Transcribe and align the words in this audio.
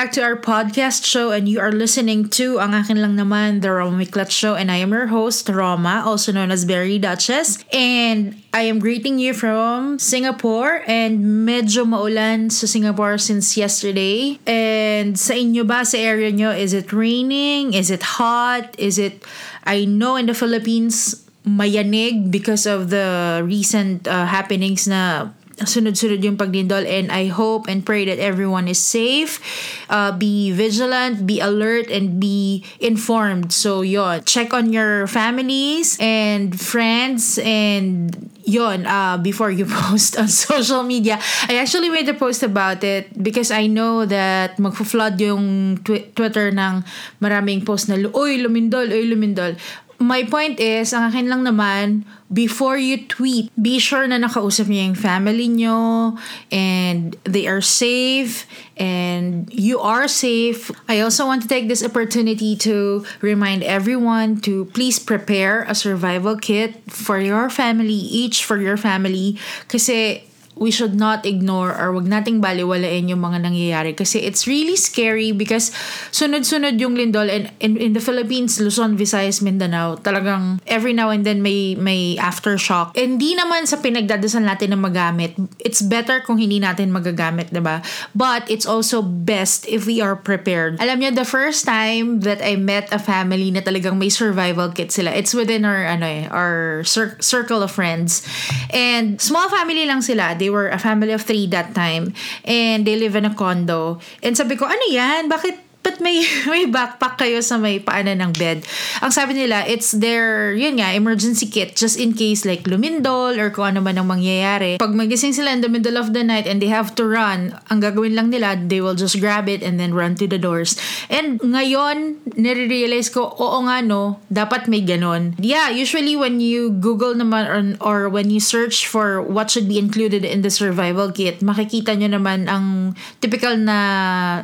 back 0.00 0.16
to 0.16 0.24
our 0.24 0.32
podcast 0.32 1.04
show 1.04 1.28
and 1.30 1.44
you 1.46 1.60
are 1.60 1.76
listening 1.76 2.24
to 2.24 2.56
ang 2.56 2.72
akin 2.72 3.04
lang 3.04 3.20
naman, 3.20 3.60
The 3.60 3.68
Roma 3.68 4.00
Miklat 4.00 4.32
Show 4.32 4.56
and 4.56 4.72
I 4.72 4.80
am 4.80 4.96
your 4.96 5.12
host, 5.12 5.44
Roma, 5.44 6.00
also 6.08 6.32
known 6.32 6.48
as 6.48 6.64
Berry 6.64 6.96
Duchess 6.96 7.60
and 7.68 8.32
I 8.56 8.64
am 8.64 8.80
greeting 8.80 9.20
you 9.20 9.36
from 9.36 10.00
Singapore 10.00 10.80
and 10.88 11.44
medyo 11.44 11.84
maulan 11.84 12.48
sa 12.48 12.64
Singapore 12.64 13.20
since 13.20 13.60
yesterday 13.60 14.40
and 14.48 15.20
sa 15.20 15.36
inyo 15.36 15.68
ba, 15.68 15.84
sa 15.84 16.00
area 16.00 16.32
nyo, 16.32 16.48
is 16.48 16.72
it 16.72 16.96
raining? 16.96 17.76
Is 17.76 17.92
it 17.92 18.16
hot? 18.16 18.72
Is 18.80 18.96
it, 18.96 19.20
I 19.68 19.84
know 19.84 20.16
in 20.16 20.24
the 20.24 20.34
Philippines, 20.34 21.28
mayanig 21.44 22.32
because 22.32 22.64
of 22.64 22.88
the 22.88 23.40
recent 23.44 24.08
uh, 24.08 24.24
happenings 24.24 24.88
na 24.88 25.28
sunod-sunod 25.66 26.24
yung 26.24 26.36
paglindol 26.36 26.84
and 26.86 27.12
I 27.12 27.28
hope 27.28 27.68
and 27.68 27.84
pray 27.84 28.04
that 28.06 28.18
everyone 28.18 28.68
is 28.68 28.80
safe. 28.80 29.40
Uh, 29.88 30.12
be 30.12 30.52
vigilant, 30.52 31.26
be 31.26 31.40
alert, 31.40 31.90
and 31.90 32.20
be 32.20 32.64
informed. 32.80 33.52
So, 33.52 33.82
yon 33.82 34.24
Check 34.24 34.54
on 34.54 34.72
your 34.72 35.06
families 35.06 35.96
and 36.00 36.56
friends 36.56 37.38
and 37.42 38.30
yon 38.44 38.86
uh, 38.86 39.18
before 39.18 39.50
you 39.50 39.66
post 39.88 40.16
on 40.18 40.28
social 40.28 40.82
media. 40.82 41.18
I 41.48 41.56
actually 41.60 41.88
made 41.88 42.08
a 42.08 42.14
post 42.14 42.42
about 42.42 42.82
it 42.84 43.10
because 43.22 43.50
I 43.50 43.66
know 43.66 44.06
that 44.06 44.56
magfo-flood 44.58 45.20
yung 45.20 45.78
twi- 45.84 46.10
Twitter 46.16 46.50
ng 46.50 46.84
maraming 47.20 47.64
post 47.64 47.88
na, 47.88 47.96
Uy, 48.10 48.42
lumindol, 48.42 48.88
uy, 48.90 49.06
lumindol 49.06 49.54
my 50.00 50.24
point 50.24 50.58
is, 50.58 50.96
ang 50.96 51.12
akin 51.12 51.28
lang 51.28 51.44
naman, 51.44 52.08
before 52.32 52.80
you 52.80 53.04
tweet, 53.04 53.52
be 53.60 53.76
sure 53.78 54.08
na 54.08 54.16
nakausap 54.16 54.64
niyo 54.64 54.88
yung 54.88 54.96
family 54.96 55.46
nyo 55.46 56.16
and 56.48 57.20
they 57.28 57.44
are 57.44 57.60
safe 57.60 58.48
and 58.80 59.52
you 59.52 59.76
are 59.76 60.08
safe. 60.08 60.72
I 60.88 61.04
also 61.04 61.28
want 61.28 61.44
to 61.44 61.48
take 61.48 61.68
this 61.68 61.84
opportunity 61.84 62.56
to 62.64 63.04
remind 63.20 63.62
everyone 63.62 64.40
to 64.48 64.72
please 64.72 64.96
prepare 64.96 65.68
a 65.68 65.76
survival 65.76 66.40
kit 66.40 66.80
for 66.88 67.20
your 67.20 67.52
family, 67.52 68.00
each 68.08 68.40
for 68.48 68.56
your 68.56 68.80
family. 68.80 69.36
Kasi 69.68 70.24
we 70.60 70.68
should 70.68 70.92
not 70.92 71.24
ignore 71.24 71.72
or 71.72 71.88
wag 71.96 72.04
nating 72.04 72.44
baliwalain 72.44 73.08
yung 73.08 73.24
mga 73.24 73.48
nangyayari 73.48 73.96
kasi 73.96 74.20
it's 74.20 74.44
really 74.44 74.76
scary 74.76 75.32
because 75.32 75.72
sunod-sunod 76.12 76.76
yung 76.76 76.92
lindol 76.92 77.24
and 77.32 77.48
in, 77.64 77.80
in 77.80 77.96
the 77.96 78.04
Philippines, 78.04 78.60
Luzon, 78.60 79.00
Visayas, 79.00 79.40
Mindanao, 79.40 79.96
talagang 80.04 80.60
every 80.68 80.92
now 80.92 81.08
and 81.08 81.24
then 81.24 81.40
may 81.40 81.72
may 81.80 82.20
aftershock. 82.20 82.92
Hindi 82.92 83.32
naman 83.32 83.64
sa 83.64 83.80
pinagdadasal 83.80 84.44
natin 84.44 84.76
na 84.76 84.78
magamit. 84.78 85.32
It's 85.64 85.80
better 85.80 86.20
kung 86.20 86.36
hindi 86.36 86.60
natin 86.60 86.92
magagamit, 86.92 87.56
'di 87.56 87.64
ba? 87.64 87.80
But 88.12 88.44
it's 88.52 88.68
also 88.68 89.00
best 89.00 89.64
if 89.64 89.88
we 89.88 90.04
are 90.04 90.12
prepared. 90.12 90.76
Alam 90.76 91.00
niyo 91.00 91.16
the 91.16 91.24
first 91.24 91.64
time 91.64 92.20
that 92.28 92.44
I 92.44 92.60
met 92.60 92.92
a 92.92 93.00
family 93.00 93.48
na 93.48 93.64
talagang 93.64 93.96
may 93.96 94.12
survival 94.12 94.68
kit 94.76 94.92
sila. 94.92 95.08
It's 95.16 95.32
within 95.32 95.64
our 95.64 95.88
ano 95.88 96.04
eh, 96.04 96.28
our 96.28 96.84
cir- 96.84 97.16
circle 97.24 97.64
of 97.64 97.72
friends. 97.72 98.20
And 98.68 99.16
small 99.16 99.48
family 99.48 99.88
lang 99.88 100.04
sila. 100.04 100.36
They 100.36 100.49
were 100.50 100.68
a 100.68 100.78
family 100.78 101.12
of 101.14 101.22
three 101.22 101.46
that 101.54 101.74
time. 101.74 102.12
And 102.44 102.86
they 102.86 102.98
live 102.98 103.16
in 103.16 103.24
a 103.24 103.34
condo. 103.34 104.02
And 104.22 104.36
sabi 104.36 104.56
ko, 104.56 104.66
ano 104.66 104.84
yan? 104.90 105.30
Bakit 105.30 105.69
but 105.82 106.00
may 106.00 106.24
may 106.52 106.68
backpack 106.68 107.20
kayo 107.20 107.40
sa 107.40 107.56
may 107.56 107.80
paanan 107.80 108.20
ng 108.20 108.32
bed. 108.36 108.64
Ang 109.00 109.12
sabi 109.12 109.36
nila, 109.36 109.64
it's 109.64 109.92
their, 109.96 110.52
yun 110.52 110.80
nga, 110.80 110.92
emergency 110.92 111.48
kit 111.48 111.76
just 111.76 111.96
in 111.96 112.12
case 112.12 112.44
like 112.44 112.64
lumindol 112.68 113.36
or 113.40 113.48
kung 113.48 113.76
ano 113.76 113.80
man 113.80 113.96
ang 113.96 114.08
mangyayari. 114.08 114.76
Pag 114.80 114.92
magising 114.92 115.32
sila 115.32 115.52
in 115.52 115.64
the 115.64 115.72
middle 115.72 115.96
of 115.96 116.12
the 116.12 116.24
night 116.24 116.44
and 116.44 116.60
they 116.60 116.68
have 116.68 116.92
to 116.96 117.04
run, 117.04 117.56
ang 117.72 117.80
gagawin 117.80 118.16
lang 118.16 118.28
nila, 118.28 118.56
they 118.56 118.80
will 118.80 118.96
just 118.96 119.20
grab 119.20 119.48
it 119.48 119.64
and 119.64 119.80
then 119.80 119.96
run 119.96 120.16
to 120.16 120.28
the 120.28 120.40
doors. 120.40 120.76
And 121.08 121.40
ngayon, 121.40 122.20
nare-realize 122.36 123.08
ko, 123.12 123.32
oo 123.32 123.58
nga 123.64 123.80
no, 123.80 124.20
dapat 124.28 124.68
may 124.68 124.84
ganon. 124.84 125.36
Yeah, 125.40 125.72
usually 125.72 126.16
when 126.16 126.40
you 126.40 126.76
Google 126.76 127.16
naman 127.16 127.48
or, 127.48 127.60
or 127.80 127.98
when 128.08 128.28
you 128.28 128.40
search 128.40 128.84
for 128.84 129.20
what 129.20 129.48
should 129.48 129.68
be 129.68 129.80
included 129.80 130.24
in 130.24 130.44
the 130.44 130.52
survival 130.52 131.12
kit, 131.12 131.40
makikita 131.40 131.96
nyo 131.96 132.20
naman 132.20 132.48
ang 132.48 132.96
typical 133.24 133.56
na 133.56 133.78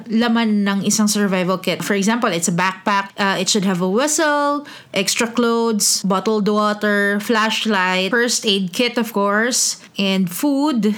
laman 0.09 0.65
ng 0.65 0.81
isang 0.84 1.09
survival 1.09 1.25
survival 1.26 1.59
kit. 1.59 1.82
For 1.82 1.98
example, 1.98 2.31
it's 2.31 2.47
a 2.47 2.54
backpack. 2.54 3.10
Uh, 3.19 3.34
it 3.42 3.50
should 3.50 3.66
have 3.66 3.82
a 3.82 3.91
whistle, 3.91 4.62
extra 4.94 5.26
clothes, 5.26 6.06
bottled 6.06 6.47
water, 6.47 7.19
flashlight, 7.19 8.14
first 8.14 8.47
aid 8.47 8.70
kit, 8.72 8.94
of 8.94 9.10
course, 9.12 9.82
and 9.98 10.31
food 10.31 10.94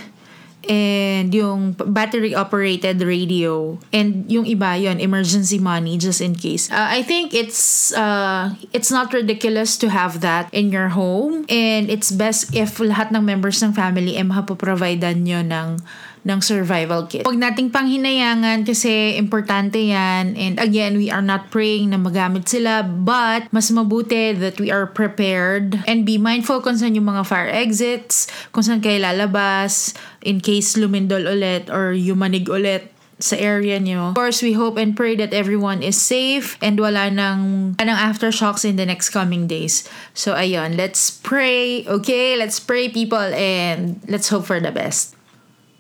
and 0.69 1.33
yung 1.33 1.73
battery 1.73 2.35
operated 2.37 3.01
radio 3.01 3.81
and 3.89 4.29
yung 4.29 4.45
iba 4.45 4.77
yon 4.77 5.01
emergency 5.01 5.57
money 5.57 5.97
just 5.97 6.21
in 6.21 6.37
case 6.37 6.69
uh, 6.69 6.93
i 6.93 7.01
think 7.01 7.33
it's 7.33 7.89
uh, 7.97 8.53
it's 8.77 8.93
not 8.93 9.09
ridiculous 9.17 9.81
to 9.81 9.89
have 9.89 10.21
that 10.21 10.53
in 10.53 10.69
your 10.69 10.93
home 10.93 11.49
and 11.49 11.89
it's 11.89 12.13
best 12.13 12.53
if 12.53 12.77
lahat 12.85 13.09
ng 13.17 13.25
members 13.25 13.65
ng 13.65 13.73
family 13.73 14.21
ay 14.21 14.27
mapaprovidean 14.29 15.25
nyo 15.25 15.41
ng 15.41 15.81
ng 16.25 16.39
survival 16.43 17.07
kit. 17.07 17.27
Huwag 17.27 17.39
nating 17.39 17.71
panghinayangan 17.71 18.67
kasi 18.67 19.15
importante 19.19 19.79
yan. 19.79 20.35
And 20.35 20.57
again, 20.59 20.99
we 20.99 21.11
are 21.11 21.25
not 21.25 21.51
praying 21.51 21.91
na 21.91 21.99
magamit 21.99 22.49
sila 22.49 22.83
but 22.87 23.47
mas 23.51 23.71
mabuti 23.71 24.35
that 24.39 24.59
we 24.59 24.71
are 24.71 24.87
prepared 24.87 25.79
and 25.87 26.03
be 26.03 26.19
mindful 26.19 26.63
kung 26.63 26.79
saan 26.79 26.99
yung 26.99 27.07
mga 27.07 27.27
fire 27.27 27.51
exits, 27.51 28.27
kung 28.51 28.65
saan 28.65 28.83
kayo 28.83 28.99
lalabas 29.03 29.95
in 30.25 30.43
case 30.43 30.75
lumindol 30.75 31.23
ulit 31.27 31.71
or 31.71 31.95
yumanig 31.95 32.49
ulit 32.51 32.95
sa 33.19 33.35
area 33.35 33.83
nyo. 33.83 34.15
Of 34.15 34.19
course, 34.19 34.41
we 34.43 34.55
hope 34.55 34.79
and 34.79 34.95
pray 34.95 35.19
that 35.19 35.35
everyone 35.35 35.83
is 35.83 35.99
safe 35.99 36.55
and 36.63 36.79
wala 36.79 37.11
nang, 37.11 37.75
nang 37.79 37.99
aftershocks 37.99 38.65
in 38.65 38.79
the 38.79 38.87
next 38.87 39.11
coming 39.11 39.51
days. 39.51 39.83
So, 40.15 40.35
ayun, 40.39 40.79
let's 40.79 41.11
pray, 41.11 41.83
okay? 41.87 42.39
Let's 42.39 42.63
pray, 42.63 42.89
people, 42.89 43.19
and 43.35 44.01
let's 44.07 44.31
hope 44.31 44.47
for 44.47 44.63
the 44.63 44.71
best. 44.71 45.18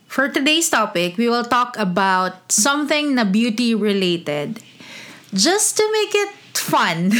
For 0.08 0.28
today's 0.28 0.72
topic, 0.72 1.20
we 1.20 1.28
will 1.28 1.44
talk 1.44 1.76
about 1.76 2.50
something 2.50 3.14
na 3.14 3.28
beauty 3.28 3.76
related 3.76 4.64
just 5.36 5.76
to 5.76 5.84
make 5.92 6.14
it 6.16 6.32
fun. 6.56 7.12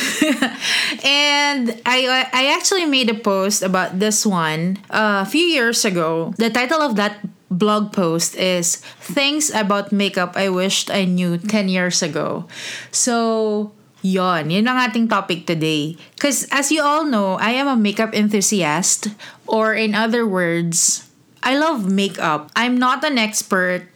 and 1.04 1.76
I 1.84 2.26
I 2.32 2.56
actually 2.56 2.88
made 2.88 3.12
a 3.12 3.18
post 3.20 3.60
about 3.60 4.00
this 4.00 4.24
one 4.24 4.80
uh, 4.88 5.22
a 5.22 5.28
few 5.28 5.44
years 5.44 5.84
ago. 5.84 6.32
The 6.40 6.48
title 6.48 6.80
of 6.80 6.96
that 6.96 7.20
blog 7.52 7.92
post 7.92 8.36
is 8.36 8.80
Things 9.00 9.52
About 9.52 9.92
Makeup 9.92 10.36
I 10.36 10.48
Wished 10.48 10.92
I 10.92 11.04
Knew 11.04 11.36
10 11.36 11.68
Years 11.68 12.04
Ago. 12.04 12.44
So, 12.92 13.72
yon, 14.04 14.52
yun 14.52 14.68
ang 14.68 14.80
ating 14.84 15.08
topic 15.08 15.48
today. 15.48 15.96
Because 16.16 16.44
as 16.52 16.68
you 16.72 16.84
all 16.84 17.04
know, 17.04 17.40
I 17.40 17.56
am 17.56 17.68
a 17.68 17.76
makeup 17.76 18.12
enthusiast 18.12 19.08
or 19.48 19.72
in 19.72 19.96
other 19.96 20.28
words, 20.28 21.07
I 21.42 21.56
love 21.58 21.90
makeup. 21.90 22.50
I'm 22.56 22.78
not 22.78 23.04
an 23.04 23.18
expert, 23.18 23.88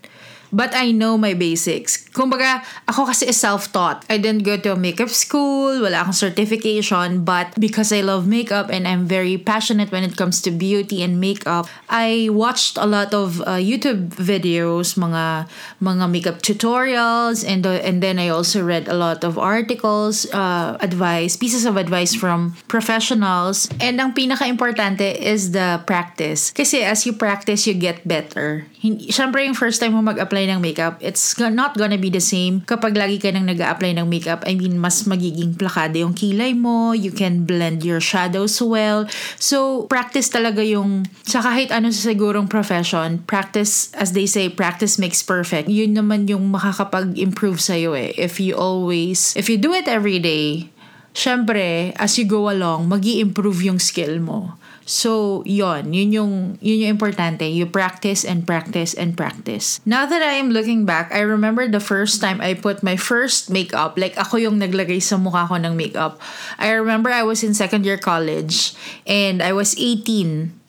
but 0.53 0.77
I 0.77 0.93
know 0.93 1.17
my 1.17 1.33
basics. 1.35 2.05
Kumbaga, 2.13 2.61
ako 2.87 3.09
kasi 3.09 3.27
is 3.27 3.41
self-taught. 3.41 4.05
I 4.13 4.21
didn't 4.21 4.45
go 4.45 4.61
to 4.61 4.73
a 4.73 4.79
makeup 4.79 5.09
school, 5.09 5.81
wala 5.81 6.05
akong 6.05 6.15
certification, 6.15 7.25
but 7.25 7.49
because 7.59 7.91
I 7.91 8.05
love 8.05 8.29
makeup 8.29 8.69
and 8.69 8.87
I'm 8.87 9.09
very 9.09 9.41
passionate 9.41 9.91
when 9.91 10.05
it 10.05 10.17
comes 10.21 10.45
to 10.45 10.53
beauty 10.53 11.03
and 11.03 11.19
makeup, 11.19 11.67
I 11.89 12.29
watched 12.31 12.77
a 12.77 12.85
lot 12.85 13.17
of 13.17 13.41
uh, 13.41 13.57
YouTube 13.57 14.13
videos, 14.13 14.95
mga 15.01 15.49
mga 15.81 16.05
makeup 16.13 16.39
tutorials, 16.45 17.43
and 17.49 17.65
uh, 17.65 17.81
and 17.81 18.05
then 18.05 18.21
I 18.21 18.29
also 18.29 18.61
read 18.61 18.87
a 18.87 18.95
lot 18.95 19.25
of 19.25 19.41
articles, 19.41 20.29
uh, 20.37 20.77
advice, 20.85 21.41
pieces 21.41 21.65
of 21.65 21.81
advice 21.81 22.13
from 22.13 22.55
professionals. 22.69 23.73
And 23.81 23.97
ang 23.97 24.13
pinaka-importante 24.13 25.17
is 25.17 25.57
the 25.57 25.81
practice. 25.89 26.53
Kasi 26.53 26.85
as 26.85 27.09
you 27.09 27.17
practice, 27.17 27.65
you 27.67 27.73
get 27.73 28.05
better. 28.07 28.69
Siyempre, 28.83 29.47
yung 29.47 29.57
first 29.57 29.81
time 29.81 29.97
mo 29.97 30.03
mag-apply 30.03 30.42
ng 30.49 30.63
makeup, 30.63 30.99
it's 31.03 31.37
not 31.39 31.75
gonna 31.77 31.99
be 31.99 32.09
the 32.09 32.23
same 32.23 32.63
kapag 32.65 32.95
lagi 32.95 33.19
ka 33.19 33.31
nang 33.31 33.51
nag 33.51 33.61
apply 33.61 33.95
ng 33.99 34.09
makeup. 34.09 34.43
I 34.47 34.55
mean, 34.55 34.79
mas 34.79 35.05
magiging 35.05 35.59
plakado 35.59 36.01
yung 36.01 36.15
kilay 36.15 36.57
mo, 36.57 36.97
you 36.97 37.11
can 37.11 37.45
blend 37.45 37.83
your 37.83 38.01
shadows 38.01 38.59
well. 38.63 39.07
So, 39.37 39.87
practice 39.87 40.31
talaga 40.33 40.63
yung, 40.63 41.07
sa 41.27 41.43
kahit 41.43 41.71
ano 41.71 41.91
sa 41.91 42.13
sigurong 42.15 42.47
profession, 42.49 43.23
practice, 43.27 43.93
as 43.99 44.13
they 44.13 44.27
say, 44.27 44.49
practice 44.49 44.97
makes 44.97 45.21
perfect. 45.21 45.69
Yun 45.69 45.95
naman 45.99 46.31
yung 46.31 46.51
makakapag-improve 46.51 47.61
sa'yo 47.61 47.93
eh. 47.99 48.15
If 48.15 48.39
you 48.39 48.55
always, 48.55 49.35
if 49.35 49.51
you 49.51 49.59
do 49.59 49.75
it 49.75 49.91
every 49.91 50.23
day, 50.23 50.73
syempre, 51.13 51.93
as 51.97 52.17
you 52.17 52.25
go 52.25 52.49
along, 52.49 52.89
mag 52.89 53.05
improve 53.05 53.67
yung 53.67 53.83
skill 53.83 54.23
mo. 54.23 54.57
So, 54.85 55.43
yon, 55.47 55.93
yun 55.93 56.11
yung, 56.13 56.33
yun 56.61 56.79
yung 56.87 56.99
importante. 56.99 57.47
You 57.47 57.67
practice 57.67 58.25
and 58.25 58.47
practice 58.47 58.95
and 58.95 59.17
practice. 59.17 59.81
Now 59.85 60.07
that 60.07 60.23
I 60.23 60.39
am 60.39 60.51
looking 60.51 60.85
back, 60.85 61.13
I 61.13 61.21
remember 61.21 61.69
the 61.69 61.81
first 61.81 62.21
time 62.21 62.41
I 62.41 62.55
put 62.55 62.83
my 62.83 62.97
first 62.97 63.51
makeup. 63.51 63.99
Like, 63.99 64.17
ako 64.17 64.39
yung 64.39 64.59
naglagay 64.59 65.03
sa 65.03 65.17
mukha 65.17 65.49
ko 65.49 65.57
ng 65.59 65.77
makeup. 65.77 66.21
I 66.59 66.71
remember 66.73 67.11
I 67.11 67.23
was 67.23 67.43
in 67.43 67.55
second 67.55 67.85
year 67.85 67.99
college 67.99 68.75
and 69.07 69.43
I 69.43 69.53
was 69.53 69.75
18 69.79 70.62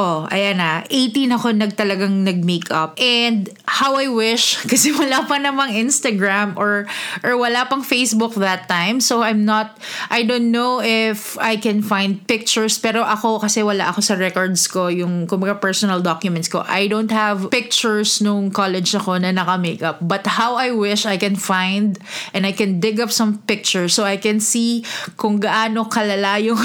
oh, 0.00 0.24
ayan 0.32 0.56
na, 0.56 0.88
18 0.88 1.36
ako 1.36 1.52
nagtalagang 1.52 2.24
nag-makeup. 2.24 2.96
And 2.96 3.52
how 3.68 4.00
I 4.00 4.08
wish, 4.08 4.56
kasi 4.72 4.96
wala 4.96 5.28
pa 5.28 5.36
namang 5.36 5.76
Instagram 5.76 6.56
or, 6.56 6.88
or 7.20 7.36
wala 7.36 7.68
pang 7.68 7.84
Facebook 7.84 8.32
that 8.40 8.64
time. 8.64 9.04
So 9.04 9.20
I'm 9.20 9.44
not, 9.44 9.76
I 10.08 10.24
don't 10.24 10.48
know 10.48 10.80
if 10.80 11.36
I 11.36 11.60
can 11.60 11.84
find 11.84 12.24
pictures. 12.24 12.80
Pero 12.80 13.04
ako, 13.04 13.44
kasi 13.44 13.60
wala 13.60 13.92
ako 13.92 14.00
sa 14.00 14.16
records 14.16 14.64
ko, 14.64 14.88
yung 14.88 15.28
kumbaga 15.28 15.60
personal 15.60 16.00
documents 16.00 16.48
ko. 16.48 16.64
I 16.64 16.88
don't 16.88 17.12
have 17.12 17.52
pictures 17.52 18.24
nung 18.24 18.48
college 18.48 18.96
ako 18.96 19.20
na 19.20 19.36
naka-makeup. 19.36 20.00
But 20.00 20.24
how 20.40 20.56
I 20.56 20.72
wish 20.72 21.04
I 21.04 21.20
can 21.20 21.36
find 21.36 22.00
and 22.32 22.48
I 22.48 22.56
can 22.56 22.80
dig 22.80 22.96
up 22.96 23.12
some 23.12 23.44
pictures 23.44 23.92
so 23.92 24.08
I 24.08 24.16
can 24.16 24.40
see 24.40 24.86
kung 25.20 25.44
gaano 25.44 25.92
kalala 25.92 26.40
yung, 26.40 26.60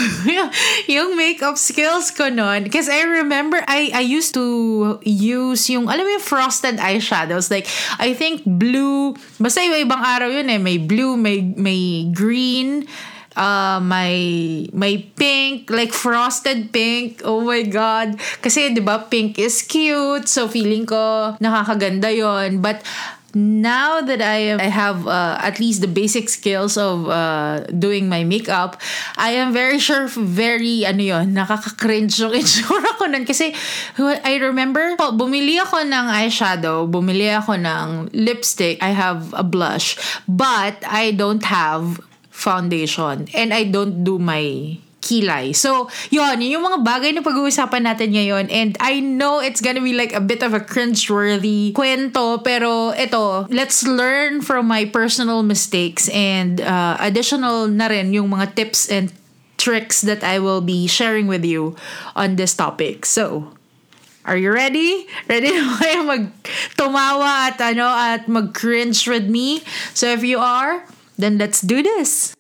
yung 0.96 1.20
makeup 1.20 1.60
skills 1.60 2.16
ko 2.16 2.32
noon. 2.32 2.64
Because 2.64 2.88
I 2.88 3.04
remember 3.04 3.25
I 3.32 3.92
I 3.94 4.04
used 4.06 4.34
to 4.36 5.00
use 5.04 5.70
yung 5.70 5.88
alam 5.90 6.06
mo 6.06 6.12
yung 6.14 6.24
frosted 6.24 6.78
eyeshadows? 6.78 7.50
Like 7.50 7.66
I 7.98 8.14
think 8.14 8.44
blue 8.46 9.16
basta 9.42 9.64
iba-ibang 9.64 10.02
araw 10.02 10.30
yun 10.30 10.50
eh. 10.50 10.60
May 10.62 10.78
blue 10.78 11.16
may 11.16 11.42
may 11.42 12.10
green 12.12 12.86
uh, 13.36 13.80
may 13.84 14.66
may 14.72 14.98
pink 14.98 15.70
like 15.70 15.92
frosted 15.92 16.72
pink. 16.72 17.22
Oh 17.24 17.44
my 17.44 17.64
god. 17.68 18.18
Kasi 18.42 18.72
'di 18.72 18.82
ba 18.82 19.06
pink 19.08 19.38
is 19.38 19.62
cute. 19.62 20.26
So 20.28 20.48
feeling 20.48 20.88
ko 20.88 21.36
nakakaganda 21.40 22.10
yon 22.10 22.64
but 22.64 22.82
now 23.36 24.00
that 24.00 24.24
I 24.24 24.56
I 24.56 24.72
have 24.72 25.04
uh, 25.06 25.36
at 25.44 25.60
least 25.60 25.84
the 25.84 25.92
basic 25.92 26.32
skills 26.32 26.80
of 26.80 27.12
uh, 27.12 27.68
doing 27.68 28.08
my 28.08 28.24
makeup, 28.24 28.80
I 29.20 29.36
am 29.36 29.52
very 29.52 29.78
sure 29.78 30.08
very 30.08 30.88
ano 30.88 31.04
yon 31.04 31.36
nakaka-cringe 31.36 32.16
yung 32.24 32.32
itsura 32.32 32.96
ko 32.96 33.12
nun. 33.12 33.28
Kasi 33.28 33.52
I 34.00 34.40
remember 34.40 34.96
oh, 35.04 35.12
bumili 35.12 35.60
ako 35.60 35.84
ng 35.84 36.06
eyeshadow, 36.08 36.88
bumili 36.88 37.28
ako 37.28 37.60
ng 37.60 38.16
lipstick, 38.16 38.80
I 38.80 38.96
have 38.96 39.36
a 39.36 39.44
blush, 39.44 40.00
but 40.32 40.80
I 40.88 41.12
don't 41.12 41.44
have 41.44 42.00
foundation 42.32 43.28
and 43.36 43.52
I 43.52 43.68
don't 43.68 44.04
do 44.04 44.20
my 44.20 44.80
kilay. 45.06 45.54
So, 45.54 45.94
yun 46.10 46.42
yung 46.42 46.66
mga 46.66 46.82
bagay 46.82 47.14
na 47.14 47.22
pag-uusapan 47.22 47.86
natin 47.86 48.18
ngayon. 48.18 48.50
And 48.50 48.74
I 48.82 49.06
know 49.06 49.38
it's 49.38 49.62
gonna 49.62 49.86
be 49.86 49.94
like 49.94 50.18
a 50.18 50.20
bit 50.20 50.42
of 50.42 50.58
a 50.58 50.60
cringe-worthy 50.60 51.78
kwento, 51.78 52.42
pero 52.42 52.90
ito, 52.98 53.46
let's 53.54 53.86
learn 53.86 54.42
from 54.42 54.66
my 54.66 54.90
personal 54.90 55.46
mistakes 55.46 56.10
and 56.10 56.58
uh, 56.66 56.98
additional 56.98 57.70
na 57.70 57.86
rin 57.94 58.10
yung 58.10 58.34
mga 58.34 58.58
tips 58.58 58.90
and 58.90 59.14
tricks 59.62 60.02
that 60.02 60.26
I 60.26 60.42
will 60.42 60.66
be 60.66 60.90
sharing 60.90 61.30
with 61.30 61.46
you 61.46 61.78
on 62.18 62.36
this 62.42 62.58
topic. 62.58 63.06
So, 63.06 63.54
Are 64.26 64.34
you 64.34 64.50
ready? 64.50 65.06
Ready 65.30 65.54
na 65.54 65.78
kayo 65.78 66.02
mag 66.02 66.34
tumawa 66.74 67.54
at 67.54 67.62
ano 67.62 67.86
at 67.86 68.26
mag-cringe 68.26 69.06
with 69.06 69.30
me? 69.30 69.62
So 69.94 70.10
if 70.10 70.26
you 70.26 70.42
are, 70.42 70.82
then 71.14 71.38
let's 71.38 71.62
do 71.62 71.86
this. 71.86 72.34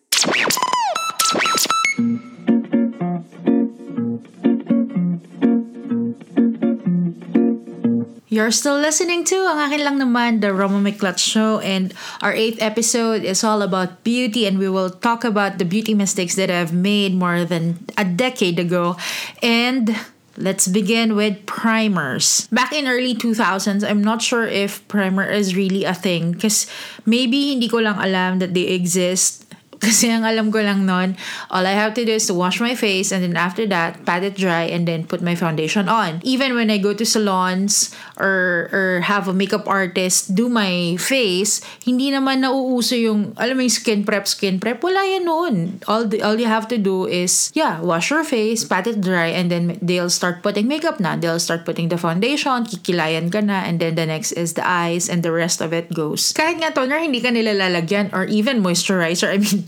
You're 8.36 8.52
still 8.52 8.76
listening 8.76 9.24
to 9.32 9.48
ang 9.48 9.72
akin 9.72 9.80
lang 9.88 9.96
naman, 9.96 10.44
The 10.44 10.52
Roma 10.52 10.84
McClutch 10.84 11.24
Show, 11.24 11.64
and 11.64 11.96
our 12.20 12.36
eighth 12.36 12.60
episode 12.60 13.24
is 13.24 13.48
all 13.48 13.64
about 13.64 14.04
beauty, 14.04 14.44
and 14.44 14.60
we 14.60 14.68
will 14.68 14.92
talk 14.92 15.24
about 15.24 15.56
the 15.56 15.64
beauty 15.64 15.96
mistakes 15.96 16.36
that 16.36 16.52
I've 16.52 16.76
made 16.76 17.16
more 17.16 17.48
than 17.48 17.88
a 17.96 18.04
decade 18.04 18.60
ago. 18.60 19.00
And 19.40 19.96
let's 20.36 20.68
begin 20.68 21.16
with 21.16 21.48
primers. 21.48 22.52
Back 22.52 22.76
in 22.76 22.92
early 22.92 23.16
2000s, 23.16 23.88
I'm 23.88 24.04
not 24.04 24.20
sure 24.20 24.44
if 24.44 24.86
primer 24.92 25.24
is 25.24 25.56
really 25.56 25.88
a 25.88 25.96
thing, 25.96 26.36
because 26.36 26.68
maybe 27.08 27.56
hindi 27.56 27.72
ko 27.72 27.80
lang 27.88 27.96
alam 28.04 28.44
that 28.44 28.52
they 28.52 28.68
exist 28.68 29.44
Kasi 29.80 30.10
ang 30.10 30.24
alam 30.24 30.51
ko 30.51 30.60
lang 30.63 30.86
nun, 30.86 31.18
all 31.51 31.66
I 31.66 31.75
have 31.75 31.94
to 31.95 32.04
do 32.06 32.16
is 32.16 32.27
to 32.27 32.36
wash 32.36 32.60
my 32.60 32.75
face 32.75 33.12
and 33.12 33.24
then 33.24 33.36
after 33.36 33.68
that, 33.68 34.06
pat 34.06 34.24
it 34.24 34.36
dry 34.36 34.68
and 34.69 34.88
then 34.88 35.06
put 35.06 35.22
my 35.22 35.36
foundation 35.36 35.89
on. 35.89 36.22
Even 36.24 36.56
when 36.56 36.72
I 36.72 36.77
go 36.77 36.94
to 36.94 37.06
salons 37.06 37.94
or, 38.18 38.69
or 38.72 39.01
have 39.04 39.27
a 39.27 39.33
makeup 39.33 39.68
artist 39.68 40.36
do 40.36 40.50
my 40.50 40.98
face, 40.98 41.62
hindi 41.83 42.12
naman 42.12 42.44
nauuso 42.44 42.95
yung, 42.95 43.33
alam 43.38 43.57
mo 43.57 43.62
yung 43.63 43.75
skin 43.75 44.01
prep, 44.04 44.27
skin 44.27 44.60
prep. 44.60 44.83
Wala 44.83 45.01
yan 45.04 45.25
noon. 45.25 45.56
All, 45.88 46.06
the, 46.07 46.21
all 46.21 46.39
you 46.39 46.48
have 46.48 46.68
to 46.69 46.78
do 46.78 47.06
is, 47.06 47.51
yeah, 47.54 47.81
wash 47.81 48.10
your 48.10 48.24
face, 48.24 48.63
pat 48.63 48.88
it 48.88 49.01
dry, 49.01 49.28
and 49.28 49.51
then 49.51 49.78
they'll 49.81 50.10
start 50.10 50.44
putting 50.44 50.68
makeup 50.68 51.00
na. 51.00 51.16
They'll 51.16 51.42
start 51.42 51.66
putting 51.66 51.89
the 51.89 51.98
foundation, 51.98 52.66
kikilayan 52.66 53.31
ka 53.31 53.42
na, 53.42 53.66
and 53.66 53.80
then 53.80 53.95
the 53.95 54.06
next 54.06 54.33
is 54.33 54.54
the 54.54 54.66
eyes, 54.66 55.10
and 55.10 55.24
the 55.24 55.31
rest 55.31 55.62
of 55.62 55.74
it 55.74 55.94
goes. 55.94 56.33
Kahit 56.33 56.62
nga 56.62 56.71
toner, 56.71 57.00
hindi 57.00 57.21
ka 57.21 57.30
nilalagyan 57.30 58.13
or 58.13 58.25
even 58.25 58.62
moisturizer. 58.62 59.33
I 59.33 59.38
mean, 59.38 59.65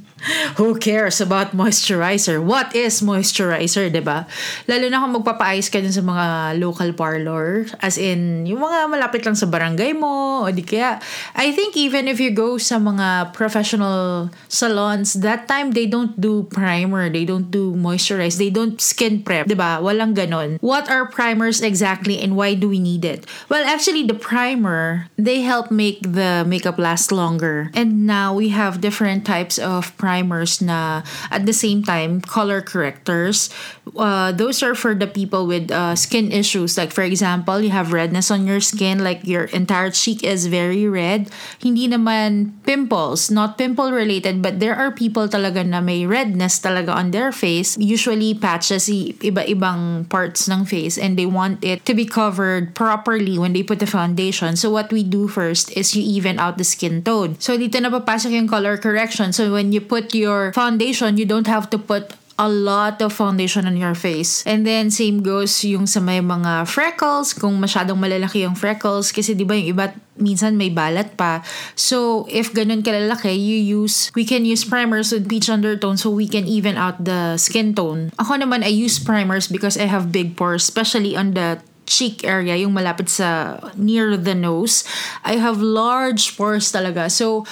who 0.58 0.76
cares 0.78 1.22
about 1.22 1.54
moisturizer? 1.54 2.42
What 2.42 2.74
is 2.74 3.06
moisturizer, 3.06 3.94
'di 3.94 4.02
ba? 4.02 4.26
Lalo 4.66 4.90
na 4.90 5.02
kung 5.02 5.14
magpapaayos 5.22 5.70
ka 5.70 5.80
dun 5.80 5.94
sa 5.94 6.02
mga 6.02 6.58
local 6.58 6.90
parlor, 6.98 7.70
as 7.80 8.02
in 8.02 8.50
yung 8.50 8.66
mga 8.66 8.90
malapit 8.90 9.24
lang 9.24 9.38
sa 9.38 9.46
barangay 9.46 9.94
mo 9.94 10.44
o 10.44 10.50
di 10.50 10.66
kaya 10.66 10.98
I 11.38 11.54
think 11.54 11.78
even 11.78 12.10
if 12.10 12.18
you 12.18 12.34
go 12.34 12.58
sa 12.58 12.82
mga 12.82 13.32
professional 13.38 14.30
salons, 14.50 15.22
that 15.22 15.46
time 15.46 15.72
they 15.78 15.86
don't 15.86 16.18
do 16.18 16.50
primer, 16.50 17.10
they 17.14 17.24
don't 17.24 17.54
do 17.54 17.78
moisturize, 17.78 18.42
they 18.42 18.50
don't 18.50 18.82
skin 18.82 19.22
prep, 19.22 19.46
'di 19.46 19.56
ba? 19.56 19.80
Walang 19.80 20.18
ganon. 20.18 20.58
What 20.60 20.90
are 20.90 21.06
primers 21.06 21.62
exactly 21.62 22.18
and 22.18 22.34
why 22.34 22.58
do 22.58 22.68
we 22.68 22.82
need 22.82 23.06
it? 23.06 23.30
Well, 23.48 23.64
actually 23.64 24.04
the 24.04 24.18
primer, 24.18 25.08
they 25.16 25.46
help 25.46 25.70
make 25.70 26.02
the 26.02 26.44
makeup 26.44 26.82
last 26.82 27.14
longer. 27.14 27.70
And 27.78 28.10
now 28.10 28.34
we 28.34 28.50
have 28.50 28.82
different 28.82 29.24
types 29.24 29.62
of 29.62 29.87
primers 29.96 30.60
na 30.60 31.04
at 31.32 31.46
the 31.46 31.54
same 31.54 31.84
time 31.84 32.20
color 32.20 32.60
correctors. 32.62 33.48
Uh, 33.96 34.32
those 34.32 34.64
are 34.64 34.76
for 34.76 34.96
the 34.96 35.08
people 35.08 35.48
with 35.48 35.72
uh, 35.72 35.96
skin 35.96 36.32
issues. 36.32 36.78
Like 36.78 36.92
for 36.92 37.04
example, 37.04 37.62
you 37.62 37.70
have 37.70 37.94
redness 37.94 38.32
on 38.32 38.48
your 38.48 38.60
skin, 38.60 39.04
like 39.04 39.26
your 39.26 39.46
entire 39.56 39.92
cheek 39.92 40.24
is 40.24 40.48
very 40.48 40.88
red. 40.88 41.30
Hindi 41.62 41.88
naman 41.88 42.52
pimples, 42.64 43.32
not 43.32 43.58
pimple 43.58 43.92
related, 43.92 44.42
but 44.42 44.60
there 44.60 44.76
are 44.76 44.92
people 44.92 45.28
talaga 45.28 45.66
na 45.66 45.82
may 45.82 46.06
redness 46.06 46.60
talaga 46.60 46.94
on 46.94 47.12
their 47.12 47.32
face. 47.32 47.78
Usually 47.78 48.34
patches, 48.34 48.90
iba-ibang 48.90 50.10
parts 50.10 50.48
ng 50.50 50.66
face 50.66 50.98
and 50.98 51.18
they 51.18 51.26
want 51.26 51.64
it 51.64 51.86
to 51.86 51.94
be 51.94 52.06
covered 52.06 52.76
properly 52.76 53.38
when 53.38 53.54
they 53.54 53.64
put 53.64 53.80
the 53.80 53.88
foundation. 53.88 54.56
So 54.56 54.70
what 54.70 54.92
we 54.92 55.04
do 55.04 55.28
first 55.28 55.72
is 55.78 55.96
you 55.96 56.04
even 56.04 56.40
out 56.40 56.58
the 56.58 56.64
skin 56.64 57.04
tone. 57.04 57.40
So 57.40 57.58
dito 57.58 57.80
na 57.82 57.90
papasok 57.90 58.32
yung 58.32 58.48
color 58.48 58.78
correction. 58.78 59.32
So 59.34 59.54
when 59.54 59.72
you 59.72 59.82
put 59.82 60.14
your 60.14 60.54
foundation, 60.54 61.18
you 61.18 61.26
don't 61.26 61.48
have 61.48 61.70
to 61.72 61.78
put 61.78 62.14
a 62.38 62.46
lot 62.46 63.02
of 63.02 63.10
foundation 63.12 63.66
on 63.66 63.76
your 63.76 63.98
face. 63.98 64.46
And 64.46 64.62
then, 64.62 64.94
same 64.94 65.26
goes 65.26 65.66
yung 65.66 65.90
sa 65.90 65.98
may 65.98 66.22
mga 66.22 66.70
freckles, 66.70 67.34
kung 67.34 67.58
masyadong 67.58 67.98
malalaki 67.98 68.46
yung 68.46 68.54
freckles, 68.54 69.10
kasi 69.10 69.34
di 69.34 69.42
ba 69.42 69.58
yung 69.58 69.74
iba 69.74 69.86
minsan 70.22 70.54
may 70.54 70.70
balat 70.70 71.18
pa. 71.18 71.42
So, 71.74 72.30
if 72.30 72.54
ganun 72.54 72.86
kalalaki, 72.86 73.34
you 73.34 73.58
use, 73.58 74.14
we 74.14 74.26
can 74.26 74.46
use 74.46 74.62
primers 74.62 75.10
with 75.10 75.26
peach 75.26 75.50
undertone 75.50 75.98
so 75.98 76.14
we 76.14 76.30
can 76.30 76.46
even 76.46 76.78
out 76.78 77.02
the 77.02 77.38
skin 77.42 77.74
tone. 77.74 78.14
Ako 78.22 78.38
naman, 78.38 78.62
I 78.62 78.70
use 78.70 79.02
primers 79.02 79.50
because 79.50 79.78
I 79.78 79.90
have 79.90 80.14
big 80.14 80.38
pores, 80.38 80.70
especially 80.70 81.18
on 81.18 81.34
the 81.34 81.58
cheek 81.88 82.28
area, 82.28 82.54
yung 82.60 82.76
malapit 82.76 83.08
sa 83.10 83.58
near 83.80 84.20
the 84.20 84.36
nose. 84.36 84.84
I 85.24 85.40
have 85.40 85.64
large 85.64 86.36
pores 86.36 86.70
talaga. 86.70 87.10
So, 87.10 87.48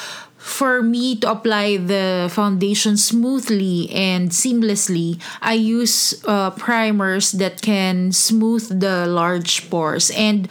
for 0.46 0.84
me 0.84 1.16
to 1.18 1.32
apply 1.32 1.76
the 1.76 2.30
foundation 2.32 2.98
smoothly 2.98 3.90
and 3.90 4.30
seamlessly, 4.30 5.20
I 5.42 5.54
use 5.54 6.22
uh, 6.26 6.52
primers 6.52 7.32
that 7.32 7.64
can 7.64 8.12
smooth 8.12 8.80
the 8.80 9.08
large 9.08 9.68
pores. 9.72 10.12
And 10.12 10.48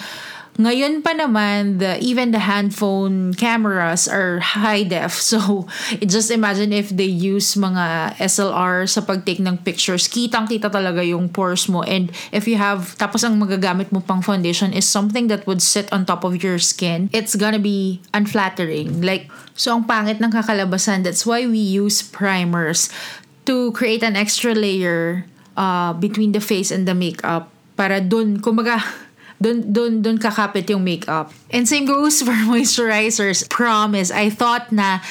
Ngayon 0.54 1.02
pa 1.02 1.10
naman, 1.10 1.82
the, 1.82 1.98
even 1.98 2.30
the 2.30 2.38
handphone 2.38 3.34
cameras 3.34 4.06
are 4.06 4.38
high 4.38 4.86
def. 4.86 5.18
So, 5.18 5.66
just 6.06 6.30
imagine 6.30 6.70
if 6.70 6.94
they 6.94 7.10
use 7.10 7.58
mga 7.58 8.14
SLR 8.22 8.86
sa 8.86 9.02
pag-take 9.02 9.42
ng 9.42 9.66
pictures. 9.66 10.06
Kitang-kita 10.06 10.70
talaga 10.70 11.02
yung 11.02 11.26
pores 11.26 11.66
mo. 11.66 11.82
And 11.82 12.14
if 12.30 12.46
you 12.46 12.54
have, 12.54 12.94
tapos 13.02 13.26
ang 13.26 13.34
magagamit 13.42 13.90
mo 13.90 13.98
pang 13.98 14.22
foundation 14.22 14.70
is 14.70 14.86
something 14.86 15.26
that 15.26 15.42
would 15.50 15.58
sit 15.58 15.90
on 15.90 16.06
top 16.06 16.22
of 16.22 16.38
your 16.38 16.62
skin, 16.62 17.10
it's 17.10 17.34
gonna 17.34 17.58
be 17.58 17.98
unflattering. 18.14 19.02
Like, 19.02 19.26
so 19.58 19.74
ang 19.74 19.90
pangit 19.90 20.22
ng 20.22 20.30
kakalabasan. 20.30 21.02
That's 21.02 21.26
why 21.26 21.50
we 21.50 21.58
use 21.58 21.98
primers 21.98 22.94
to 23.50 23.74
create 23.74 24.06
an 24.06 24.14
extra 24.14 24.54
layer 24.54 25.26
uh, 25.58 25.98
between 25.98 26.30
the 26.30 26.40
face 26.40 26.70
and 26.70 26.86
the 26.86 26.94
makeup 26.94 27.50
para 27.74 27.98
dun, 28.00 28.38
kumaga, 28.38 28.78
dun, 29.44 29.72
dun, 29.72 29.92
dun 30.00 30.16
kakapit 30.16 30.64
yung 30.72 30.80
makeup. 30.80 31.28
And 31.52 31.68
same 31.68 31.84
goes 31.84 32.24
for 32.24 32.32
moisturizers. 32.48 33.44
Promise, 33.52 34.08
I 34.10 34.32
thought 34.32 34.72
na 34.72 35.04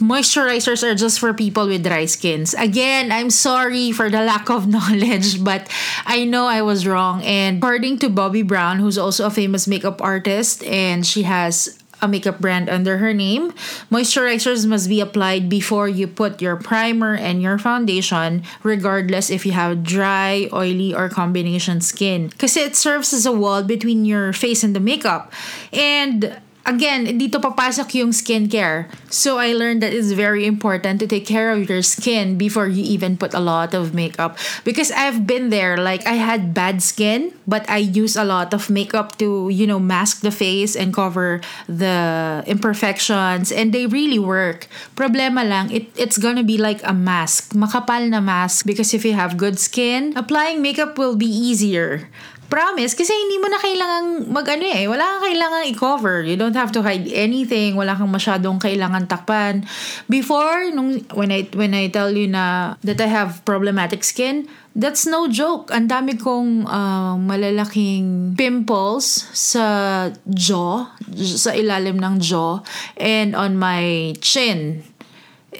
moisturizers 0.00 0.82
are 0.82 0.96
just 0.96 1.20
for 1.20 1.36
people 1.36 1.68
with 1.68 1.84
dry 1.84 2.08
skins. 2.08 2.56
Again, 2.56 3.12
I'm 3.12 3.28
sorry 3.28 3.92
for 3.92 4.08
the 4.08 4.24
lack 4.24 4.48
of 4.48 4.66
knowledge, 4.72 5.44
but 5.44 5.68
I 6.08 6.24
know 6.24 6.48
I 6.48 6.62
was 6.62 6.88
wrong. 6.88 7.22
And 7.22 7.58
according 7.58 8.00
to 8.00 8.08
Bobbi 8.08 8.46
Brown, 8.46 8.80
who's 8.80 8.96
also 8.96 9.28
a 9.28 9.30
famous 9.30 9.68
makeup 9.68 10.00
artist, 10.00 10.64
and 10.64 11.04
she 11.04 11.22
has 11.28 11.76
a 12.02 12.08
makeup 12.08 12.40
brand 12.40 12.68
under 12.68 12.98
her 12.98 13.14
name. 13.14 13.52
Moisturizers 13.90 14.66
must 14.66 14.88
be 14.88 15.00
applied 15.00 15.48
before 15.48 15.88
you 15.88 16.06
put 16.06 16.42
your 16.42 16.56
primer 16.56 17.14
and 17.14 17.40
your 17.40 17.56
foundation, 17.56 18.42
regardless 18.62 19.30
if 19.30 19.46
you 19.46 19.52
have 19.52 19.84
dry, 19.84 20.50
oily, 20.52 20.92
or 20.92 21.08
combination 21.08 21.80
skin. 21.80 22.28
Because 22.28 22.56
it 22.56 22.74
serves 22.74 23.14
as 23.14 23.24
a 23.24 23.32
wall 23.32 23.62
between 23.62 24.04
your 24.04 24.32
face 24.32 24.64
and 24.64 24.74
the 24.74 24.80
makeup. 24.80 25.32
And 25.72 26.41
again, 26.64 27.06
dito 27.18 27.42
papasok 27.42 27.94
yung 27.98 28.10
skincare. 28.10 28.86
So 29.10 29.38
I 29.38 29.52
learned 29.52 29.82
that 29.82 29.92
it's 29.92 30.12
very 30.12 30.46
important 30.46 31.00
to 31.00 31.06
take 31.06 31.26
care 31.26 31.52
of 31.52 31.68
your 31.68 31.82
skin 31.82 32.38
before 32.38 32.66
you 32.68 32.82
even 32.82 33.16
put 33.16 33.34
a 33.34 33.40
lot 33.40 33.74
of 33.74 33.94
makeup. 33.94 34.38
Because 34.64 34.90
I've 34.90 35.26
been 35.26 35.50
there, 35.50 35.76
like 35.76 36.06
I 36.06 36.16
had 36.16 36.54
bad 36.54 36.82
skin, 36.82 37.32
but 37.46 37.68
I 37.68 37.78
use 37.78 38.16
a 38.16 38.24
lot 38.24 38.54
of 38.54 38.70
makeup 38.70 39.18
to, 39.18 39.48
you 39.50 39.66
know, 39.66 39.78
mask 39.78 40.22
the 40.22 40.30
face 40.30 40.76
and 40.76 40.94
cover 40.94 41.40
the 41.68 42.42
imperfections 42.46 43.52
and 43.52 43.72
they 43.72 43.86
really 43.86 44.18
work. 44.18 44.66
Problema 44.96 45.46
lang, 45.46 45.70
it, 45.70 45.90
it's 45.96 46.18
gonna 46.18 46.44
be 46.44 46.56
like 46.58 46.80
a 46.84 46.94
mask. 46.94 47.52
Makapal 47.52 48.08
na 48.08 48.20
mask 48.20 48.66
because 48.66 48.94
if 48.94 49.04
you 49.04 49.12
have 49.12 49.36
good 49.36 49.58
skin, 49.58 50.12
applying 50.16 50.62
makeup 50.62 50.96
will 50.98 51.16
be 51.16 51.28
easier. 51.28 52.08
Promise, 52.52 52.92
kasi 52.92 53.16
hindi 53.16 53.40
mo 53.40 53.48
na 53.48 53.56
kailangan 53.56 54.28
mag-ano 54.28 54.68
eh. 54.68 54.84
Wala 54.84 55.00
kang 55.00 55.24
kailangan 55.32 55.60
i-cover. 55.72 56.20
You 56.20 56.36
don't 56.36 56.52
have 56.52 56.68
to 56.76 56.84
hide 56.84 57.08
anything. 57.08 57.80
Wala 57.80 57.96
kang 57.96 58.12
masyadong 58.12 58.60
kailangan 58.60 59.08
takpan. 59.08 59.64
Before, 60.04 60.68
nung, 60.68 61.00
when, 61.16 61.32
I, 61.32 61.48
when 61.56 61.72
I 61.72 61.88
tell 61.88 62.12
you 62.12 62.28
na 62.28 62.76
that 62.84 63.00
I 63.00 63.08
have 63.08 63.40
problematic 63.48 64.04
skin, 64.04 64.52
that's 64.76 65.08
no 65.08 65.32
joke. 65.32 65.72
Ang 65.72 65.88
dami 65.88 66.20
kong 66.20 66.68
uh, 66.68 67.16
malalaking 67.16 68.36
pimples 68.36 69.32
sa 69.32 70.12
jaw, 70.28 70.92
sa 71.16 71.56
ilalim 71.56 71.96
ng 71.96 72.20
jaw, 72.20 72.60
and 73.00 73.32
on 73.32 73.56
my 73.56 74.12
chin. 74.20 74.84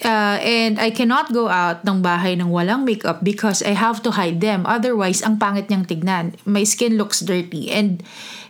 Uh, 0.01 0.41
and 0.41 0.81
I 0.81 0.89
cannot 0.89 1.37
go 1.37 1.53
out 1.53 1.85
ng 1.85 2.01
bahay 2.01 2.33
ng 2.41 2.49
walang 2.49 2.89
makeup 2.89 3.21
because 3.21 3.61
I 3.61 3.77
have 3.77 4.01
to 4.09 4.17
hide 4.17 4.41
them. 4.41 4.65
Otherwise, 4.65 5.21
ang 5.21 5.37
pangit 5.37 5.69
niyang 5.69 5.85
tignan. 5.85 6.33
My 6.49 6.65
skin 6.65 6.97
looks 6.97 7.21
dirty 7.21 7.69
and 7.69 8.01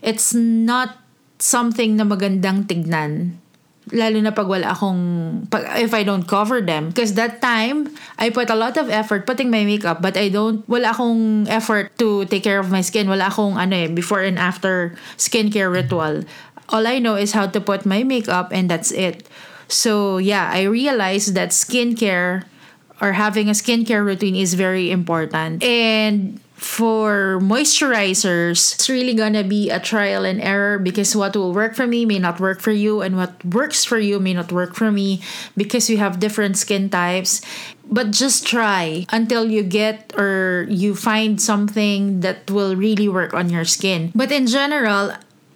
it's 0.07 0.31
not 0.31 1.03
something 1.43 1.99
na 1.99 2.07
magandang 2.07 2.71
tignan. 2.71 3.43
Lalo 3.91 4.23
na 4.23 4.31
pag 4.31 4.47
wala 4.47 4.71
akong, 4.71 5.03
pag, 5.51 5.83
if 5.83 5.91
I 5.91 6.07
don't 6.07 6.23
cover 6.31 6.63
them. 6.63 6.95
Because 6.95 7.19
that 7.19 7.43
time, 7.43 7.91
I 8.23 8.31
put 8.31 8.47
a 8.47 8.55
lot 8.55 8.79
of 8.79 8.87
effort 8.87 9.27
putting 9.27 9.51
my 9.51 9.67
makeup 9.67 9.99
but 9.99 10.15
I 10.15 10.31
don't, 10.31 10.63
wala 10.71 10.95
akong 10.95 11.51
effort 11.51 11.91
to 11.99 12.23
take 12.31 12.47
care 12.47 12.63
of 12.63 12.71
my 12.71 12.87
skin. 12.87 13.11
Wala 13.11 13.27
akong 13.27 13.59
ano 13.59 13.75
eh, 13.75 13.91
before 13.91 14.23
and 14.23 14.39
after 14.39 14.95
skincare 15.19 15.75
ritual. 15.75 16.23
All 16.71 16.87
I 16.87 17.03
know 17.03 17.19
is 17.19 17.35
how 17.35 17.51
to 17.51 17.59
put 17.59 17.83
my 17.83 18.07
makeup 18.07 18.55
and 18.55 18.71
that's 18.71 18.95
it. 18.95 19.27
So 19.73 20.19
yeah, 20.19 20.51
I 20.53 20.63
realized 20.65 21.35
that 21.35 21.51
skincare 21.51 22.45
or 23.01 23.13
having 23.13 23.49
a 23.49 23.53
skincare 23.53 24.05
routine 24.05 24.37
is 24.37 24.55
very 24.55 24.91
important. 24.91 25.65
And 25.65 26.41
for 26.55 27.41
moisturizers, 27.43 28.75
it's 28.77 28.89
really 28.89 29.15
gonna 29.15 29.43
be 29.43 29.71
a 29.71 29.81
trial 29.81 30.25
and 30.25 30.41
error 30.41 30.79
because 30.79 31.17
what 31.17 31.35
will 31.35 31.53
work 31.53 31.75
for 31.75 31.89
me 31.89 32.05
may 32.07 32.21
not 32.21 32.39
work 32.39 32.61
for 32.61 32.71
you, 32.71 33.03
and 33.03 33.17
what 33.17 33.35
works 33.45 33.85
for 33.85 33.99
you 33.99 34.21
may 34.21 34.35
not 34.35 34.53
work 34.53 34.77
for 34.77 34.93
me 34.93 35.21
because 35.57 35.89
we 35.89 35.97
have 35.97 36.21
different 36.21 36.57
skin 36.57 36.89
types. 36.89 37.41
But 37.91 38.13
just 38.13 38.47
try 38.47 39.07
until 39.11 39.51
you 39.51 39.63
get 39.65 40.15
or 40.17 40.67
you 40.71 40.95
find 40.95 41.43
something 41.43 42.21
that 42.21 42.49
will 42.49 42.77
really 42.77 43.09
work 43.09 43.35
on 43.35 43.51
your 43.51 43.65
skin. 43.65 44.13
But 44.15 44.31
in 44.31 44.47
general, 44.47 45.13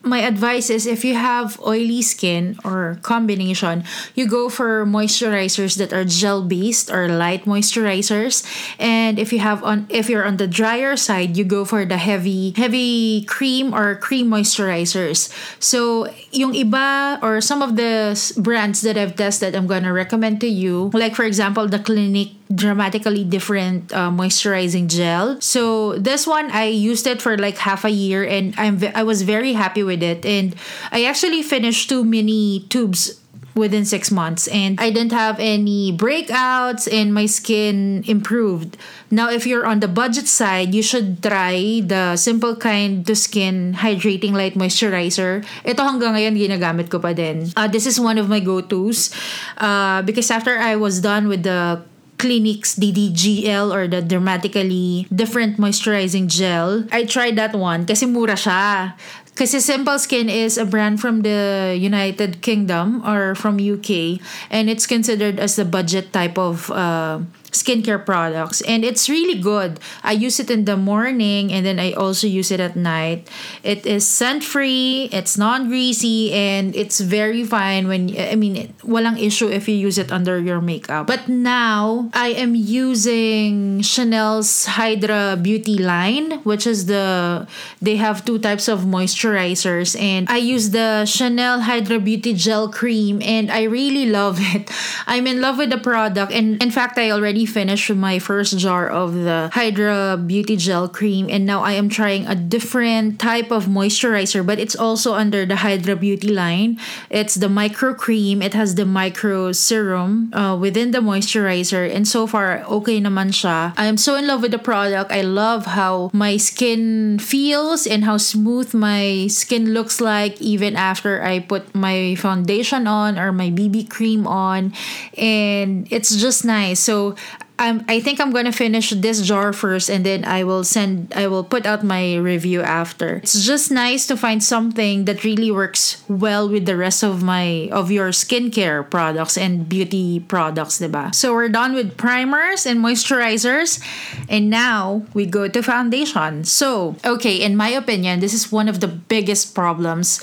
my 0.07 0.23
advice 0.23 0.71
is 0.71 0.87
if 0.87 1.05
you 1.05 1.15
have 1.15 1.59
oily 1.61 2.01
skin 2.01 2.59
or 2.65 2.99
combination, 3.03 3.85
you 4.15 4.27
go 4.29 4.49
for 4.49 4.87
moisturizers 4.87 5.77
that 5.77 5.93
are 5.93 6.05
gel 6.05 6.43
based 6.43 6.91
or 6.91 7.09
light 7.09 7.45
moisturizers. 7.45 8.47
And 8.79 9.19
if 9.19 9.33
you 9.33 9.41
have 9.41 9.63
on 9.65 9.87
if 9.91 10.09
you're 10.09 10.25
on 10.25 10.39
the 10.39 10.47
drier 10.47 10.97
side, 10.97 11.37
you 11.37 11.45
go 11.45 11.65
for 11.65 11.85
the 11.85 11.99
heavy 11.99 12.55
heavy 12.57 13.25
cream 13.27 13.75
or 13.75 13.97
cream 13.97 14.31
moisturizers. 14.31 15.29
So 15.59 16.07
yung 16.31 16.55
iba 16.55 17.21
or 17.23 17.41
some 17.41 17.61
of 17.61 17.77
the 17.77 18.15
brands 18.39 18.81
that 18.83 18.97
I've 18.97 19.17
tested, 19.17 19.55
I'm 19.55 19.67
gonna 19.67 19.93
recommend 19.93 20.41
to 20.41 20.49
you. 20.49 20.91
Like 20.95 21.15
for 21.15 21.25
example, 21.25 21.67
the 21.67 21.79
Clinique 21.83 22.36
dramatically 22.55 23.25
different 23.25 23.93
uh, 23.93 24.11
moisturizing 24.11 24.87
gel. 24.89 25.41
So 25.41 25.99
this 25.99 26.27
one 26.27 26.51
I 26.51 26.67
used 26.67 27.07
it 27.07 27.21
for 27.21 27.37
like 27.37 27.59
half 27.59 27.85
a 27.85 27.91
year 27.91 28.25
and 28.25 28.55
I'm 28.57 28.79
I 28.95 29.03
was 29.03 29.23
very 29.23 29.55
happy 29.55 29.83
with 29.83 30.03
it 30.03 30.25
and 30.25 30.55
I 30.93 31.05
actually 31.05 31.43
finished 31.43 31.89
two 31.89 32.05
mini 32.05 32.67
tubes 32.69 33.21
within 33.57 33.85
six 33.89 34.13
months 34.13 34.47
and 34.49 34.79
I 34.79 34.91
didn't 34.91 35.17
have 35.17 35.41
any 35.41 35.91
breakouts 35.91 36.87
and 36.93 37.13
my 37.13 37.25
skin 37.25 38.05
improved. 38.07 38.77
Now, 39.11 39.31
if 39.31 39.47
you're 39.47 39.65
on 39.65 39.81
the 39.81 39.89
budget 39.89 40.29
side, 40.29 40.75
you 40.75 40.83
should 40.83 41.23
try 41.23 41.81
the 41.81 42.17
Simple 42.17 42.55
Kind 42.55 43.07
to 43.07 43.17
Skin 43.17 43.73
Hydrating 43.81 44.33
Light 44.33 44.55
Moisturizer. 44.55 45.43
Ito 45.65 45.81
hanggang 45.83 46.15
ngayon 46.15 46.37
ginagamit 46.37 46.93
ko 46.93 47.01
pa 47.01 47.17
din. 47.17 47.49
Uh, 47.57 47.67
this 47.67 47.89
is 47.89 47.99
one 47.99 48.19
of 48.19 48.29
my 48.29 48.39
go-tos 48.39 49.11
uh, 49.57 50.03
because 50.03 50.31
after 50.31 50.61
I 50.61 50.77
was 50.77 51.01
done 51.01 51.27
with 51.27 51.43
the 51.43 51.81
Clinique's 52.19 52.75
DDGL 52.77 53.73
or 53.73 53.89
the 53.89 54.03
Dramatically 54.03 55.07
Different 55.15 55.59
Moisturizing 55.59 56.29
Gel. 56.29 56.87
I 56.93 57.05
tried 57.05 57.37
that 57.37 57.55
one 57.55 57.87
kasi 57.87 58.07
mura 58.07 58.35
siya. 58.35 58.95
Kasi 59.37 59.61
Simple 59.61 60.01
Skin 60.01 60.33
is 60.33 60.57
a 60.57 60.65
brand 60.65 60.97
from 60.97 61.21
the 61.21 61.77
United 61.77 62.41
Kingdom 62.41 63.05
or 63.05 63.37
from 63.37 63.61
UK 63.61 64.17
and 64.49 64.73
it's 64.73 64.89
considered 64.89 65.37
as 65.37 65.61
the 65.61 65.65
budget 65.69 66.09
type 66.17 66.41
of 66.41 66.73
uh, 66.73 67.21
skincare 67.57 68.05
products 68.05 68.61
and 68.63 68.85
it's 68.85 69.09
really 69.09 69.39
good. 69.41 69.81
I 70.05 70.13
use 70.13 70.39
it 70.39 70.51
in 70.51 70.65
the 70.65 70.77
morning 70.77 71.53
and 71.53 71.65
then 71.65 71.79
I 71.79 71.93
also 71.93 72.27
use 72.27 72.51
it 72.51 72.61
at 72.61 72.77
night. 72.77 73.29
It 73.63 73.87
is 73.87 74.07
scent 74.07 74.45
free, 74.45 75.09
it's 75.13 75.39
non-greasy 75.39 76.33
and 76.33 76.77
it's 76.77 77.01
very 77.01 77.45
fine 77.45 77.89
when 77.89 78.13
I 78.19 78.37
mean 78.37 78.75
walang 78.85 79.19
issue 79.19 79.49
if 79.49 79.69
you 79.69 79.75
use 79.75 79.99
it 79.99 80.13
under 80.13 80.39
your 80.39 80.61
makeup. 80.61 81.07
But 81.07 81.29
now 81.29 82.11
I 82.13 82.29
am 82.37 82.55
using 82.55 83.81
Chanel's 83.81 84.67
Hydra 84.67 85.39
Beauty 85.41 85.79
line 85.79 86.43
which 86.45 86.67
is 86.67 86.87
the 86.87 87.47
they 87.81 87.97
have 87.97 88.25
two 88.25 88.39
types 88.39 88.69
of 88.69 88.81
moisturizers 88.81 89.97
and 90.01 90.29
I 90.29 90.39
use 90.39 90.71
the 90.71 91.05
Chanel 91.07 91.61
Hydra 91.61 91.99
Beauty 91.99 92.35
Gel 92.35 92.69
Cream 92.69 93.23
and 93.23 93.51
I 93.51 93.65
really 93.65 94.07
love 94.07 94.39
it. 94.41 94.71
I'm 95.07 95.27
in 95.27 95.41
love 95.41 95.59
with 95.59 95.71
the 95.71 95.79
product 95.79 96.33
and 96.33 96.63
in 96.63 96.71
fact 96.71 96.99
I 96.99 97.11
already 97.11 97.46
finished 97.47 97.91
my 97.95 98.19
first 98.19 98.59
jar 98.59 98.89
of 98.89 99.15
the 99.15 99.51
Hydra 99.53 100.19
Beauty 100.19 100.57
Gel 100.57 100.89
Cream 100.89 101.29
and 101.31 101.47
now 101.47 101.63
I 101.63 101.73
am 101.73 101.89
trying 101.89 102.27
a 102.27 102.35
different 102.35 103.19
type 103.19 103.51
of 103.51 103.67
moisturizer 103.67 104.45
but 104.45 104.59
it's 104.59 104.77
also 104.77 105.15
under 105.15 105.47
the 105.47 105.57
Hydra 105.57 105.97
Beauty 105.97 106.29
line. 106.29 106.79
It's 107.11 107.35
the 107.37 107.49
micro 107.49 107.95
cream. 107.95 108.43
It 108.43 108.55
has 108.55 108.75
the 108.75 108.85
micro 108.85 109.53
serum 109.53 110.35
uh, 110.35 110.57
within 110.57 110.91
the 110.91 110.99
moisturizer 110.99 111.89
and 111.89 112.07
so 112.07 112.27
far 112.27 112.63
okay 112.65 113.01
naman 113.01 113.31
siya. 113.33 113.73
I 113.77 113.87
am 113.87 113.97
so 113.97 114.17
in 114.17 114.27
love 114.27 114.43
with 114.43 114.51
the 114.51 114.63
product. 114.63 115.13
I 115.13 115.23
love 115.23 115.67
how 115.67 116.11
my 116.13 116.37
skin 116.37 117.19
feels 117.19 117.87
and 117.87 118.05
how 118.05 118.17
smooth 118.19 118.75
my 118.75 119.27
skin 119.29 119.73
looks 119.73 120.01
like 120.01 120.41
even 120.41 120.77
after 120.77 121.23
I 121.23 121.41
put 121.41 121.75
my 121.75 122.15
foundation 122.17 122.87
on 122.87 123.19
or 123.19 123.33
my 123.33 123.51
BB 123.51 123.89
cream 123.89 124.27
on 124.27 124.73
and 125.17 125.87
it's 125.91 126.17
just 126.17 126.45
nice. 126.45 126.81
So 126.81 127.15
I'm 127.59 127.85
I 127.89 128.01
think 128.01 128.21
I'm 128.21 128.33
gonna 128.33 128.53
finish 128.53 128.91
this 128.91 129.23
jar 129.23 129.53
first 129.53 129.89
and 129.89 130.05
then 130.05 130.25
I 130.25 130.45
will 130.45 130.65
send 130.65 131.13
I 131.17 131.27
will 131.27 131.45
put 131.45 131.65
out 131.65 131.83
my 131.83 132.17
review 132.17 132.61
after. 132.61 133.17
It's 133.17 133.45
just 133.45 133.71
nice 133.71 134.07
to 134.09 134.17
find 134.17 134.45
something 134.45 135.07
that 135.07 135.25
really 135.25 135.51
works 135.51 136.03
well 136.09 136.49
with 136.49 136.67
the 136.67 136.77
rest 136.77 137.03
of 137.03 137.23
my 137.23 137.69
of 137.73 137.91
your 137.91 138.11
skincare 138.11 138.89
products 138.89 139.39
and 139.39 139.69
beauty 139.69 140.21
products, 140.21 140.79
diba? 140.79 141.15
So 141.15 141.33
we're 141.33 141.49
done 141.49 141.73
with 141.73 141.97
primers 141.97 142.67
and 142.67 142.81
moisturizers 142.81 143.81
and 144.29 144.51
now 144.51 145.07
we 145.15 145.25
go 145.25 145.49
to 145.49 145.63
foundation. 145.63 146.45
So, 146.45 146.97
okay, 147.05 147.37
in 147.37 147.57
my 147.57 147.69
opinion, 147.69 148.21
this 148.21 148.35
is 148.35 148.53
one 148.53 148.69
of 148.69 148.81
the 148.81 148.89
biggest 148.89 149.55
problems 149.55 150.21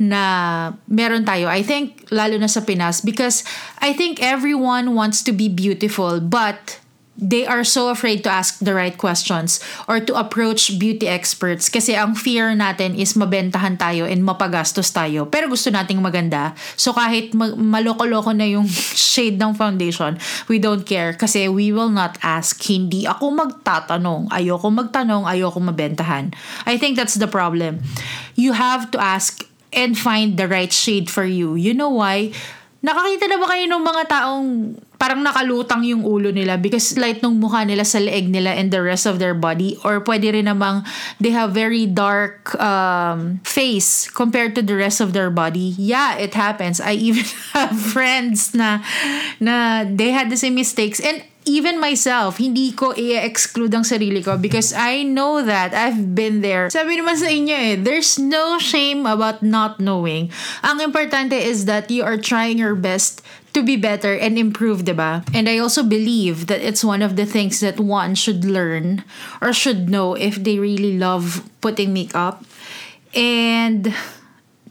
na 0.00 0.72
meron 0.88 1.28
tayo. 1.28 1.44
I 1.52 1.60
think 1.60 2.08
lalo 2.08 2.40
na 2.40 2.48
sa 2.48 2.64
Pinas 2.64 3.04
because 3.04 3.44
I 3.84 3.92
think 3.92 4.24
everyone 4.24 4.96
wants 4.96 5.20
to 5.28 5.32
be 5.36 5.52
beautiful 5.52 6.24
but 6.24 6.80
they 7.20 7.44
are 7.44 7.62
so 7.62 7.92
afraid 7.92 8.24
to 8.24 8.32
ask 8.32 8.58
the 8.64 8.72
right 8.72 8.96
questions 8.96 9.60
or 9.84 10.00
to 10.00 10.16
approach 10.16 10.80
beauty 10.80 11.04
experts 11.04 11.68
kasi 11.68 11.92
ang 11.92 12.16
fear 12.16 12.56
natin 12.56 12.96
is 12.96 13.12
mabentahan 13.12 13.76
tayo 13.76 14.08
and 14.08 14.24
mapagastos 14.24 14.88
tayo. 14.88 15.28
Pero 15.28 15.52
gusto 15.52 15.68
nating 15.68 16.00
maganda. 16.00 16.56
So 16.80 16.96
kahit 16.96 17.36
ma- 17.36 17.52
maloko-loko 17.52 18.32
na 18.32 18.48
yung 18.48 18.64
shade 19.12 19.36
ng 19.36 19.52
foundation, 19.52 20.16
we 20.48 20.56
don't 20.56 20.88
care 20.88 21.12
kasi 21.12 21.52
we 21.52 21.76
will 21.76 21.92
not 21.92 22.16
ask. 22.24 22.56
Hindi 22.64 23.04
ako 23.04 23.36
magtatanong. 23.36 24.32
Ayoko 24.32 24.72
magtanong, 24.72 25.28
ayoko 25.28 25.60
mabentahan. 25.60 26.32
I 26.64 26.80
think 26.80 26.96
that's 26.96 27.20
the 27.20 27.28
problem. 27.28 27.84
You 28.32 28.56
have 28.56 28.88
to 28.96 28.98
ask 28.98 29.49
and 29.72 29.98
find 29.98 30.36
the 30.36 30.48
right 30.48 30.72
shade 30.72 31.10
for 31.10 31.24
you. 31.24 31.54
You 31.54 31.74
know 31.74 31.90
why? 31.90 32.32
Nakakita 32.80 33.28
na 33.28 33.36
ba 33.36 33.46
kayo 33.52 33.64
ng 33.68 33.82
mga 33.84 34.02
taong 34.08 34.48
parang 35.00 35.24
nakalutang 35.24 35.80
yung 35.80 36.04
ulo 36.04 36.28
nila 36.28 36.60
because 36.60 36.96
light 37.00 37.24
ng 37.24 37.40
mukha 37.40 37.64
nila 37.64 37.88
sa 37.88 37.96
leeg 37.96 38.28
nila 38.28 38.52
and 38.52 38.68
the 38.68 38.80
rest 38.80 39.08
of 39.08 39.16
their 39.16 39.32
body 39.32 39.76
or 39.80 40.04
pwede 40.04 40.28
rin 40.32 40.44
namang 40.44 40.84
they 41.16 41.32
have 41.32 41.56
very 41.56 41.88
dark 41.88 42.52
um, 42.60 43.40
face 43.44 44.08
compared 44.12 44.52
to 44.52 44.60
the 44.60 44.76
rest 44.76 45.00
of 45.00 45.16
their 45.16 45.32
body. 45.32 45.72
Yeah, 45.80 46.20
it 46.20 46.36
happens. 46.36 46.84
I 46.84 46.96
even 47.00 47.24
have 47.56 47.72
friends 47.72 48.52
na 48.52 48.84
na 49.40 49.84
they 49.88 50.12
had 50.12 50.28
the 50.28 50.36
same 50.36 50.56
mistakes 50.56 51.00
and 51.00 51.24
even 51.50 51.82
myself, 51.82 52.38
hindi 52.38 52.70
ko 52.70 52.94
i-exclude 52.94 53.74
ang 53.74 53.82
sarili 53.82 54.22
ko 54.22 54.38
because 54.38 54.70
I 54.70 55.02
know 55.02 55.42
that 55.42 55.74
I've 55.74 56.14
been 56.14 56.40
there. 56.40 56.70
Sabi 56.70 57.02
naman 57.02 57.18
sa 57.18 57.26
inyo 57.26 57.56
eh, 57.56 57.74
there's 57.74 58.18
no 58.18 58.62
shame 58.62 59.04
about 59.04 59.42
not 59.42 59.82
knowing. 59.82 60.30
Ang 60.62 60.78
importante 60.78 61.34
is 61.34 61.66
that 61.66 61.90
you 61.90 62.06
are 62.06 62.16
trying 62.16 62.56
your 62.56 62.78
best 62.78 63.20
to 63.52 63.62
be 63.66 63.74
better 63.74 64.14
and 64.14 64.38
improve, 64.38 64.86
diba? 64.86 65.26
And 65.34 65.50
I 65.50 65.58
also 65.58 65.82
believe 65.82 66.46
that 66.46 66.62
it's 66.62 66.86
one 66.86 67.02
of 67.02 67.16
the 67.18 67.26
things 67.26 67.58
that 67.60 67.82
one 67.82 68.14
should 68.14 68.46
learn 68.46 69.02
or 69.42 69.52
should 69.52 69.90
know 69.90 70.14
if 70.14 70.38
they 70.38 70.58
really 70.58 70.94
love 70.94 71.42
putting 71.60 71.92
makeup. 71.92 72.46
And 73.14 73.90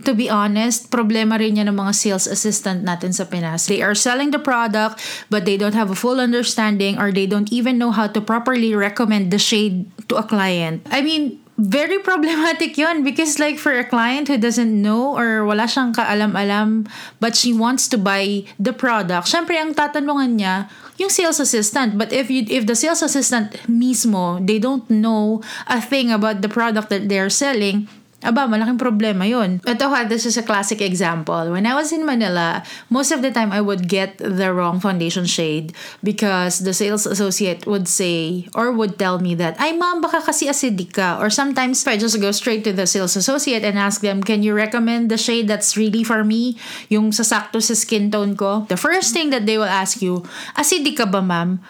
to 0.03 0.15
be 0.15 0.29
honest, 0.29 0.91
problema 0.91 1.35
rin 1.39 1.59
yan 1.59 1.67
ng 1.67 1.75
mga 1.75 1.93
sales 1.95 2.27
assistant 2.27 2.87
natin 2.87 3.11
sa 3.11 3.27
Pinas. 3.27 3.67
They 3.67 3.83
are 3.83 3.95
selling 3.95 4.31
the 4.31 4.39
product, 4.39 5.03
but 5.27 5.43
they 5.43 5.59
don't 5.59 5.75
have 5.75 5.91
a 5.91 5.97
full 5.97 6.23
understanding 6.23 6.95
or 6.95 7.11
they 7.11 7.27
don't 7.27 7.51
even 7.51 7.77
know 7.77 7.91
how 7.91 8.07
to 8.07 8.21
properly 8.23 8.71
recommend 8.71 9.31
the 9.31 9.41
shade 9.41 9.91
to 10.07 10.15
a 10.15 10.23
client. 10.23 10.87
I 10.87 11.03
mean, 11.03 11.43
very 11.59 11.99
problematic 12.09 12.79
yon 12.79 13.03
because 13.03 13.35
like 13.37 13.59
for 13.59 13.75
a 13.75 13.83
client 13.83 14.31
who 14.31 14.39
doesn't 14.39 14.71
know 14.71 15.11
or 15.19 15.43
wala 15.43 15.67
siyang 15.67 15.91
kaalam-alam 15.91 16.87
but 17.19 17.35
she 17.35 17.51
wants 17.51 17.91
to 17.91 17.99
buy 17.99 18.47
the 18.55 18.71
product, 18.71 19.27
syempre 19.27 19.59
ang 19.59 19.75
tatanungan 19.75 20.39
niya 20.39 20.71
yung 20.95 21.11
sales 21.11 21.39
assistant. 21.39 21.99
But 21.99 22.11
if 22.15 22.31
you 22.31 22.47
if 22.47 22.67
the 22.67 22.75
sales 22.75 23.03
assistant 23.03 23.55
mismo, 23.67 24.39
they 24.39 24.59
don't 24.59 24.87
know 24.87 25.43
a 25.67 25.83
thing 25.83 26.11
about 26.11 26.39
the 26.43 26.51
product 26.51 26.91
that 26.91 27.07
they're 27.07 27.31
selling, 27.31 27.87
Aba, 28.19 28.51
malaking 28.51 28.75
problema 28.75 29.23
yun. 29.23 29.63
Ito 29.63 29.87
ha, 29.87 30.03
this 30.03 30.27
is 30.27 30.35
a 30.35 30.43
classic 30.43 30.83
example. 30.83 31.55
When 31.55 31.63
I 31.63 31.71
was 31.71 31.95
in 31.95 32.03
Manila, 32.03 32.67
most 32.91 33.15
of 33.15 33.23
the 33.23 33.31
time 33.31 33.55
I 33.55 33.63
would 33.63 33.87
get 33.87 34.19
the 34.19 34.51
wrong 34.51 34.83
foundation 34.83 35.23
shade 35.23 35.71
because 36.03 36.59
the 36.67 36.75
sales 36.75 37.07
associate 37.07 37.63
would 37.63 37.87
say 37.87 38.51
or 38.51 38.75
would 38.75 38.99
tell 38.99 39.23
me 39.23 39.39
that, 39.39 39.55
ay 39.55 39.71
ma'am, 39.71 40.03
baka 40.03 40.19
kasi 40.19 40.51
acidic 40.51 40.99
ka. 40.99 41.15
Or 41.15 41.31
sometimes 41.31 41.87
I 41.87 41.95
just 41.95 42.19
go 42.19 42.35
straight 42.35 42.67
to 42.67 42.75
the 42.75 42.83
sales 42.83 43.15
associate 43.15 43.63
and 43.63 43.79
ask 43.79 44.01
them, 44.03 44.19
can 44.19 44.43
you 44.43 44.51
recommend 44.51 45.07
the 45.07 45.17
shade 45.17 45.47
that's 45.47 45.79
really 45.79 46.03
for 46.03 46.27
me? 46.27 46.59
Yung 46.91 47.15
sasakto 47.15 47.63
sa 47.63 47.73
skin 47.73 48.11
tone 48.11 48.35
ko? 48.35 48.67
The 48.67 48.75
first 48.75 49.15
thing 49.15 49.31
that 49.31 49.47
they 49.47 49.55
will 49.55 49.71
ask 49.71 50.03
you, 50.03 50.27
acidic 50.59 50.99
ka 50.99 51.07
ba 51.07 51.23
ma'am? 51.23 51.63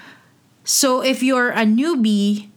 So 0.65 1.01
if 1.05 1.21
you're 1.21 1.53
a 1.53 1.65
newbie, 1.65 2.48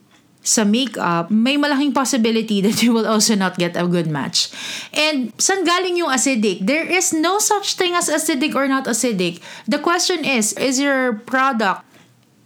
sa 0.43 0.67
makeup, 0.67 1.31
may 1.31 1.57
malaking 1.57 1.95
possibility 1.95 2.61
that 2.61 2.83
you 2.83 2.93
will 2.93 3.07
also 3.07 3.35
not 3.35 3.57
get 3.57 3.79
a 3.79 3.87
good 3.87 4.11
match. 4.11 4.51
And 4.91 5.31
saan 5.39 5.63
galing 5.63 5.97
yung 5.97 6.11
acidic? 6.11 6.67
There 6.67 6.85
is 6.85 7.15
no 7.15 7.39
such 7.39 7.79
thing 7.79 7.95
as 7.95 8.11
acidic 8.11 8.55
or 8.55 8.67
not 8.67 8.91
acidic. 8.91 9.39
The 9.71 9.79
question 9.79 10.27
is, 10.27 10.53
is 10.59 10.83
your 10.83 11.15
product 11.25 11.87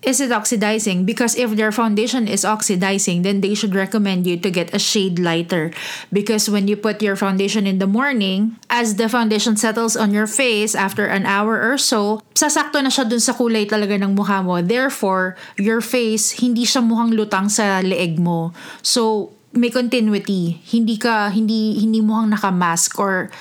is 0.03 0.21
it 0.21 0.33
oxidizing? 0.33 1.05
Because 1.05 1.37
if 1.37 1.57
their 1.57 1.73
foundation 1.73 2.29
is 2.29 2.45
oxidizing, 2.45 3.23
then 3.23 3.41
they 3.41 3.55
should 3.55 3.75
recommend 3.75 4.27
you 4.27 4.37
to 4.39 4.51
get 4.51 4.75
a 4.75 4.79
shade 4.79 5.19
lighter. 5.19 5.73
Because 6.13 6.49
when 6.49 6.69
you 6.69 6.77
put 6.77 7.03
your 7.03 7.17
foundation 7.17 7.67
in 7.67 7.79
the 7.79 7.87
morning, 7.87 8.57
as 8.71 8.97
the 8.97 9.09
foundation 9.09 9.57
settles 9.57 9.97
on 9.97 10.13
your 10.13 10.27
face 10.27 10.75
after 10.75 11.07
an 11.07 11.27
hour 11.27 11.61
or 11.61 11.79
so, 11.79 12.23
sasakto 12.35 12.83
na 12.83 12.93
siya 12.93 13.09
dun 13.09 13.21
sa 13.21 13.33
kulay 13.33 13.67
talaga 13.67 13.97
ng 13.99 14.15
mukha 14.15 14.45
mo. 14.45 14.61
Therefore, 14.63 15.35
your 15.59 15.81
face, 15.81 16.39
hindi 16.39 16.63
siya 16.63 16.85
mukhang 16.85 17.17
lutang 17.17 17.51
sa 17.51 17.81
leeg 17.83 18.21
mo. 18.21 18.53
So, 18.83 19.33
may 19.57 19.73
continuity. 19.73 20.61
Hindi 20.69 21.01
ka, 21.01 21.33
hindi, 21.33 21.81
hindi 21.81 22.05
mukhang 22.05 22.31
naka-mask 22.37 23.01
or 23.01 23.33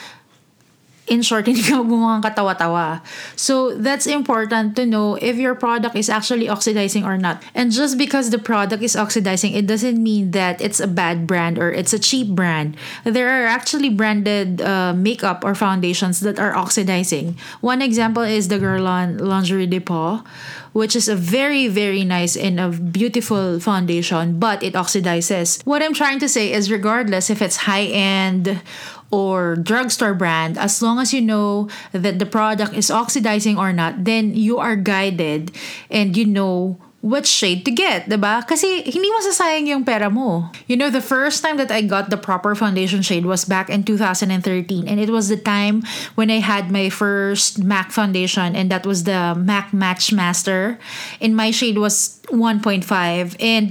in 1.07 1.21
short, 1.21 1.45
hindi 1.49 1.61
ka 1.61 1.81
bumukhang 1.83 2.23
katawa-tawa. 2.23 3.01
So, 3.35 3.75
that's 3.77 4.07
important 4.07 4.75
to 4.75 4.85
know 4.85 5.15
if 5.21 5.37
your 5.37 5.55
product 5.55 5.95
is 5.95 6.09
actually 6.09 6.49
oxidizing 6.49 7.05
or 7.05 7.17
not. 7.17 7.43
And 7.53 7.71
just 7.71 7.97
because 7.97 8.29
the 8.29 8.39
product 8.39 8.83
is 8.83 8.95
oxidizing, 8.95 9.53
it 9.53 9.67
doesn't 9.67 10.01
mean 10.01 10.31
that 10.31 10.61
it's 10.61 10.79
a 10.79 10.87
bad 10.87 11.27
brand 11.27 11.57
or 11.57 11.71
it's 11.71 11.93
a 11.93 11.99
cheap 11.99 12.29
brand. 12.33 12.77
There 13.03 13.29
are 13.29 13.45
actually 13.45 13.89
branded 13.89 14.61
uh, 14.61 14.93
makeup 14.93 15.43
or 15.43 15.55
foundations 15.55 16.19
that 16.21 16.39
are 16.39 16.55
oxidizing. 16.55 17.37
One 17.61 17.81
example 17.81 18.23
is 18.23 18.47
the 18.47 18.57
Guerlain 18.57 19.19
Lingerie 19.21 19.67
Depot, 19.67 20.23
which 20.75 20.95
is 20.95 21.07
a 21.07 21.15
very, 21.15 21.67
very 21.67 22.03
nice 22.03 22.35
and 22.35 22.59
a 22.59 22.67
beautiful 22.69 23.61
foundation, 23.61 24.39
but 24.39 24.61
it 24.61 24.73
oxidizes. 24.73 25.65
What 25.65 25.81
I'm 25.81 25.93
trying 25.93 26.19
to 26.19 26.27
say 26.27 26.51
is 26.51 26.69
regardless 26.69 27.29
if 27.29 27.41
it's 27.41 27.55
high-end 27.63 28.61
or 29.15 29.55
drugstore 29.55 30.13
brand, 30.13 30.57
as 30.57 30.81
long 30.81 30.99
as 30.99 31.13
you 31.13 31.21
know 31.21 31.69
that 31.91 32.19
the 32.19 32.25
product 32.25 32.75
is 32.75 32.91
oxidizing 32.91 33.57
or 33.57 33.71
not, 33.71 34.03
then 34.03 34.35
you 34.35 34.57
are 34.59 34.75
guided 34.75 35.55
and 35.89 36.17
you 36.17 36.25
know 36.25 36.77
what 37.05 37.29
shade 37.29 37.63
to 37.65 37.69
get, 37.69 38.09
diba? 38.09 38.41
Kasi 38.49 38.81
hindi 38.81 39.13
masasayang 39.13 39.69
yung 39.69 39.85
pera 39.85 40.09
mo. 40.09 40.49
You 40.65 40.73
know, 40.73 40.89
the 40.89 41.05
first 41.05 41.45
time 41.45 41.61
that 41.61 41.69
I 41.69 41.85
got 41.85 42.09
the 42.09 42.17
proper 42.17 42.57
foundation 42.57 43.05
shade 43.05 43.29
was 43.29 43.45
back 43.45 43.69
in 43.69 43.85
2013 43.85 44.89
and 44.89 44.97
it 44.99 45.13
was 45.13 45.29
the 45.29 45.37
time 45.37 45.85
when 46.17 46.33
I 46.33 46.41
had 46.41 46.73
my 46.73 46.89
first 46.89 47.61
MAC 47.61 47.93
foundation 47.93 48.57
and 48.57 48.73
that 48.73 48.89
was 48.89 49.05
the 49.05 49.37
MAC 49.37 49.69
Match 49.69 50.09
Master 50.09 50.81
and 51.21 51.37
my 51.37 51.53
shade 51.53 51.77
was 51.77 52.19
1.5 52.33 52.81
and 53.37 53.69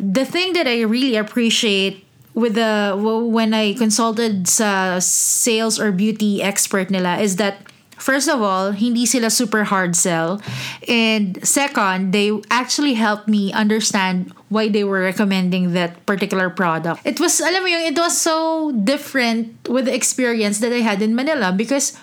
the 0.00 0.24
thing 0.24 0.54
that 0.54 0.66
I 0.66 0.80
really 0.88 1.16
appreciate 1.16 2.01
with 2.34 2.54
the 2.54 2.96
when 2.96 3.52
I 3.52 3.74
consulted 3.74 4.48
sa 4.48 4.98
sales 4.98 5.78
or 5.78 5.92
beauty 5.92 6.42
expert 6.42 6.90
nila 6.90 7.18
is 7.20 7.36
that 7.36 7.60
first 8.02 8.28
of 8.28 8.42
all, 8.42 8.72
hindi 8.72 9.06
sila 9.06 9.30
super 9.30 9.64
hard 9.64 9.94
sell. 9.94 10.42
And 10.88 11.38
second, 11.46 12.12
they 12.12 12.34
actually 12.50 12.94
helped 12.94 13.28
me 13.28 13.52
understand 13.52 14.34
why 14.48 14.68
they 14.68 14.84
were 14.84 15.00
recommending 15.00 15.72
that 15.72 16.04
particular 16.04 16.50
product. 16.50 17.00
It 17.06 17.20
was, 17.20 17.40
alam 17.40 17.62
mo 17.62 17.68
yung, 17.70 17.86
it 17.86 17.96
was 17.96 18.18
so 18.18 18.72
different 18.72 19.54
with 19.70 19.86
the 19.86 19.94
experience 19.94 20.58
that 20.60 20.72
I 20.72 20.82
had 20.82 21.00
in 21.00 21.14
Manila 21.14 21.54
because 21.54 21.96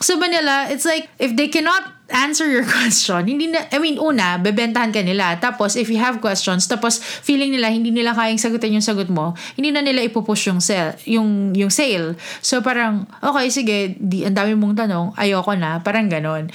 sa 0.00 0.16
Manila, 0.16 0.66
it's 0.72 0.88
like, 0.88 1.12
if 1.20 1.36
they 1.36 1.48
cannot 1.52 2.00
answer 2.10 2.48
your 2.50 2.66
question. 2.76 3.26
Hindi 3.26 3.52
na, 3.52 3.68
I 3.70 3.78
mean, 3.78 4.00
una, 4.00 4.40
bebentahan 4.40 4.90
ka 4.90 5.04
nila. 5.04 5.38
Tapos, 5.38 5.76
if 5.76 5.88
you 5.88 6.00
have 6.00 6.18
questions, 6.18 6.66
tapos 6.66 6.98
feeling 7.00 7.54
nila 7.54 7.70
hindi 7.70 7.92
nila 7.94 8.16
kayang 8.16 8.40
sagutin 8.40 8.76
yung 8.76 8.84
sagot 8.84 9.08
mo, 9.08 9.36
hindi 9.54 9.70
na 9.70 9.84
nila 9.84 10.02
ipupush 10.08 10.50
yung 10.50 10.58
sale, 10.58 10.98
yung, 11.06 11.54
yung 11.54 11.70
sale. 11.70 12.18
So, 12.42 12.60
parang, 12.60 13.06
okay, 13.22 13.46
sige, 13.52 13.76
di, 13.96 14.26
ang 14.26 14.34
dami 14.34 14.58
mong 14.58 14.88
tanong, 14.88 15.06
ayoko 15.20 15.54
na, 15.54 15.78
parang 15.80 16.10
ganon. 16.10 16.50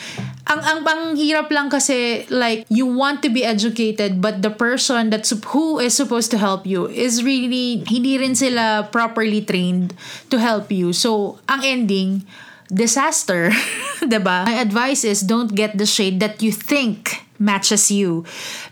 Ang, 0.45 0.61
ang 0.61 0.79
panghirap 0.85 1.49
lang 1.49 1.71
kasi, 1.71 2.27
like, 2.29 2.67
you 2.67 2.85
want 2.85 3.23
to 3.25 3.29
be 3.31 3.41
educated, 3.45 4.19
but 4.21 4.41
the 4.41 4.51
person 4.51 5.09
that's, 5.09 5.33
who 5.53 5.79
is 5.79 5.95
supposed 5.95 6.29
to 6.33 6.37
help 6.37 6.65
you 6.65 6.89
is 6.91 7.23
really, 7.23 7.85
hindi 7.87 8.17
rin 8.17 8.35
sila 8.35 8.89
properly 8.91 9.41
trained 9.41 9.93
to 10.29 10.37
help 10.37 10.73
you. 10.73 10.91
So, 10.91 11.39
ang 11.47 11.61
ending, 11.61 12.25
disaster, 12.73 13.51
'di 14.01 14.19
ba? 14.21 14.45
My 14.45 14.57
advice 14.61 15.03
is 15.03 15.21
don't 15.21 15.53
get 15.53 15.77
the 15.77 15.85
shade 15.85 16.19
that 16.19 16.41
you 16.41 16.51
think 16.51 17.25
matches 17.39 17.91
you 17.91 18.23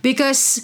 because 0.02 0.62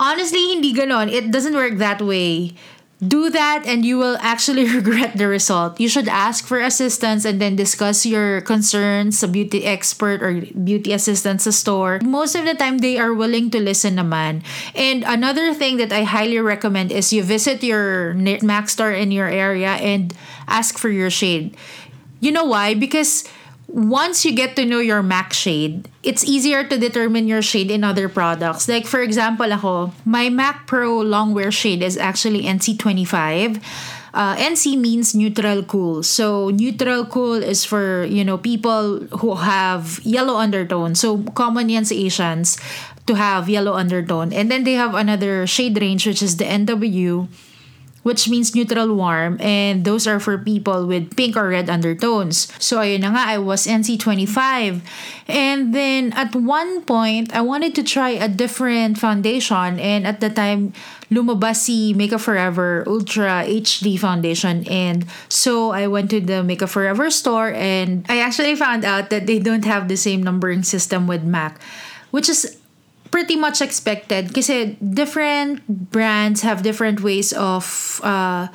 honestly 0.00 0.52
hindi 0.52 0.74
ganon. 0.74 1.10
It 1.12 1.30
doesn't 1.30 1.54
work 1.54 1.78
that 1.78 2.02
way. 2.02 2.54
Do 2.96 3.28
that 3.28 3.68
and 3.68 3.84
you 3.84 3.98
will 4.00 4.16
actually 4.24 4.64
regret 4.72 5.20
the 5.20 5.28
result. 5.28 5.78
You 5.78 5.88
should 5.88 6.08
ask 6.08 6.48
for 6.48 6.56
assistance 6.64 7.26
and 7.28 7.36
then 7.36 7.54
discuss 7.54 8.06
your 8.06 8.40
concerns 8.40 9.22
a 9.22 9.28
beauty 9.28 9.68
expert 9.68 10.24
or 10.24 10.40
beauty 10.56 10.96
assistant 10.96 11.44
sa 11.44 11.52
store. 11.52 12.00
Most 12.00 12.32
of 12.32 12.48
the 12.48 12.56
time, 12.56 12.80
they 12.80 12.96
are 12.96 13.12
willing 13.12 13.52
to 13.52 13.60
listen 13.60 14.00
naman. 14.00 14.40
And 14.72 15.04
another 15.04 15.52
thing 15.52 15.76
that 15.76 15.92
I 15.92 16.08
highly 16.08 16.40
recommend 16.40 16.88
is 16.88 17.12
you 17.12 17.20
visit 17.20 17.60
your 17.60 18.16
MAC 18.16 18.72
store 18.72 18.96
in 18.96 19.12
your 19.12 19.28
area 19.28 19.76
and 19.76 20.16
ask 20.48 20.78
for 20.80 20.88
your 20.88 21.12
shade 21.12 21.52
You 22.20 22.32
know 22.32 22.44
why? 22.44 22.74
Because 22.74 23.28
once 23.68 24.24
you 24.24 24.32
get 24.32 24.56
to 24.56 24.64
know 24.64 24.78
your 24.78 25.02
MAC 25.02 25.32
shade, 25.32 25.88
it's 26.02 26.24
easier 26.24 26.64
to 26.64 26.78
determine 26.78 27.26
your 27.26 27.42
shade 27.42 27.70
in 27.70 27.84
other 27.84 28.08
products. 28.08 28.68
Like 28.68 28.86
for 28.86 29.02
example, 29.02 29.52
ako, 29.52 29.92
my 30.04 30.28
MAC 30.28 30.66
Pro 30.66 31.02
longwear 31.02 31.52
shade 31.52 31.82
is 31.82 31.96
actually 31.96 32.44
NC25. 32.44 33.60
Uh, 34.16 34.34
NC 34.36 34.78
means 34.80 35.14
neutral 35.14 35.62
cool. 35.64 36.02
So 36.02 36.48
neutral 36.48 37.04
cool 37.04 37.34
is 37.34 37.66
for, 37.66 38.04
you 38.06 38.24
know, 38.24 38.38
people 38.38 39.00
who 39.20 39.34
have 39.34 40.00
yellow 40.04 40.36
undertone. 40.36 40.94
So 40.94 41.20
common 41.36 41.68
yan 41.68 41.84
sa 41.84 41.94
Asians 41.94 42.56
to 43.06 43.12
have 43.14 43.50
yellow 43.50 43.74
undertone. 43.74 44.32
And 44.32 44.50
then 44.50 44.64
they 44.64 44.72
have 44.72 44.94
another 44.94 45.46
shade 45.46 45.76
range 45.78 46.06
which 46.06 46.22
is 46.22 46.38
the 46.38 46.48
NW 46.48 47.28
which 48.06 48.30
means 48.30 48.54
neutral 48.54 48.94
warm 48.94 49.34
and 49.42 49.82
those 49.82 50.06
are 50.06 50.22
for 50.22 50.38
people 50.38 50.86
with 50.86 51.10
pink 51.18 51.34
or 51.34 51.50
red 51.50 51.66
undertones. 51.66 52.46
So 52.62 52.78
ayun 52.78 53.02
na 53.02 53.10
nga, 53.10 53.34
I 53.34 53.38
was 53.42 53.66
NC25. 53.66 54.78
And 55.26 55.74
then 55.74 56.14
at 56.14 56.30
one 56.38 56.86
point, 56.86 57.34
I 57.34 57.42
wanted 57.42 57.74
to 57.74 57.82
try 57.82 58.14
a 58.14 58.30
different 58.30 58.94
foundation 59.02 59.82
and 59.82 60.06
at 60.06 60.22
the 60.22 60.30
time, 60.30 60.70
lumabas 61.10 61.66
si 61.66 61.98
Makeup 61.98 62.22
Forever 62.22 62.86
Ultra 62.86 63.42
HD 63.42 63.98
foundation 63.98 64.62
and 64.70 65.10
so 65.26 65.74
I 65.74 65.90
went 65.90 66.06
to 66.14 66.22
the 66.22 66.46
Makeup 66.46 66.70
Forever 66.70 67.10
store 67.10 67.50
and 67.50 68.06
I 68.06 68.22
actually 68.22 68.54
found 68.54 68.86
out 68.86 69.10
that 69.10 69.26
they 69.26 69.42
don't 69.42 69.66
have 69.66 69.90
the 69.90 69.98
same 69.98 70.22
numbering 70.22 70.62
system 70.62 71.10
with 71.10 71.26
MAC 71.26 71.58
which 72.14 72.30
is 72.30 72.58
pretty 73.16 73.32
much 73.32 73.64
expected. 73.64 74.36
Kasi 74.36 74.76
different 74.84 75.64
brands 75.88 76.44
have 76.44 76.60
different 76.60 77.00
ways 77.00 77.32
of 77.32 77.64
uh, 78.04 78.52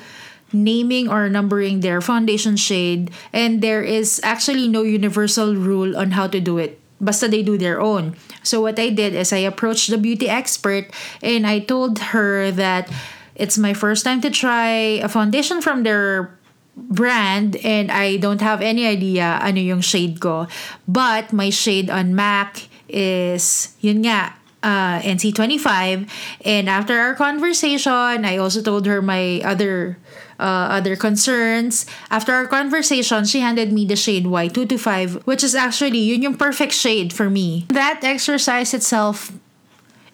naming 0.54 1.10
or 1.10 1.26
numbering 1.26 1.82
their 1.82 1.98
foundation 1.98 2.54
shade. 2.54 3.10
And 3.34 3.58
there 3.58 3.82
is 3.82 4.22
actually 4.22 4.70
no 4.70 4.86
universal 4.86 5.58
rule 5.58 5.98
on 5.98 6.14
how 6.14 6.30
to 6.30 6.38
do 6.38 6.62
it. 6.62 6.78
Basta 7.02 7.26
they 7.26 7.42
do 7.42 7.58
their 7.58 7.82
own. 7.82 8.14
So 8.46 8.62
what 8.62 8.78
i 8.78 8.86
did 8.86 9.18
is 9.18 9.34
i 9.34 9.42
approached 9.42 9.90
the 9.90 9.98
beauty 9.98 10.30
expert 10.30 10.86
and 11.18 11.42
i 11.42 11.58
told 11.58 12.14
her 12.14 12.54
that 12.54 12.86
it's 13.34 13.58
my 13.58 13.74
first 13.74 14.06
time 14.06 14.22
to 14.22 14.30
try 14.30 15.02
a 15.02 15.10
foundation 15.10 15.58
from 15.58 15.82
their 15.82 16.38
brand 16.76 17.58
and 17.66 17.90
I 17.90 18.16
don't 18.16 18.40
have 18.40 18.62
any 18.62 18.86
idea 18.86 19.42
ano 19.42 19.58
yung 19.58 19.82
shade 19.82 20.22
ko. 20.22 20.46
But 20.86 21.34
my 21.34 21.50
shade 21.50 21.90
on 21.90 22.14
MAC 22.14 22.70
is, 22.88 23.76
yun 23.82 24.06
nga, 24.06 24.38
uh, 24.62 25.00
NC25. 25.00 26.08
And 26.44 26.68
after 26.68 26.98
our 26.98 27.14
conversation, 27.14 28.24
I 28.24 28.36
also 28.36 28.62
told 28.62 28.86
her 28.86 29.02
my 29.02 29.40
other 29.44 29.98
uh, 30.42 30.74
other 30.74 30.96
concerns. 30.96 31.86
After 32.10 32.34
our 32.34 32.46
conversation, 32.46 33.24
she 33.24 33.40
handed 33.40 33.72
me 33.72 33.86
the 33.86 33.96
shade 33.96 34.26
Y225, 34.26 35.22
which 35.22 35.44
is 35.44 35.54
actually 35.54 35.98
yung 35.98 36.36
perfect 36.36 36.72
shade 36.72 37.12
for 37.12 37.30
me. 37.30 37.66
That 37.68 38.00
exercise 38.02 38.74
itself, 38.74 39.30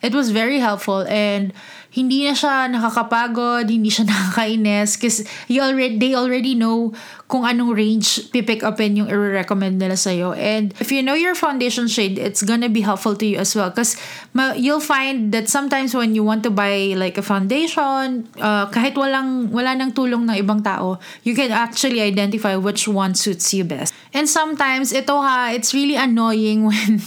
it 0.02 0.12
was 0.12 0.30
very 0.30 0.58
helpful 0.61 1.08
and 1.08 1.52
hindi 1.88 2.28
na 2.28 2.37
siya 2.37 2.68
nakakapagod, 2.68 3.72
hindi 3.72 3.88
siya 3.88 4.04
nakakainis 4.12 5.00
because 5.00 5.24
you 5.48 5.64
already, 5.64 5.96
they 5.96 6.14
already 6.14 6.54
know 6.54 6.92
kung 7.29 7.45
anong 7.45 7.77
range 7.77 8.33
pipick 8.33 8.64
upin 8.64 8.97
yung 8.97 9.09
i-recommend 9.12 9.77
nila 9.77 10.01
sa'yo. 10.01 10.33
And 10.33 10.73
if 10.81 10.88
you 10.88 11.05
know 11.05 11.12
your 11.12 11.37
foundation 11.37 11.85
shade, 11.85 12.17
it's 12.17 12.41
gonna 12.41 12.73
be 12.73 12.81
helpful 12.81 13.14
to 13.21 13.27
you 13.29 13.37
as 13.37 13.53
well. 13.53 13.69
Because 13.69 14.01
you'll 14.57 14.81
find 14.81 15.31
that 15.37 15.47
sometimes 15.53 15.93
when 15.93 16.17
you 16.17 16.25
want 16.25 16.43
to 16.49 16.51
buy 16.51 16.97
like 16.97 17.21
a 17.21 17.23
foundation, 17.23 18.25
uh, 18.41 18.73
kahit 18.73 18.97
walang, 18.97 19.53
wala 19.53 19.77
nang 19.77 19.93
tulong 19.93 20.25
ng 20.25 20.41
ibang 20.41 20.64
tao, 20.64 20.97
you 21.23 21.37
can 21.37 21.53
actually 21.53 22.01
identify 22.01 22.57
which 22.57 22.88
one 22.88 23.14
suits 23.14 23.53
you 23.53 23.62
best. 23.62 23.93
And 24.17 24.25
sometimes, 24.25 24.97
ito 24.97 25.21
ha, 25.21 25.53
it's 25.53 25.77
really 25.77 26.01
annoying 26.01 26.64
when 26.73 27.05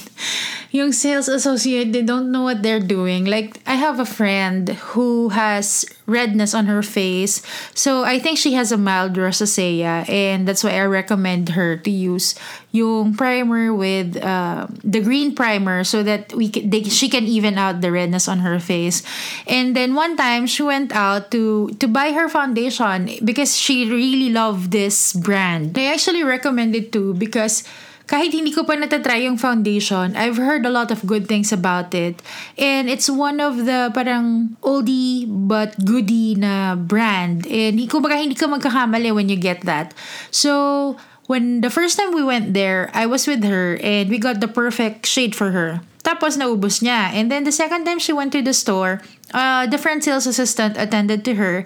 yung 0.69 0.93
sales 0.93 1.27
associate, 1.27 1.91
they 1.91 2.05
don't 2.05 2.31
know 2.31 2.43
what 2.43 2.61
they're 2.61 2.79
doing. 2.79 3.25
Like, 3.25 3.59
I 3.65 3.73
have 3.75 3.99
a 3.99 4.05
friend 4.05 4.69
who 4.93 5.29
has 5.29 5.83
redness 6.05 6.53
on 6.53 6.65
her 6.65 6.81
face. 6.81 7.41
So, 7.73 8.03
I 8.03 8.19
think 8.19 8.37
she 8.37 8.53
has 8.53 8.71
a 8.71 8.77
mild 8.77 9.13
rosacea 9.13 10.07
and 10.09 10.47
that's 10.47 10.63
why 10.63 10.75
I 10.75 10.85
recommend 10.85 11.49
her 11.49 11.77
to 11.77 11.91
use 11.91 12.35
yung 12.71 13.13
primer 13.15 13.73
with 13.73 14.15
uh, 14.17 14.67
the 14.83 15.01
green 15.01 15.35
primer 15.35 15.83
so 15.83 16.03
that 16.03 16.33
we 16.33 16.49
can, 16.49 16.69
they, 16.69 16.83
she 16.83 17.09
can 17.09 17.25
even 17.25 17.57
out 17.57 17.81
the 17.81 17.91
redness 17.91 18.27
on 18.27 18.39
her 18.39 18.59
face. 18.59 19.03
And 19.47 19.75
then 19.75 19.93
one 19.93 20.15
time 20.15 20.47
she 20.47 20.63
went 20.63 20.95
out 20.95 21.31
to 21.31 21.69
to 21.79 21.87
buy 21.87 22.11
her 22.11 22.29
foundation 22.29 23.11
because 23.23 23.55
she 23.55 23.89
really 23.89 24.31
loved 24.31 24.71
this 24.71 25.13
brand. 25.13 25.77
I 25.77 25.91
actually 25.91 26.23
recommend 26.23 26.75
it 26.75 26.91
too 26.91 27.13
because 27.13 27.63
kahit 28.11 28.35
hindi 28.35 28.51
ko 28.51 28.67
pa 28.67 28.75
natatry 28.75 29.23
yung 29.23 29.39
foundation, 29.39 30.19
I've 30.19 30.35
heard 30.35 30.67
a 30.67 30.73
lot 30.73 30.91
of 30.91 31.07
good 31.07 31.31
things 31.31 31.55
about 31.55 31.95
it. 31.95 32.19
And 32.59 32.91
it's 32.91 33.07
one 33.07 33.39
of 33.39 33.63
the 33.63 33.87
parang 33.95 34.59
oldie 34.59 35.23
but 35.31 35.79
goodie 35.87 36.35
na 36.35 36.75
brand. 36.75 37.47
And 37.47 37.79
kumbaga 37.87 38.19
hindi 38.19 38.35
ka 38.35 38.51
magkakamali 38.51 39.15
when 39.15 39.31
you 39.31 39.39
get 39.39 39.63
that. 39.63 39.95
So, 40.27 40.99
when 41.31 41.63
the 41.63 41.71
first 41.71 41.95
time 41.95 42.11
we 42.11 42.19
went 42.19 42.51
there, 42.51 42.91
I 42.91 43.07
was 43.07 43.31
with 43.31 43.47
her 43.47 43.79
and 43.79 44.11
we 44.11 44.19
got 44.19 44.43
the 44.43 44.51
perfect 44.51 45.07
shade 45.07 45.31
for 45.31 45.55
her. 45.55 45.79
Tapos 46.03 46.35
naubos 46.35 46.83
niya. 46.83 47.15
And 47.15 47.31
then 47.31 47.47
the 47.47 47.55
second 47.55 47.87
time 47.87 48.03
she 48.03 48.11
went 48.11 48.35
to 48.35 48.43
the 48.43 48.51
store, 48.51 48.99
a 49.31 49.71
different 49.71 50.03
sales 50.03 50.27
assistant 50.27 50.75
attended 50.75 51.23
to 51.31 51.39
her. 51.39 51.63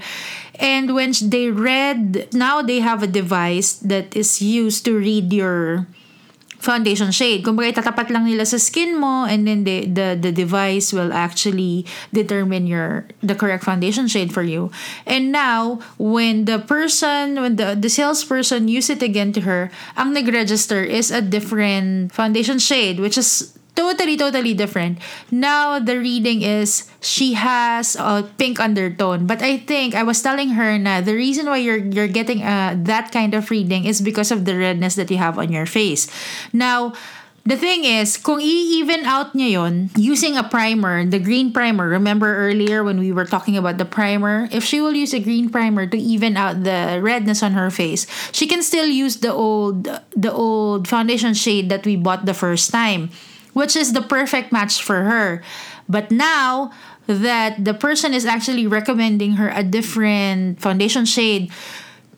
And 0.62 0.94
when 0.94 1.18
they 1.26 1.50
read, 1.50 2.30
now 2.38 2.62
they 2.62 2.86
have 2.86 3.02
a 3.02 3.10
device 3.10 3.82
that 3.82 4.14
is 4.14 4.46
used 4.46 4.86
to 4.86 4.94
read 4.94 5.34
your 5.34 5.88
foundation 6.66 7.14
shade. 7.14 7.46
Kung 7.46 7.54
bagay, 7.54 7.78
tatapat 7.78 8.10
lang 8.10 8.26
nila 8.26 8.42
sa 8.44 8.58
skin 8.58 8.98
mo 8.98 9.30
and 9.30 9.46
then 9.46 9.64
the, 9.64 9.86
the, 9.86 10.18
the 10.18 10.34
device 10.34 10.90
will 10.90 11.14
actually 11.14 11.86
determine 12.10 12.66
your 12.66 13.06
the 13.22 13.38
correct 13.38 13.64
foundation 13.64 14.10
shade 14.10 14.34
for 14.34 14.42
you. 14.42 14.74
And 15.06 15.32
now, 15.32 15.80
when 16.02 16.50
the 16.50 16.58
person, 16.58 17.38
when 17.38 17.56
the, 17.56 17.78
the 17.78 17.90
salesperson 17.90 18.68
use 18.68 18.90
it 18.90 19.06
again 19.06 19.32
to 19.38 19.46
her, 19.46 19.70
ang 19.96 20.18
nag-register 20.18 20.82
is 20.82 21.14
a 21.14 21.22
different 21.22 22.12
foundation 22.12 22.58
shade, 22.58 23.00
which 23.00 23.18
is 23.18 23.54
totally 23.76 24.18
totally 24.18 24.54
different. 24.54 24.98
Now 25.30 25.80
the 25.80 26.00
reading 26.00 26.42
is 26.42 26.90
she 27.02 27.36
has 27.36 27.96
a 27.96 28.28
pink 28.38 28.60
undertone. 28.60 29.28
But 29.28 29.42
i 29.44 29.58
think 29.58 29.94
i 29.94 30.04
was 30.04 30.22
telling 30.22 30.56
her 30.56 30.80
na 30.80 31.02
the 31.02 31.14
reason 31.14 31.46
why 31.46 31.60
you're 31.60 31.84
you're 31.84 32.12
getting 32.12 32.42
uh, 32.42 32.76
that 32.88 33.12
kind 33.12 33.36
of 33.36 33.52
reading 33.52 33.86
is 33.86 34.02
because 34.02 34.32
of 34.32 34.46
the 34.46 34.56
redness 34.58 34.96
that 34.96 35.12
you 35.12 35.18
have 35.18 35.38
on 35.38 35.52
your 35.52 35.68
face. 35.68 36.08
Now 36.56 36.96
the 37.46 37.56
thing 37.56 37.86
is, 37.86 38.18
kung 38.18 38.42
i-even 38.42 39.06
out 39.06 39.30
yon 39.38 39.94
using 39.94 40.34
a 40.34 40.42
primer, 40.42 41.06
the 41.06 41.22
green 41.22 41.54
primer, 41.54 41.86
remember 41.86 42.26
earlier 42.26 42.82
when 42.82 42.98
we 42.98 43.14
were 43.14 43.30
talking 43.30 43.54
about 43.54 43.78
the 43.78 43.86
primer, 43.86 44.50
if 44.50 44.66
she 44.66 44.82
will 44.82 44.98
use 44.98 45.14
a 45.14 45.22
green 45.22 45.54
primer 45.54 45.86
to 45.86 45.98
even 45.98 46.38
out 46.42 46.66
the 46.66 46.98
redness 47.06 47.46
on 47.46 47.54
her 47.54 47.70
face, 47.70 48.10
she 48.34 48.50
can 48.50 48.66
still 48.66 48.90
use 48.90 49.22
the 49.22 49.30
old 49.30 49.86
the 50.18 50.34
old 50.34 50.90
foundation 50.90 51.38
shade 51.38 51.70
that 51.70 51.86
we 51.86 51.94
bought 51.94 52.26
the 52.26 52.34
first 52.34 52.74
time 52.74 53.14
which 53.56 53.80
is 53.80 53.96
the 53.96 54.04
perfect 54.04 54.52
match 54.52 54.84
for 54.84 55.08
her. 55.08 55.40
But 55.88 56.12
now 56.12 56.76
that 57.08 57.64
the 57.64 57.74
person 57.74 58.14
is 58.14 58.28
actually 58.28 58.68
recommending 58.68 59.40
her 59.40 59.48
a 59.48 59.64
different 59.64 60.60
foundation 60.60 61.08
shade, 61.08 61.50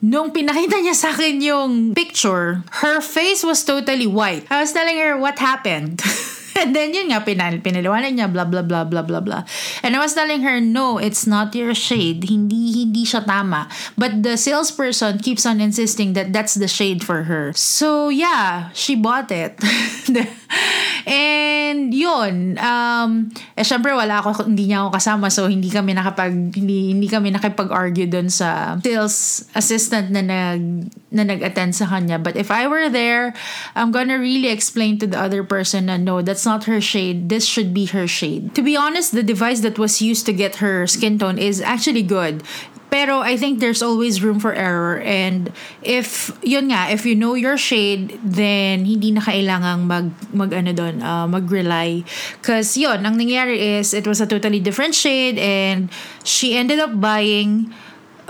nung 0.01 0.33
pinakita 0.33 0.81
niya 0.81 0.97
sa 0.97 1.13
akin 1.13 1.37
yung 1.37 1.93
picture, 1.93 2.65
her 2.81 2.97
face 3.05 3.45
was 3.45 3.61
totally 3.61 4.09
white. 4.09 4.49
I 4.49 4.65
was 4.65 4.73
telling 4.73 4.97
her 4.97 5.13
what 5.21 5.37
happened. 5.37 6.01
And 6.57 6.73
then 6.73 6.89
yun 6.89 7.13
nga, 7.13 7.21
pinal, 7.21 7.61
pinaliwanag 7.61 8.17
niya, 8.17 8.33
blah, 8.33 8.45
blah, 8.45 8.65
blah, 8.65 8.83
blah, 8.83 9.05
blah, 9.05 9.21
blah. 9.21 9.45
And 9.85 9.93
I 9.95 9.99
was 10.01 10.17
telling 10.17 10.41
her, 10.41 10.59
no, 10.59 10.97
it's 10.97 11.29
not 11.29 11.53
your 11.53 11.77
shade. 11.77 12.25
Hindi, 12.25 12.81
hindi 12.81 13.05
siya 13.05 13.21
tama. 13.25 13.69
But 13.93 14.25
the 14.25 14.37
salesperson 14.37 15.19
keeps 15.19 15.45
on 15.45 15.61
insisting 15.61 16.13
that 16.13 16.33
that's 16.33 16.55
the 16.55 16.67
shade 16.67 17.05
for 17.05 17.29
her. 17.29 17.53
So 17.53 18.09
yeah, 18.09 18.73
she 18.73 18.97
bought 18.97 19.29
it. 19.29 19.61
And 21.07 21.93
yun, 21.95 22.59
um, 22.59 23.31
eh 23.55 23.63
syempre 23.63 23.95
wala 23.95 24.19
ako, 24.19 24.47
hindi 24.47 24.67
niya 24.67 24.83
ako 24.83 24.89
kasama 24.99 25.31
so 25.31 25.47
hindi 25.47 25.71
kami 25.71 25.95
nakapag, 25.95 26.51
hindi, 26.55 26.91
hindi 26.91 27.07
kami 27.07 27.31
nakipag-argue 27.31 28.11
dun 28.11 28.27
sa 28.27 28.75
sales 28.83 29.47
assistant 29.55 30.11
na 30.11 30.19
nag, 30.19 30.91
na 31.11 31.23
nag-attend 31.23 31.75
sa 31.75 31.87
kanya. 31.87 32.19
But 32.19 32.35
if 32.35 32.51
I 32.51 32.67
were 32.67 32.91
there, 32.91 33.31
I'm 33.75 33.91
gonna 33.91 34.19
really 34.19 34.51
explain 34.51 34.99
to 34.99 35.07
the 35.07 35.19
other 35.19 35.43
person 35.43 35.87
na 35.87 35.95
no, 35.95 36.21
that's 36.21 36.43
not 36.43 36.67
her 36.67 36.81
shade. 36.83 37.29
This 37.29 37.47
should 37.47 37.73
be 37.73 37.87
her 37.95 38.07
shade. 38.07 38.55
To 38.55 38.61
be 38.61 38.75
honest, 38.75 39.15
the 39.15 39.23
device 39.23 39.61
that 39.61 39.79
was 39.79 40.01
used 40.01 40.25
to 40.27 40.33
get 40.33 40.59
her 40.59 40.87
skin 40.87 41.19
tone 41.19 41.37
is 41.37 41.61
actually 41.61 42.03
good. 42.03 42.43
Pero 42.87 43.19
I 43.19 43.35
think 43.35 43.59
there's 43.59 43.83
always 43.83 44.23
room 44.23 44.39
for 44.39 44.55
error. 44.55 45.03
And 45.03 45.51
if 45.83 46.31
yun 46.39 46.71
nga 46.71 46.87
if 46.87 47.03
you 47.03 47.19
know 47.19 47.35
your 47.35 47.59
shade 47.59 48.15
then 48.23 48.87
hindi 48.87 49.11
na 49.11 49.19
kailangang 49.19 49.85
mag 49.85 50.07
mag 50.31 50.55
ano 50.55 50.71
doon 50.71 51.03
uh, 51.03 51.27
mag-rely. 51.27 52.07
Cuz 52.39 52.79
yun 52.79 53.03
ang 53.03 53.19
nangyari 53.19 53.79
is 53.79 53.91
it 53.91 54.07
was 54.07 54.23
a 54.23 54.27
totally 54.27 54.63
different 54.63 54.95
shade 54.95 55.35
and 55.35 55.91
she 56.23 56.55
ended 56.55 56.79
up 56.79 56.95
buying 56.95 57.69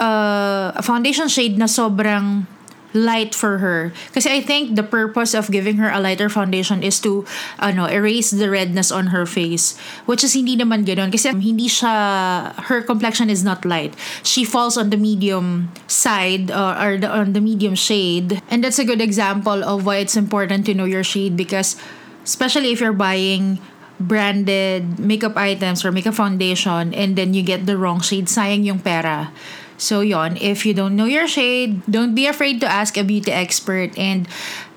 uh, 0.02 0.74
a 0.74 0.82
foundation 0.82 1.30
shade 1.30 1.58
na 1.58 1.70
sobrang 1.70 2.50
light 2.98 3.38
for 3.38 3.62
her. 3.62 3.94
Kasi 4.14 4.34
I 4.34 4.42
think 4.42 4.76
the 4.76 4.84
purpose 4.84 5.38
of 5.38 5.54
giving 5.54 5.78
her 5.78 5.94
a 5.94 6.02
lighter 6.02 6.30
foundation 6.30 6.82
is 6.82 7.00
to 7.06 7.26
ano, 7.62 7.86
erase 7.86 8.34
the 8.34 8.50
redness 8.50 8.92
on 8.92 9.14
her 9.14 9.26
face. 9.30 9.78
Which 10.10 10.26
is 10.26 10.34
hindi 10.34 10.58
naman 10.58 10.90
ganoon. 10.90 11.14
Kasi 11.14 11.30
hindi 11.38 11.70
siya, 11.70 12.58
her 12.68 12.82
complexion 12.82 13.30
is 13.30 13.46
not 13.46 13.64
light. 13.64 13.94
She 14.26 14.44
falls 14.44 14.76
on 14.76 14.90
the 14.90 14.98
medium 14.98 15.70
side 15.86 16.50
uh, 16.50 16.82
or 16.82 16.98
the, 16.98 17.10
on 17.10 17.34
the 17.34 17.42
medium 17.42 17.76
shade. 17.76 18.42
And 18.50 18.64
that's 18.64 18.80
a 18.80 18.86
good 18.86 19.02
example 19.02 19.64
of 19.64 19.86
why 19.86 19.98
it's 20.02 20.18
important 20.18 20.66
to 20.66 20.74
know 20.74 20.86
your 20.86 21.04
shade 21.04 21.38
because 21.38 21.78
especially 22.26 22.72
if 22.72 22.82
you're 22.82 22.98
buying 22.98 23.60
branded 24.00 25.00
makeup 25.00 25.36
items 25.36 25.84
or 25.84 25.92
makeup 25.92 26.14
foundation 26.14 26.94
and 26.94 27.16
then 27.16 27.34
you 27.34 27.42
get 27.42 27.66
the 27.66 27.78
wrong 27.78 28.02
shade, 28.02 28.26
sayang 28.26 28.66
yung 28.66 28.80
pera. 28.80 29.32
So 29.78 30.02
yon, 30.02 30.38
if 30.38 30.66
you 30.66 30.74
don't 30.74 30.96
know 30.96 31.06
your 31.06 31.28
shade, 31.28 31.86
don't 31.90 32.16
be 32.16 32.26
afraid 32.26 32.60
to 32.62 32.68
ask 32.68 32.98
a 32.98 33.04
beauty 33.04 33.32
expert 33.32 33.98
and 33.98 34.28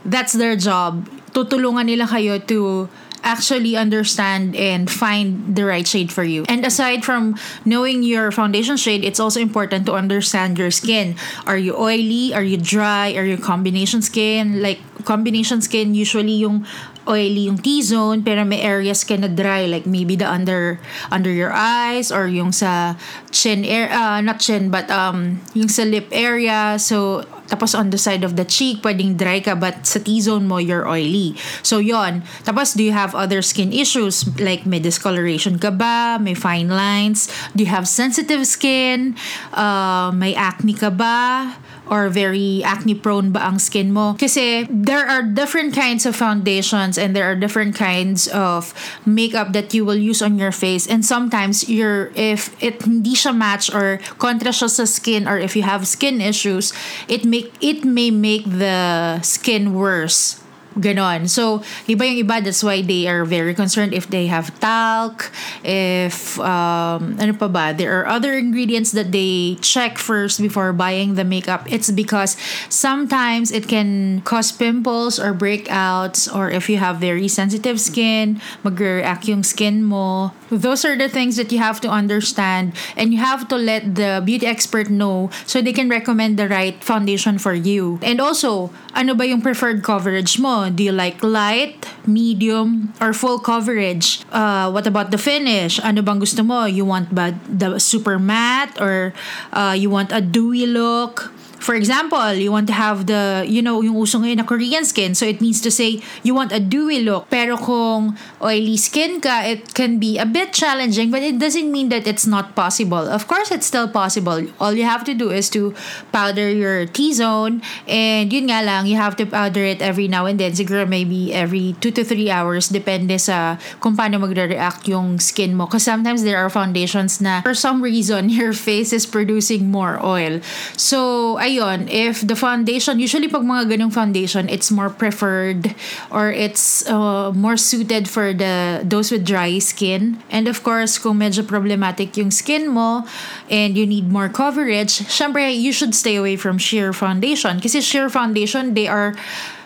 that's 0.05 0.33
their 0.33 0.57
job. 0.57 1.09
Tutulungan 1.33 1.89
nila 1.89 2.05
kayo 2.05 2.37
to 2.47 2.89
actually 3.23 3.77
understand 3.77 4.57
and 4.57 4.91
find 4.91 5.57
the 5.57 5.65
right 5.65 5.87
shade 5.87 6.13
for 6.13 6.25
you. 6.25 6.45
And 6.49 6.65
aside 6.65 7.05
from 7.05 7.37
knowing 7.65 8.03
your 8.03 8.31
foundation 8.31 8.77
shade, 8.77 9.05
it's 9.05 9.21
also 9.21 9.41
important 9.41 9.87
to 9.87 9.93
understand 9.95 10.59
your 10.59 10.71
skin. 10.71 11.17
Are 11.47 11.59
you 11.59 11.77
oily? 11.77 12.35
Are 12.35 12.43
you 12.43 12.57
dry? 12.57 13.15
Are 13.15 13.25
you 13.25 13.37
combination 13.37 14.03
skin? 14.03 14.63
Like 14.63 14.81
combination 15.05 15.61
skin, 15.61 15.95
usually 15.95 16.45
yung 16.45 16.67
oily 17.09 17.49
yung 17.49 17.59
T-zone 17.59 18.23
pero 18.23 18.45
may 18.45 18.61
areas 18.61 19.03
ka 19.03 19.17
na 19.17 19.27
dry 19.27 19.65
like 19.67 19.89
maybe 19.89 20.15
the 20.15 20.29
under 20.29 20.79
under 21.11 21.33
your 21.33 21.51
eyes 21.51 22.13
or 22.13 22.29
yung 22.29 22.53
sa 22.53 22.95
chin 23.35 23.65
air 23.65 23.89
uh, 23.91 24.21
not 24.21 24.39
chin 24.39 24.71
but 24.71 24.87
um 24.93 25.41
yung 25.57 25.67
sa 25.67 25.83
lip 25.83 26.07
area 26.13 26.77
so 26.79 27.25
tapos 27.51 27.75
on 27.75 27.91
the 27.91 27.99
side 27.99 28.23
of 28.23 28.39
the 28.39 28.47
cheek 28.47 28.81
pwedeng 28.87 29.19
dry 29.19 29.43
ka 29.43 29.59
but 29.59 29.85
sa 29.85 29.99
T-zone 29.99 30.47
mo 30.47 30.63
you're 30.63 30.87
oily. 30.87 31.35
So 31.67 31.83
yon 31.83 32.23
tapos 32.47 32.79
do 32.79 32.87
you 32.87 32.95
have 32.95 33.13
other 33.13 33.43
skin 33.43 33.75
issues? 33.75 34.23
Like 34.39 34.65
may 34.65 34.79
discoloration 34.79 35.59
ka 35.59 35.75
ba? 35.75 36.17
May 36.23 36.39
fine 36.39 36.71
lines? 36.71 37.27
Do 37.53 37.67
you 37.67 37.71
have 37.75 37.91
sensitive 37.91 38.47
skin? 38.47 39.19
Uh, 39.51 40.15
may 40.15 40.33
acne 40.39 40.79
ka 40.79 40.89
ba 40.95 41.59
or 41.91 42.09
very 42.09 42.63
acne 42.65 42.95
prone 42.95 43.35
ba 43.35 43.43
ang 43.45 43.59
skin 43.59 43.93
mo. 43.93 44.15
Kasi 44.15 44.65
there 44.71 45.05
are 45.05 45.23
different 45.23 45.75
kinds 45.75 46.07
of 46.07 46.17
foundations 46.17 46.97
and 46.97 47.15
there 47.15 47.27
are 47.27 47.35
different 47.37 47.75
kinds 47.75 48.31
of 48.31 48.73
makeup 49.05 49.53
that 49.53 49.75
you 49.75 49.85
will 49.85 49.99
use 49.99 50.23
on 50.23 50.39
your 50.39 50.55
face 50.55 50.87
and 50.87 51.05
sometimes 51.05 51.69
you're 51.69 52.15
if 52.15 52.55
it 52.63 52.81
hindi 52.81 53.13
siya 53.13 53.37
match 53.37 53.69
or 53.75 54.01
kontra 54.17 54.55
siya 54.55 54.71
sa 54.71 54.87
skin 54.87 55.29
or 55.29 55.37
if 55.37 55.53
you 55.59 55.67
have 55.67 55.85
skin 55.85 56.23
issues, 56.23 56.73
it 57.11 57.27
make 57.27 57.53
it 57.61 57.85
may 57.85 58.09
make 58.09 58.47
the 58.47 59.21
skin 59.21 59.75
worse 59.75 60.40
Ganon. 60.79 61.29
So, 61.29 61.67
iba 61.91 62.07
yung 62.07 62.27
iba, 62.27 62.43
that's 62.43 62.63
why 62.63 62.83
they 62.83 63.09
are 63.09 63.25
very 63.25 63.55
concerned 63.55 63.93
if 63.93 64.07
they 64.07 64.27
have 64.27 64.55
talc, 64.61 65.33
if, 65.65 66.39
um, 66.39 67.19
ano 67.19 67.33
pa 67.35 67.49
ba, 67.49 67.75
there 67.75 67.99
are 67.99 68.07
other 68.07 68.39
ingredients 68.39 68.93
that 68.93 69.11
they 69.11 69.59
check 69.63 69.99
first 69.99 70.41
before 70.41 70.73
buying 70.73 71.15
the 71.15 71.25
makeup. 71.25 71.67
It's 71.67 71.91
because 71.91 72.37
sometimes 72.69 73.51
it 73.51 73.67
can 73.67 74.23
cause 74.23 74.53
pimples 74.53 75.19
or 75.19 75.35
breakouts, 75.35 76.31
or 76.31 76.51
if 76.51 76.71
you 76.71 76.79
have 76.79 77.03
very 77.03 77.27
sensitive 77.27 77.81
skin, 77.81 78.41
mag-react 78.63 79.27
yung 79.27 79.43
skin 79.43 79.83
mo. 79.83 80.33
Those 80.51 80.85
are 80.85 80.97
the 80.97 81.09
things 81.09 81.37
that 81.37 81.51
you 81.51 81.59
have 81.59 81.81
to 81.83 81.89
understand, 81.89 82.75
and 82.97 83.13
you 83.13 83.19
have 83.19 83.49
to 83.49 83.57
let 83.57 83.95
the 83.95 84.23
beauty 84.25 84.47
expert 84.47 84.91
know 84.91 85.31
so 85.47 85.61
they 85.61 85.73
can 85.73 85.89
recommend 85.89 86.39
the 86.39 86.47
right 86.49 86.79
foundation 86.83 87.39
for 87.39 87.55
you. 87.55 87.99
And 88.03 88.21
also, 88.21 88.71
ano 88.95 89.15
ba 89.15 89.27
yung 89.27 89.41
preferred 89.41 89.83
coverage 89.83 90.39
mo? 90.39 90.69
Do 90.71 90.83
you 90.83 90.93
like 90.93 91.23
light, 91.23 91.87
medium, 92.07 92.93
or 93.01 93.13
full 93.13 93.39
coverage? 93.39 94.23
Uh, 94.33 94.71
what 94.71 94.87
about 94.87 95.11
the 95.11 95.19
finish? 95.19 95.79
Ano 95.81 96.03
bang 96.03 96.19
gusto 96.19 96.43
mo? 96.43 96.65
You 96.65 96.85
want 96.85 97.15
ba 97.15 97.35
the 97.47 97.79
super 97.79 98.19
matte 98.19 98.81
or 98.81 99.15
uh, 99.53 99.75
you 99.77 99.91
want 99.91 100.13
a 100.13 100.21
dewy 100.21 100.67
look? 100.67 101.33
For 101.61 101.77
example, 101.77 102.33
you 102.33 102.51
want 102.51 102.67
to 102.69 102.73
have 102.73 103.07
the, 103.07 103.45
you 103.47 103.61
know, 103.61 103.83
yung 103.85 103.95
uso 103.95 104.19
ngayon 104.19 104.41
na 104.41 104.47
Korean 104.49 104.85
skin. 104.85 105.15
So 105.15 105.29
it 105.29 105.41
means 105.41 105.61
to 105.61 105.71
say, 105.71 106.01
you 106.25 106.35
want 106.35 106.53
a 106.53 106.59
dewy 106.59 107.05
look. 107.05 107.29
Pero 107.29 107.61
kung 107.61 108.17
oily 108.41 108.81
skin 108.81 109.21
ka, 109.21 109.45
it 109.45 109.75
can 109.77 110.01
be 110.01 110.17
a 110.17 110.25
bit 110.25 110.57
challenging, 110.57 111.13
but 111.13 111.21
it 111.23 111.39
doesn't 111.39 111.71
mean 111.71 111.93
that 111.93 112.09
it's 112.09 112.27
not 112.27 112.57
possible. 112.57 113.05
Of 113.05 113.29
course, 113.29 113.53
it's 113.53 113.67
still 113.67 113.89
possible. 113.89 114.41
All 114.59 114.73
you 114.73 114.89
have 114.89 115.05
to 115.05 115.15
do 115.15 115.31
is 115.31 115.53
to 115.53 115.77
powder 116.13 116.49
your 116.49 116.87
T-zone. 116.87 117.61
And 117.87 118.33
yun 118.33 118.49
nga 118.49 118.65
lang, 118.65 118.87
you 118.87 118.97
have 118.97 119.15
to 119.21 119.27
powder 119.27 119.63
it 119.63 119.83
every 119.85 120.09
now 120.09 120.25
and 120.25 120.41
then. 120.41 120.53
Siguro 120.57 120.89
maybe 120.89 121.33
every 121.37 121.77
2 121.85 121.93
to 121.93 122.05
3 122.05 122.31
hours. 122.31 122.73
Depende 122.73 123.21
sa 123.21 123.61
kung 123.85 123.97
paano 123.97 124.17
magre-react 124.17 124.89
yung 124.89 125.21
skin 125.21 125.53
mo. 125.53 125.69
Because 125.69 125.85
sometimes 125.85 126.25
there 126.25 126.41
are 126.41 126.49
foundations 126.49 127.21
na 127.21 127.45
for 127.45 127.55
some 127.55 127.85
reason, 127.85 128.33
your 128.33 128.57
face 128.57 128.97
is 128.97 129.05
producing 129.05 129.69
more 129.69 130.01
oil. 130.01 130.41
So, 130.81 131.37
I 131.37 131.50
ayun, 131.51 131.91
if 131.91 132.23
the 132.23 132.39
foundation, 132.39 133.03
usually 133.03 133.27
pag 133.27 133.43
mga 133.43 133.75
ganung 133.75 133.91
foundation, 133.91 134.47
it's 134.47 134.71
more 134.71 134.89
preferred 134.89 135.75
or 136.15 136.31
it's 136.31 136.87
uh, 136.87 137.35
more 137.35 137.59
suited 137.59 138.07
for 138.07 138.31
the 138.31 138.87
those 138.87 139.11
with 139.11 139.27
dry 139.27 139.59
skin. 139.59 140.23
And 140.31 140.47
of 140.47 140.63
course, 140.63 140.97
kung 141.03 141.19
medyo 141.19 141.43
problematic 141.43 142.15
yung 142.15 142.31
skin 142.31 142.71
mo 142.71 143.03
and 143.51 143.75
you 143.75 143.85
need 143.85 144.07
more 144.07 144.31
coverage, 144.31 145.03
syempre 145.11 145.51
you 145.51 145.75
should 145.75 145.99
stay 145.99 146.15
away 146.15 146.39
from 146.39 146.57
sheer 146.63 146.95
foundation. 146.95 147.59
Kasi 147.59 147.83
sheer 147.83 148.07
foundation, 148.07 148.79
they 148.79 148.87
are 148.87 149.19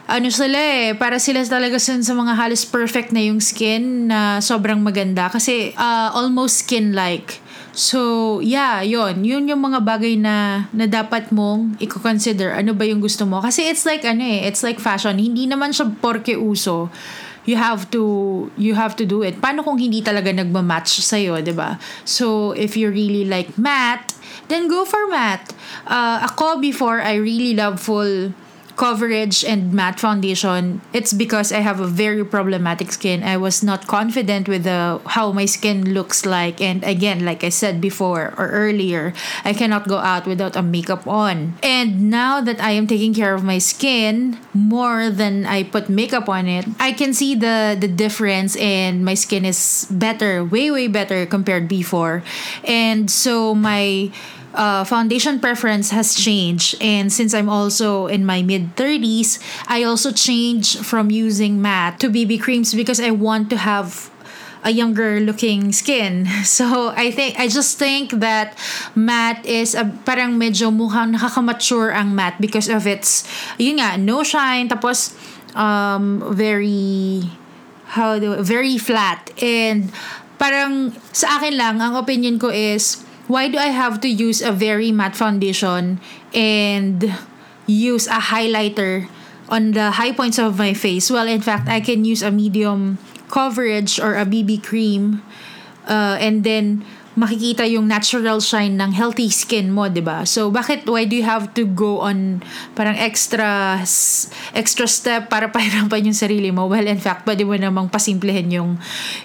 ano 0.04 0.28
sila 0.28 0.60
eh, 0.60 0.92
para 0.92 1.16
sila 1.16 1.40
talaga 1.48 1.80
sa, 1.80 1.96
sa 2.00 2.12
mga 2.12 2.36
halos 2.36 2.68
perfect 2.68 3.08
na 3.12 3.24
yung 3.24 3.40
skin 3.40 4.12
na 4.12 4.36
sobrang 4.40 4.80
maganda 4.84 5.32
kasi 5.32 5.72
uh, 5.80 6.12
almost 6.12 6.68
skin-like. 6.68 7.43
So, 7.74 8.38
yeah, 8.38 8.86
yon 8.86 9.26
Yun 9.26 9.50
yung 9.50 9.58
mga 9.58 9.82
bagay 9.82 10.14
na, 10.14 10.70
na 10.70 10.86
dapat 10.86 11.34
mong 11.34 11.74
i-consider. 11.82 12.54
Ano 12.54 12.70
ba 12.70 12.86
yung 12.86 13.02
gusto 13.02 13.26
mo? 13.26 13.42
Kasi 13.42 13.66
it's 13.66 13.82
like, 13.82 14.06
ano 14.06 14.22
eh, 14.22 14.46
it's 14.46 14.62
like 14.62 14.78
fashion. 14.78 15.18
Hindi 15.18 15.50
naman 15.50 15.74
siya 15.74 15.90
porke 15.98 16.38
uso. 16.38 16.86
You 17.44 17.58
have 17.58 17.90
to, 17.92 18.48
you 18.56 18.78
have 18.78 18.94
to 18.96 19.04
do 19.04 19.20
it. 19.26 19.42
Paano 19.42 19.66
kung 19.66 19.76
hindi 19.76 20.00
talaga 20.00 20.32
nagmamatch 20.32 21.02
sa'yo, 21.02 21.42
ba? 21.52 21.76
So, 22.06 22.54
if 22.54 22.78
you 22.78 22.88
really 22.88 23.26
like 23.26 23.58
matte, 23.58 24.14
then 24.46 24.70
go 24.70 24.86
for 24.86 25.10
matte. 25.10 25.52
Uh, 25.84 26.24
ako 26.24 26.62
before, 26.62 27.02
I 27.02 27.18
really 27.18 27.58
love 27.58 27.82
full 27.82 28.32
coverage 28.76 29.44
and 29.44 29.72
matte 29.72 30.00
foundation, 30.00 30.80
it's 30.92 31.12
because 31.12 31.52
I 31.52 31.60
have 31.60 31.80
a 31.80 31.86
very 31.86 32.24
problematic 32.24 32.92
skin. 32.92 33.22
I 33.22 33.36
was 33.36 33.62
not 33.62 33.86
confident 33.86 34.48
with 34.48 34.64
the 34.64 35.00
how 35.06 35.32
my 35.32 35.46
skin 35.46 35.94
looks 35.94 36.26
like 36.26 36.60
and 36.60 36.82
again, 36.84 37.24
like 37.24 37.44
I 37.44 37.50
said 37.50 37.80
before 37.80 38.34
or 38.36 38.48
earlier, 38.50 39.12
I 39.44 39.52
cannot 39.52 39.88
go 39.88 39.98
out 39.98 40.26
without 40.26 40.56
a 40.56 40.62
makeup 40.62 41.06
on. 41.06 41.54
And 41.62 42.10
now 42.10 42.40
that 42.40 42.60
I 42.60 42.72
am 42.72 42.86
taking 42.86 43.14
care 43.14 43.34
of 43.34 43.44
my 43.44 43.58
skin 43.58 44.38
more 44.52 45.10
than 45.10 45.46
I 45.46 45.62
put 45.62 45.88
makeup 45.88 46.28
on 46.28 46.48
it, 46.48 46.66
I 46.80 46.92
can 46.92 47.14
see 47.14 47.34
the 47.34 47.76
the 47.78 47.88
difference 47.88 48.56
and 48.56 49.04
my 49.04 49.14
skin 49.14 49.44
is 49.44 49.86
better, 49.90 50.44
way 50.44 50.70
way 50.70 50.88
better 50.88 51.26
compared 51.26 51.68
before. 51.68 52.22
And 52.64 53.10
so 53.10 53.54
my 53.54 54.10
uh, 54.54 54.84
foundation 54.84 55.38
preference 55.38 55.90
has 55.90 56.14
changed. 56.14 56.80
And 56.80 57.12
since 57.12 57.34
I'm 57.34 57.48
also 57.48 58.06
in 58.06 58.24
my 58.24 58.42
mid 58.42 58.76
30s, 58.76 59.38
I 59.66 59.82
also 59.82 60.12
changed 60.12 60.84
from 60.86 61.10
using 61.10 61.60
matte 61.60 62.00
to 62.00 62.08
BB 62.08 62.40
creams 62.40 62.74
because 62.74 63.00
I 63.00 63.10
want 63.10 63.50
to 63.50 63.56
have 63.58 64.10
a 64.64 64.70
younger 64.72 65.20
looking 65.20 65.72
skin. 65.72 66.26
So 66.44 66.94
I 66.96 67.10
think 67.10 67.38
I 67.38 67.48
just 67.48 67.78
think 67.78 68.24
that 68.24 68.56
matte 68.96 69.44
is 69.44 69.74
a, 69.74 69.84
parang 69.84 70.40
medyo 70.40 70.72
mukhang 70.72 71.12
nakaka-mature 71.12 71.92
ang 71.92 72.14
matte 72.16 72.40
because 72.40 72.72
of 72.72 72.88
its 72.88 73.28
yun 73.60 73.76
nga 73.76 74.00
no 74.00 74.24
shine 74.24 74.68
tapos 74.72 75.12
um 75.52 76.24
very 76.32 77.28
how 77.92 78.18
do 78.18 78.40
very 78.40 78.80
flat 78.80 79.30
and 79.38 79.92
parang 80.40 80.96
sa 81.12 81.38
akin 81.38 81.54
lang 81.54 81.76
ang 81.78 81.94
opinion 81.94 82.40
ko 82.40 82.48
is 82.48 83.03
why 83.26 83.48
do 83.48 83.58
I 83.58 83.72
have 83.72 84.00
to 84.02 84.08
use 84.08 84.42
a 84.42 84.52
very 84.52 84.92
matte 84.92 85.16
foundation 85.16 86.00
and 86.32 87.14
use 87.66 88.06
a 88.06 88.20
highlighter 88.32 89.08
on 89.48 89.72
the 89.72 89.92
high 89.92 90.12
points 90.12 90.38
of 90.38 90.58
my 90.58 90.74
face? 90.74 91.10
Well, 91.10 91.26
in 91.26 91.40
fact, 91.40 91.68
I 91.68 91.80
can 91.80 92.04
use 92.04 92.22
a 92.22 92.30
medium 92.30 92.98
coverage 93.28 93.98
or 93.98 94.14
a 94.14 94.24
BB 94.24 94.62
cream 94.62 95.22
uh, 95.86 96.16
and 96.20 96.44
then 96.44 96.84
makikita 97.14 97.62
yung 97.70 97.86
natural 97.86 98.42
shine 98.42 98.74
ng 98.74 98.90
healthy 98.90 99.30
skin 99.30 99.70
mo, 99.70 99.86
'di 99.86 100.02
ba? 100.02 100.26
So 100.26 100.50
bakit 100.50 100.86
why 100.90 101.06
do 101.06 101.14
you 101.14 101.26
have 101.26 101.54
to 101.54 101.62
go 101.66 102.02
on 102.02 102.42
parang 102.74 102.98
extra 102.98 103.80
extra 104.54 104.86
step 104.90 105.30
para 105.30 105.50
pahirapan 105.54 106.10
yung 106.10 106.18
sarili 106.18 106.50
mo? 106.50 106.66
Well, 106.66 106.86
in 106.86 106.98
fact, 106.98 107.26
pwede 107.26 107.46
mo 107.46 107.54
namang 107.54 107.90
pasimplehin 107.90 108.50
yung 108.50 108.76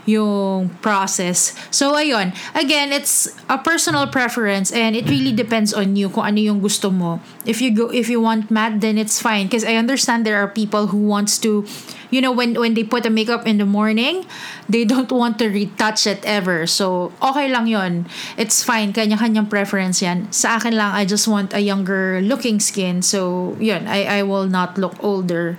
yung 0.06 0.70
process. 0.86 1.58
So 1.74 1.98
ayun, 1.98 2.32
again, 2.54 2.94
it's 2.94 3.34
a 3.50 3.58
personal 3.58 4.06
preference 4.10 4.70
and 4.70 4.94
it 4.94 5.10
really 5.10 5.34
depends 5.34 5.74
on 5.74 5.98
you 5.98 6.14
kung 6.14 6.30
ano 6.30 6.40
yung 6.40 6.62
gusto 6.62 6.94
mo. 6.94 7.18
If 7.44 7.60
you 7.60 7.74
go 7.74 7.90
if 7.90 8.08
you 8.08 8.22
want 8.22 8.54
matte, 8.54 8.82
then 8.86 9.02
it's 9.02 9.18
fine 9.18 9.50
because 9.50 9.66
I 9.66 9.76
understand 9.82 10.24
there 10.26 10.38
are 10.38 10.50
people 10.50 10.94
who 10.94 11.02
wants 11.10 11.42
to 11.42 11.66
you 12.10 12.22
know 12.22 12.32
when 12.32 12.58
when 12.60 12.74
they 12.74 12.84
put 12.84 13.06
a 13.06 13.10
makeup 13.10 13.46
in 13.46 13.58
the 13.58 13.66
morning 13.66 14.26
they 14.68 14.86
don't 14.86 15.12
want 15.12 15.38
to 15.40 15.50
retouch 15.50 16.06
it 16.06 16.22
ever. 16.26 16.66
So 16.66 17.12
okay 17.22 17.50
lang 17.50 17.68
yon 17.68 18.06
it's 18.38 18.64
fine. 18.64 18.94
Kanya-kanyang 18.94 19.50
preference 19.50 20.02
yan. 20.02 20.30
Sa 20.34 20.58
akin 20.58 20.76
lang 20.76 20.94
I 20.94 21.06
just 21.06 21.28
want 21.28 21.54
a 21.54 21.62
younger 21.62 22.22
looking 22.22 22.60
skin. 22.60 23.02
So 23.02 23.54
yun 23.60 23.88
I 23.88 24.22
I 24.22 24.24
will 24.24 24.50
not 24.50 24.78
look 24.78 24.98
older. 25.02 25.58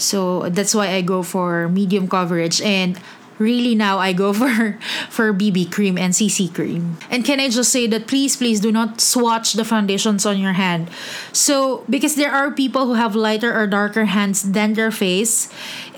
So 0.00 0.48
that's 0.48 0.74
why 0.74 0.96
I 0.96 1.04
go 1.04 1.20
for 1.22 1.68
medium 1.68 2.08
coverage. 2.08 2.64
And 2.64 2.96
really 3.40 3.74
now 3.74 3.98
I 3.98 4.12
go 4.12 4.32
for 4.40 4.78
for 5.08 5.32
BB 5.32 5.72
cream 5.72 5.98
and 5.98 6.12
CC 6.12 6.52
cream. 6.52 6.98
And 7.10 7.24
can 7.24 7.40
I 7.40 7.48
just 7.48 7.72
say 7.72 7.88
that 7.88 8.06
please 8.06 8.36
please 8.36 8.60
do 8.60 8.70
not 8.70 9.00
swatch 9.00 9.54
the 9.54 9.64
foundations 9.64 10.24
on 10.28 10.38
your 10.38 10.52
hand. 10.52 10.92
So 11.32 11.82
because 11.88 12.14
there 12.14 12.30
are 12.30 12.52
people 12.52 12.86
who 12.86 12.94
have 12.94 13.16
lighter 13.16 13.50
or 13.50 13.66
darker 13.66 14.04
hands 14.04 14.52
than 14.52 14.74
their 14.74 14.92
face 14.92 15.48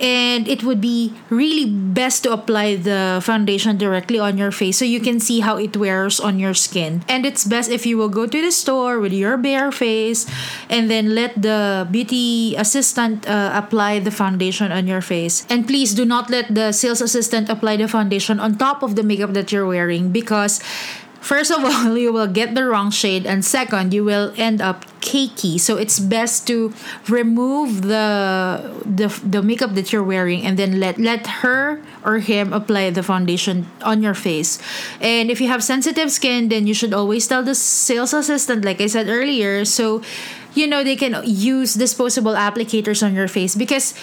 and 0.00 0.48
it 0.48 0.62
would 0.62 0.80
be 0.80 1.12
really 1.30 1.66
best 1.66 2.22
to 2.24 2.32
apply 2.32 2.76
the 2.76 3.20
foundation 3.22 3.76
directly 3.76 4.18
on 4.18 4.38
your 4.38 4.50
face 4.50 4.78
so 4.78 4.84
you 4.84 5.00
can 5.00 5.20
see 5.20 5.40
how 5.40 5.56
it 5.56 5.76
wears 5.76 6.18
on 6.18 6.38
your 6.38 6.54
skin. 6.54 7.02
And 7.08 7.26
it's 7.26 7.44
best 7.44 7.70
if 7.70 7.86
you 7.86 7.98
will 7.98 8.08
go 8.08 8.26
to 8.26 8.40
the 8.40 8.50
store 8.50 8.98
with 8.98 9.12
your 9.12 9.36
bare 9.36 9.70
face 9.70 10.26
and 10.70 10.90
then 10.90 11.14
let 11.14 11.40
the 11.40 11.86
beauty 11.90 12.54
assistant 12.56 13.28
uh, 13.28 13.52
apply 13.54 13.98
the 14.00 14.10
foundation 14.10 14.72
on 14.72 14.86
your 14.86 15.00
face. 15.00 15.46
And 15.50 15.66
please 15.66 15.94
do 15.94 16.04
not 16.04 16.30
let 16.30 16.54
the 16.54 16.72
sales 16.72 17.00
assistant 17.00 17.31
assistant 17.32 17.48
apply 17.48 17.76
the 17.76 17.88
foundation 17.88 18.38
on 18.38 18.58
top 18.58 18.82
of 18.82 18.94
the 18.94 19.02
makeup 19.02 19.32
that 19.32 19.50
you're 19.50 19.66
wearing 19.66 20.12
because 20.12 20.60
first 21.20 21.50
of 21.50 21.64
all 21.64 21.96
you 22.04 22.12
will 22.12 22.28
get 22.28 22.54
the 22.54 22.64
wrong 22.64 22.90
shade 22.90 23.24
and 23.24 23.44
second 23.44 23.94
you 23.94 24.04
will 24.04 24.34
end 24.36 24.60
up 24.60 24.84
cakey. 25.00 25.58
So 25.58 25.76
it's 25.80 25.98
best 25.98 26.46
to 26.48 26.72
remove 27.08 27.88
the 27.88 28.60
the, 28.84 29.08
the 29.24 29.42
makeup 29.42 29.74
that 29.74 29.92
you're 29.92 30.04
wearing 30.04 30.44
and 30.44 30.58
then 30.58 30.78
let 30.78 30.98
let 31.00 31.40
her 31.40 31.80
or 32.04 32.20
him 32.20 32.52
apply 32.52 32.90
the 32.92 33.02
foundation 33.02 33.66
on 33.80 34.02
your 34.02 34.14
face. 34.14 34.60
And 35.00 35.30
if 35.30 35.40
you 35.40 35.48
have 35.48 35.64
sensitive 35.64 36.12
skin 36.12 36.52
then 36.52 36.68
you 36.68 36.74
should 36.74 36.92
always 36.92 37.26
tell 37.26 37.42
the 37.42 37.56
sales 37.56 38.12
assistant 38.12 38.64
like 38.64 38.80
i 38.80 38.86
said 38.86 39.08
earlier 39.08 39.64
so 39.64 40.02
you 40.54 40.66
know 40.68 40.84
they 40.84 40.96
can 40.96 41.16
use 41.24 41.74
disposable 41.74 42.36
applicators 42.36 43.00
on 43.00 43.16
your 43.16 43.28
face 43.28 43.56
because 43.56 43.96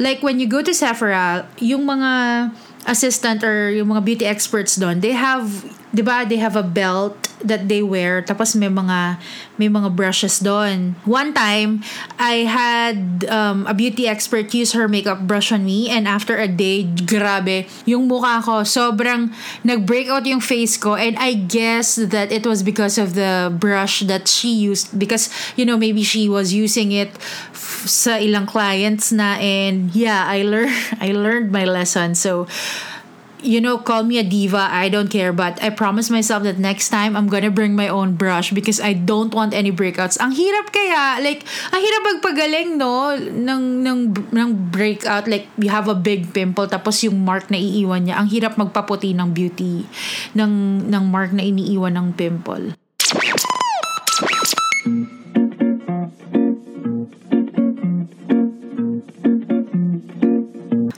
like 0.00 0.24
when 0.24 0.40
you 0.40 0.48
go 0.48 0.64
to 0.64 0.72
Sephora, 0.72 1.46
yung 1.60 1.84
mga 1.84 2.50
assistant 2.88 3.44
or 3.44 3.68
yung 3.70 3.92
mga 3.92 4.02
beauty 4.02 4.26
experts 4.26 4.80
doon, 4.80 5.04
they 5.04 5.12
have, 5.12 5.44
'di 5.90 6.02
ba, 6.02 6.26
they 6.26 6.38
have 6.38 6.54
a 6.54 6.62
belt 6.62 7.30
that 7.40 7.68
they 7.72 7.80
wear 7.80 8.20
tapos 8.20 8.52
may 8.52 8.68
mga 8.68 9.16
may 9.56 9.68
mga 9.68 9.92
brushes 9.92 10.40
doon. 10.40 10.96
One 11.04 11.32
time, 11.32 11.84
I 12.20 12.48
had 12.48 13.24
um, 13.28 13.66
a 13.66 13.74
beauty 13.74 14.08
expert 14.08 14.52
use 14.52 14.72
her 14.72 14.88
makeup 14.88 15.24
brush 15.24 15.52
on 15.52 15.64
me 15.64 15.88
and 15.88 16.08
after 16.08 16.36
a 16.36 16.48
day, 16.48 16.84
grabe, 16.84 17.68
yung 17.84 18.08
mukha 18.08 18.40
ko 18.44 18.64
sobrang 18.64 19.32
nag-break 19.64 20.08
out 20.08 20.24
yung 20.24 20.40
face 20.40 20.76
ko 20.76 20.96
and 20.96 21.16
I 21.16 21.34
guess 21.34 21.96
that 21.96 22.32
it 22.32 22.46
was 22.46 22.62
because 22.62 22.96
of 22.96 23.12
the 23.16 23.52
brush 23.52 24.00
that 24.08 24.28
she 24.28 24.52
used 24.52 24.96
because 24.96 25.28
you 25.56 25.64
know 25.64 25.76
maybe 25.76 26.02
she 26.04 26.28
was 26.28 26.52
using 26.52 26.92
it 26.92 27.12
f- 27.52 27.88
sa 27.88 28.16
ilang 28.20 28.48
clients 28.48 29.12
na 29.12 29.36
and 29.40 29.92
yeah, 29.96 30.24
I 30.28 30.42
learned 30.44 30.76
I 31.04 31.12
learned 31.12 31.52
my 31.52 31.64
lesson. 31.64 32.14
So 32.14 32.46
you 33.42 33.60
know, 33.60 33.78
call 33.78 34.02
me 34.02 34.18
a 34.18 34.24
diva. 34.24 34.68
I 34.70 34.88
don't 34.88 35.08
care. 35.08 35.32
But 35.32 35.62
I 35.62 35.70
promise 35.70 36.10
myself 36.10 36.42
that 36.44 36.58
next 36.58 36.88
time 36.88 37.16
I'm 37.16 37.28
gonna 37.28 37.50
bring 37.50 37.74
my 37.74 37.88
own 37.88 38.14
brush 38.14 38.50
because 38.50 38.80
I 38.80 38.92
don't 38.92 39.34
want 39.34 39.54
any 39.54 39.72
breakouts. 39.72 40.18
Ang 40.20 40.32
hirap 40.32 40.72
kaya, 40.72 41.20
like, 41.22 41.44
ang 41.72 41.80
hirap 41.80 42.02
magpagaling, 42.14 42.68
no? 42.76 43.14
Ng, 43.14 43.84
ng, 43.84 44.00
ng 44.32 44.48
breakout. 44.72 45.28
Like, 45.28 45.46
you 45.58 45.70
have 45.70 45.88
a 45.88 45.94
big 45.94 46.32
pimple 46.32 46.66
tapos 46.66 47.02
yung 47.04 47.22
mark 47.22 47.50
na 47.50 47.58
iiwan 47.58 48.08
niya. 48.08 48.18
Ang 48.18 48.28
hirap 48.32 48.56
magpaputi 48.56 49.12
ng 49.12 49.30
beauty 49.30 49.84
ng, 50.34 50.86
ng 50.88 51.04
mark 51.08 51.30
na 51.32 51.44
iniiwan 51.44 51.94
ng 51.96 52.08
pimple. 52.16 52.79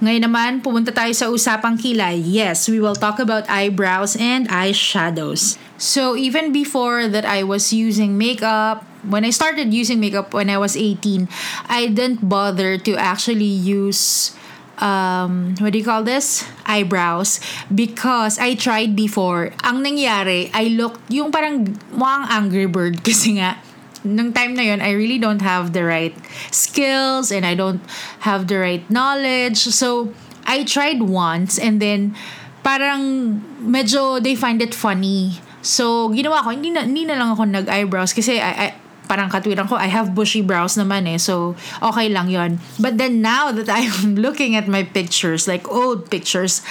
Ngayon 0.02 0.22
naman, 0.26 0.50
pumunta 0.66 0.90
tayo 0.90 1.14
sa 1.14 1.30
usapang 1.30 1.78
kilay. 1.78 2.18
Yes, 2.18 2.66
we 2.66 2.82
will 2.82 2.98
talk 2.98 3.22
about 3.22 3.46
eyebrows 3.46 4.18
and 4.18 4.50
eyeshadows. 4.50 5.54
So 5.78 6.18
even 6.18 6.50
before 6.50 7.06
that 7.06 7.22
I 7.22 7.46
was 7.46 7.70
using 7.70 8.18
makeup, 8.18 8.82
when 9.06 9.22
I 9.22 9.30
started 9.30 9.70
using 9.70 10.02
makeup 10.02 10.34
when 10.34 10.50
I 10.50 10.58
was 10.58 10.74
18, 10.74 11.30
I 11.70 11.86
didn't 11.86 12.26
bother 12.26 12.82
to 12.82 12.98
actually 12.98 13.46
use 13.46 14.34
um, 14.82 15.54
what 15.62 15.70
do 15.70 15.78
you 15.78 15.86
call 15.86 16.02
this? 16.02 16.42
Eyebrows. 16.66 17.38
Because 17.72 18.42
I 18.42 18.58
tried 18.58 18.98
before. 18.98 19.54
Ang 19.62 19.86
nangyari, 19.86 20.50
I 20.50 20.74
looked, 20.74 20.98
yung 21.14 21.30
parang 21.30 21.78
mukhang 21.94 22.26
Angry 22.26 22.66
Bird 22.66 23.02
kasi 23.06 23.38
nga, 23.38 23.62
nung 24.04 24.34
time 24.34 24.54
na 24.54 24.62
yon 24.62 24.82
I 24.82 24.92
really 24.92 25.18
don't 25.18 25.42
have 25.42 25.72
the 25.72 25.84
right 25.86 26.14
skills 26.50 27.30
and 27.30 27.46
I 27.46 27.54
don't 27.54 27.82
have 28.26 28.46
the 28.46 28.58
right 28.58 28.84
knowledge. 28.90 29.58
So, 29.70 30.12
I 30.46 30.64
tried 30.64 31.02
once 31.02 31.58
and 31.58 31.78
then 31.78 32.14
parang 32.62 33.38
medyo 33.62 34.22
they 34.22 34.34
find 34.34 34.62
it 34.62 34.74
funny. 34.74 35.38
So, 35.62 36.10
ginawa 36.10 36.42
ko, 36.42 36.50
hindi 36.50 36.74
na, 36.74 36.82
hindi 36.82 37.06
na 37.06 37.14
lang 37.14 37.38
ako 37.38 37.46
nag-eyebrows 37.46 38.10
kasi 38.10 38.42
I, 38.42 38.50
I, 38.50 38.66
parang 39.06 39.28
katwiran 39.28 39.68
ko, 39.68 39.76
I 39.76 39.92
have 39.92 40.14
bushy 40.16 40.40
brows 40.40 40.78
naman 40.78 41.04
eh. 41.04 41.18
So, 41.20 41.54
okay 41.82 42.08
lang 42.08 42.32
yon 42.32 42.62
But 42.80 42.96
then 42.96 43.20
now 43.20 43.52
that 43.52 43.68
I'm 43.72 44.16
looking 44.16 44.56
at 44.56 44.66
my 44.66 44.82
pictures, 44.86 45.44
like 45.44 45.68
old 45.68 46.08
pictures, 46.08 46.64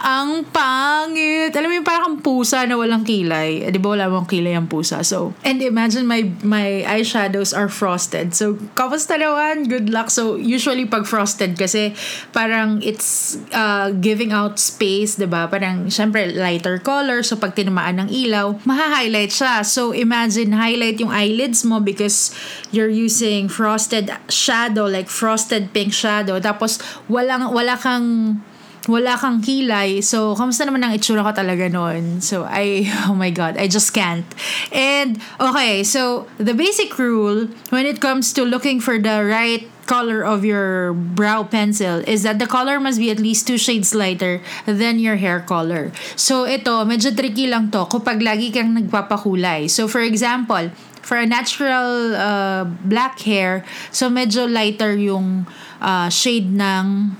ang 0.00 0.48
pangit. 0.50 1.54
Alam 1.54 1.68
mo 1.70 1.74
yung 1.78 1.88
parang 1.88 2.14
pusa 2.18 2.66
na 2.66 2.74
walang 2.74 3.06
kilay. 3.06 3.62
Eh, 3.62 3.70
di 3.70 3.78
ba 3.78 3.94
wala 3.94 4.10
mong 4.10 4.26
kilay 4.26 4.56
ang 4.56 4.66
pusa? 4.66 5.06
So, 5.06 5.36
and 5.46 5.62
imagine 5.62 6.08
my 6.08 6.26
my 6.42 6.82
eyeshadows 6.88 7.54
are 7.54 7.70
frosted. 7.70 8.34
So, 8.34 8.58
kamusta 8.74 9.14
naman? 9.14 9.70
Good 9.70 9.92
luck. 9.92 10.10
So, 10.10 10.34
usually 10.34 10.88
pag 10.88 11.06
frosted 11.06 11.54
kasi 11.54 11.94
parang 12.34 12.82
it's 12.82 13.38
uh, 13.54 13.94
giving 14.02 14.34
out 14.34 14.58
space, 14.58 15.14
di 15.14 15.28
ba? 15.28 15.46
Parang, 15.46 15.86
syempre, 15.92 16.32
lighter 16.32 16.82
color. 16.82 17.22
So, 17.22 17.38
pag 17.38 17.54
tinamaan 17.54 18.02
ng 18.06 18.08
ilaw, 18.10 18.58
maha-highlight 18.66 19.30
siya. 19.30 19.62
So, 19.62 19.94
imagine, 19.94 20.56
highlight 20.56 20.98
yung 20.98 21.12
eyelids 21.14 21.62
mo 21.62 21.83
because 21.84 22.34
you're 22.72 22.90
using 22.90 23.48
frosted 23.48 24.10
shadow 24.28 24.88
like 24.88 25.08
frosted 25.08 25.72
pink 25.76 25.92
shadow 25.92 26.40
tapos 26.40 26.80
walang 27.06 27.52
wala 27.52 27.76
kang 27.76 28.40
wala 28.88 29.16
kang 29.16 29.40
kilay. 29.40 30.02
So, 30.04 30.36
kamusta 30.36 30.68
naman 30.68 30.84
ang 30.84 30.92
itsura 30.92 31.24
ko 31.24 31.32
talaga 31.32 31.72
noon? 31.72 32.20
So, 32.20 32.44
I, 32.44 32.84
oh 33.08 33.16
my 33.16 33.30
God, 33.30 33.56
I 33.56 33.68
just 33.68 33.92
can't. 33.92 34.26
And, 34.72 35.20
okay, 35.40 35.82
so, 35.84 36.28
the 36.36 36.54
basic 36.54 36.96
rule 36.98 37.48
when 37.70 37.86
it 37.86 38.00
comes 38.00 38.32
to 38.34 38.44
looking 38.44 38.80
for 38.80 38.98
the 38.98 39.24
right 39.24 39.64
color 39.84 40.24
of 40.24 40.44
your 40.44 40.92
brow 40.92 41.44
pencil 41.44 42.00
is 42.08 42.24
that 42.24 42.40
the 42.40 42.48
color 42.48 42.80
must 42.80 42.98
be 42.98 43.10
at 43.12 43.20
least 43.20 43.46
two 43.46 43.58
shades 43.60 43.94
lighter 43.94 44.40
than 44.64 44.98
your 44.98 45.16
hair 45.16 45.40
color. 45.40 45.92
So, 46.16 46.48
ito, 46.48 46.84
medyo 46.88 47.12
tricky 47.12 47.46
lang 47.46 47.70
to 47.72 47.84
kapag 47.84 48.24
lagi 48.24 48.52
kang 48.52 48.72
nagpapakulay. 48.72 49.68
So, 49.68 49.88
for 49.88 50.00
example, 50.00 50.72
for 51.04 51.20
a 51.20 51.28
natural 51.28 52.16
uh, 52.16 52.64
black 52.64 53.20
hair, 53.20 53.60
so 53.92 54.08
medyo 54.08 54.48
lighter 54.48 54.96
yung 54.96 55.44
uh, 55.84 56.08
shade 56.08 56.48
ng 56.48 57.12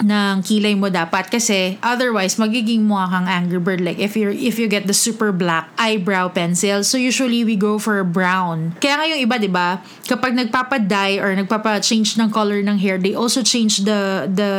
ng 0.00 0.40
kilay 0.42 0.72
mo 0.72 0.88
dapat. 0.88 1.28
Kasi 1.28 1.76
otherwise 1.84 2.40
magiging 2.40 2.88
mukha 2.88 3.12
kang 3.12 3.28
angry 3.28 3.60
bird. 3.60 3.80
Like 3.84 4.00
if 4.00 4.16
you 4.16 4.32
if 4.32 4.56
you 4.56 4.66
get 4.66 4.88
the 4.88 4.96
super 4.96 5.30
black 5.30 5.68
eyebrow 5.76 6.32
pencil. 6.32 6.80
So 6.82 6.96
usually 6.96 7.44
we 7.44 7.54
go 7.54 7.76
for 7.76 8.02
brown. 8.02 8.74
Kaya 8.80 8.98
nga 8.98 9.06
yung 9.06 9.22
iba 9.22 9.36
'di 9.36 9.50
ba? 9.52 9.84
Kapag 10.08 10.32
nagpapa-dye 10.32 11.20
or 11.20 11.36
nagpapa-change 11.36 12.16
ng 12.16 12.28
color 12.32 12.60
ng 12.64 12.78
hair 12.80 12.96
they 12.96 13.14
also 13.14 13.40
change 13.44 13.84
the 13.84 14.26
the 14.32 14.52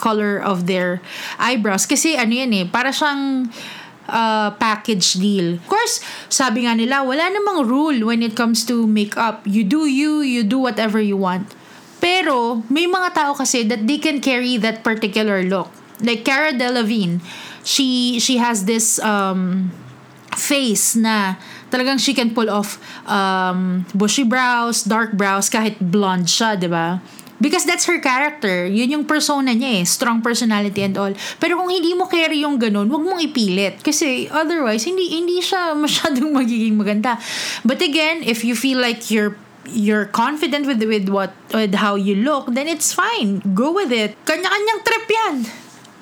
color 0.00 0.40
of 0.40 0.64
their 0.64 1.04
eyebrows. 1.36 1.84
Kasi 1.84 2.16
ano 2.16 2.32
yan 2.32 2.50
eh 2.52 2.64
para 2.66 2.90
siyang 2.90 3.52
uh, 4.10 4.50
package 4.58 5.16
deal. 5.16 5.56
Of 5.56 5.70
course, 5.70 6.02
sabi 6.28 6.66
nga 6.66 6.74
nila, 6.74 7.06
wala 7.06 7.30
namang 7.30 7.64
rule 7.64 8.10
when 8.10 8.20
it 8.20 8.34
comes 8.34 8.66
to 8.66 8.84
makeup. 8.84 9.46
You 9.46 9.62
do 9.64 9.86
you, 9.86 10.20
you 10.20 10.42
do 10.42 10.58
whatever 10.58 10.98
you 11.00 11.16
want. 11.16 11.54
Pero, 12.02 12.66
may 12.72 12.90
mga 12.90 13.14
tao 13.14 13.32
kasi 13.36 13.62
that 13.70 13.86
they 13.86 14.00
can 14.00 14.18
carry 14.18 14.56
that 14.58 14.82
particular 14.82 15.44
look. 15.44 15.70
like 16.02 16.24
Cara 16.24 16.52
Delevingne, 16.52 17.20
she 17.64 18.18
she 18.18 18.36
has 18.38 18.64
this 18.64 18.98
um 19.00 19.70
face 20.36 20.96
na 20.96 21.36
talagang 21.68 22.00
she 22.00 22.14
can 22.14 22.32
pull 22.32 22.48
off 22.48 22.80
um, 23.06 23.86
bushy 23.94 24.24
brows, 24.24 24.82
dark 24.82 25.12
brows, 25.12 25.50
kahit 25.50 25.78
blonde 25.78 26.26
siya, 26.26 26.58
di 26.58 26.66
ba? 26.66 26.98
Because 27.40 27.64
that's 27.64 27.88
her 27.88 27.98
character. 27.98 28.68
Yun 28.68 29.00
yung 29.00 29.04
persona 29.08 29.56
niya 29.56 29.80
eh. 29.80 29.84
Strong 29.88 30.20
personality 30.20 30.84
and 30.84 30.94
all. 31.00 31.16
Pero 31.40 31.56
kung 31.56 31.72
hindi 31.72 31.96
mo 31.96 32.04
carry 32.04 32.44
yung 32.44 32.60
ganun, 32.60 32.92
wag 32.92 33.00
mong 33.00 33.20
ipilit. 33.24 33.80
Kasi 33.80 34.28
otherwise, 34.28 34.84
hindi, 34.84 35.08
hindi 35.08 35.40
siya 35.40 35.72
masyadong 35.84 36.36
magiging 36.36 36.76
maganda. 36.76 37.16
But 37.64 37.80
again, 37.80 38.20
if 38.22 38.44
you 38.44 38.52
feel 38.52 38.78
like 38.78 39.08
you're 39.08 39.34
you're 39.68 40.08
confident 40.08 40.66
with 40.66 40.82
with 40.82 41.08
what 41.08 41.32
with 41.52 41.76
how 41.76 41.94
you 41.96 42.16
look, 42.20 42.52
then 42.52 42.68
it's 42.68 42.92
fine. 42.92 43.40
Go 43.56 43.72
with 43.72 43.92
it. 43.92 44.16
Kanya-kanyang 44.28 44.80
trip 44.84 45.06
yan. 45.08 45.36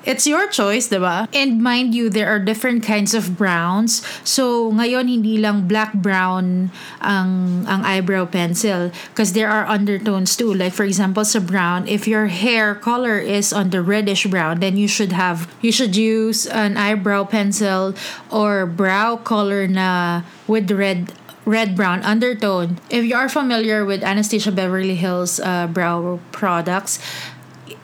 It's 0.05 0.25
your 0.25 0.47
choice, 0.47 0.87
ba? 0.87 1.27
And 1.33 1.61
mind 1.61 1.93
you, 1.93 2.09
there 2.09 2.27
are 2.27 2.39
different 2.39 2.83
kinds 2.83 3.13
of 3.13 3.37
browns. 3.37 4.01
So, 4.23 4.71
ngayon, 4.71 5.11
hindi 5.11 5.37
lang 5.37 5.67
black-brown 5.67 6.71
ang, 7.01 7.31
ang 7.67 7.81
eyebrow 7.83 8.25
pencil. 8.25 8.91
Because 9.11 9.33
there 9.33 9.49
are 9.49 9.65
undertones 9.67 10.35
too. 10.35 10.53
Like, 10.53 10.73
for 10.73 10.83
example, 10.83 11.25
sa 11.25 11.39
brown, 11.39 11.87
if 11.87 12.07
your 12.07 12.27
hair 12.27 12.75
color 12.75 13.19
is 13.19 13.51
on 13.51 13.69
the 13.69 13.81
reddish 13.81 14.25
brown, 14.27 14.59
then 14.59 14.77
you 14.77 14.87
should 14.87 15.11
have, 15.11 15.51
you 15.61 15.71
should 15.71 15.95
use 15.95 16.47
an 16.47 16.77
eyebrow 16.77 17.25
pencil 17.25 17.93
or 18.31 18.65
brow 18.65 19.17
color 19.17 19.67
na 19.67 20.23
with 20.47 20.71
red 20.71 21.11
red 21.49 21.75
brown 21.75 22.03
undertone. 22.03 22.77
If 22.89 23.03
you 23.05 23.15
are 23.15 23.27
familiar 23.27 23.83
with 23.83 24.03
Anastasia 24.03 24.51
Beverly 24.51 24.95
Hills 24.95 25.39
uh, 25.39 25.65
brow 25.65 26.19
products, 26.31 26.99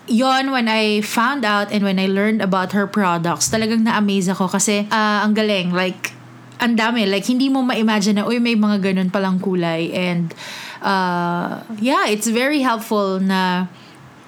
yon 0.08 0.51
when 0.51 0.68
I 0.68 1.01
found 1.01 1.45
out 1.45 1.72
and 1.72 1.84
when 1.84 1.99
I 1.99 2.08
learned 2.08 2.41
about 2.41 2.74
her 2.74 2.88
products, 2.88 3.49
talagang 3.49 3.84
na-amaze 3.84 4.30
ako 4.30 4.47
kasi 4.47 4.88
uh, 4.91 5.26
ang 5.26 5.34
galing. 5.34 5.74
Like, 5.74 6.14
ang 6.60 6.78
dami. 6.78 7.10
Like, 7.10 7.26
hindi 7.26 7.49
mo 7.49 7.62
ma-imagine 7.62 8.22
na, 8.22 8.26
uy, 8.26 8.39
may 8.39 8.56
mga 8.56 8.82
ganun 8.82 9.10
palang 9.12 9.41
kulay. 9.41 9.91
And, 9.93 10.34
uh, 10.82 11.62
yeah, 11.82 12.08
it's 12.08 12.28
very 12.28 12.62
helpful 12.62 13.20
na 13.20 13.68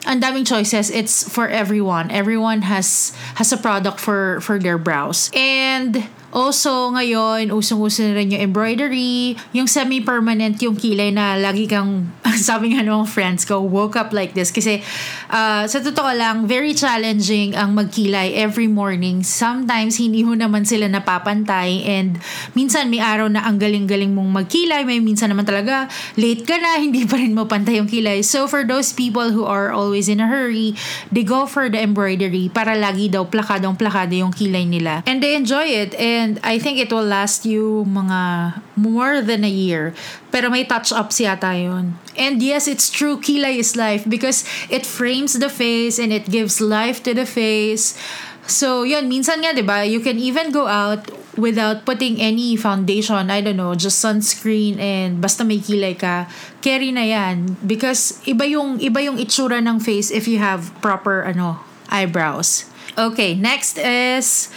ang 0.08 0.22
daming 0.22 0.48
choices. 0.48 0.90
It's 0.90 1.28
for 1.28 1.48
everyone. 1.48 2.12
Everyone 2.12 2.64
has 2.64 3.12
has 3.36 3.52
a 3.52 3.60
product 3.60 4.00
for 4.00 4.40
for 4.40 4.56
their 4.58 4.80
brows. 4.80 5.30
And 5.36 6.08
Also, 6.38 6.94
ngayon, 6.94 7.50
usong-uso 7.50 8.06
na 8.06 8.22
rin 8.22 8.30
yung 8.30 8.54
embroidery, 8.54 9.34
yung 9.58 9.66
semi-permanent 9.66 10.62
yung 10.62 10.78
kilay 10.78 11.10
na 11.10 11.34
lagi 11.34 11.66
kang, 11.66 12.14
sabi 12.38 12.78
nga 12.78 12.86
ng 12.86 13.10
friends 13.10 13.42
ko, 13.42 13.58
woke 13.66 13.98
up 13.98 14.14
like 14.14 14.38
this. 14.38 14.54
Kasi, 14.54 14.86
uh, 15.34 15.66
sa 15.66 15.82
totoo 15.82 16.14
lang, 16.14 16.46
very 16.46 16.78
challenging 16.78 17.58
ang 17.58 17.74
magkilay 17.74 18.38
every 18.38 18.70
morning. 18.70 19.26
Sometimes, 19.26 19.98
hindi 19.98 20.22
mo 20.22 20.38
naman 20.38 20.62
sila 20.62 20.86
napapantay 20.86 21.82
and 21.90 22.22
minsan 22.54 22.94
may 22.94 23.02
araw 23.02 23.26
na 23.26 23.42
ang 23.42 23.58
galing-galing 23.58 24.14
mong 24.14 24.46
magkilay, 24.46 24.86
may 24.86 25.02
minsan 25.02 25.34
naman 25.34 25.50
talaga, 25.50 25.90
late 26.22 26.46
ka 26.46 26.54
na, 26.62 26.78
hindi 26.86 27.10
pa 27.10 27.18
rin 27.18 27.34
mo 27.34 27.50
pantay 27.50 27.82
yung 27.82 27.90
kilay. 27.90 28.22
So, 28.22 28.46
for 28.46 28.62
those 28.62 28.94
people 28.94 29.34
who 29.34 29.42
are 29.50 29.74
always 29.74 30.06
in 30.06 30.22
a 30.22 30.30
hurry, 30.30 30.78
they 31.10 31.26
go 31.26 31.50
for 31.50 31.66
the 31.66 31.82
embroidery 31.82 32.54
para 32.54 32.78
lagi 32.78 33.10
daw 33.10 33.26
plakadong-plakado 33.26 34.14
yung 34.14 34.30
kilay 34.30 34.70
nila. 34.70 35.02
And 35.10 35.18
they 35.18 35.34
enjoy 35.34 35.66
it. 35.66 35.98
And 35.98 36.27
And 36.28 36.44
I 36.44 36.60
think 36.60 36.76
it 36.76 36.92
will 36.92 37.08
last 37.08 37.48
you 37.48 37.88
mga 37.88 38.60
more 38.76 39.24
than 39.24 39.48
a 39.48 39.50
year. 39.50 39.96
Pero 40.28 40.52
may 40.52 40.68
touch-ups 40.68 41.24
yata 41.24 41.56
yun. 41.56 41.96
And 42.20 42.44
yes, 42.44 42.68
it's 42.68 42.92
true, 42.92 43.16
kilay 43.16 43.64
is 43.64 43.80
life 43.80 44.04
because 44.04 44.44
it 44.68 44.84
frames 44.84 45.40
the 45.40 45.48
face 45.48 45.96
and 45.96 46.12
it 46.12 46.28
gives 46.28 46.60
life 46.60 47.00
to 47.08 47.16
the 47.16 47.24
face. 47.24 47.96
So, 48.44 48.84
yun, 48.84 49.08
minsan 49.08 49.40
nga, 49.40 49.56
di 49.56 49.64
ba, 49.64 49.88
you 49.88 50.04
can 50.04 50.20
even 50.20 50.52
go 50.52 50.68
out 50.68 51.08
without 51.40 51.88
putting 51.88 52.20
any 52.20 52.60
foundation, 52.60 53.32
I 53.32 53.40
don't 53.40 53.56
know, 53.56 53.76
just 53.76 54.04
sunscreen 54.04 54.80
and 54.80 55.24
basta 55.24 55.48
may 55.48 55.64
kilay 55.64 55.96
ka, 55.96 56.28
carry 56.60 56.92
na 56.92 57.08
yan. 57.08 57.56
Because 57.64 58.20
iba 58.28 58.44
yung, 58.44 58.84
iba 58.84 59.00
yung 59.00 59.16
itsura 59.16 59.64
ng 59.64 59.80
face 59.80 60.12
if 60.12 60.28
you 60.28 60.44
have 60.44 60.76
proper, 60.84 61.24
ano, 61.24 61.64
eyebrows. 61.88 62.68
Okay, 63.00 63.32
next 63.36 63.80
is 63.80 64.52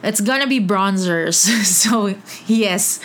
It's 0.00 0.20
gonna 0.24 0.48
be 0.48 0.60
bronzers. 0.60 1.44
so, 1.84 2.14
yes. 2.48 3.04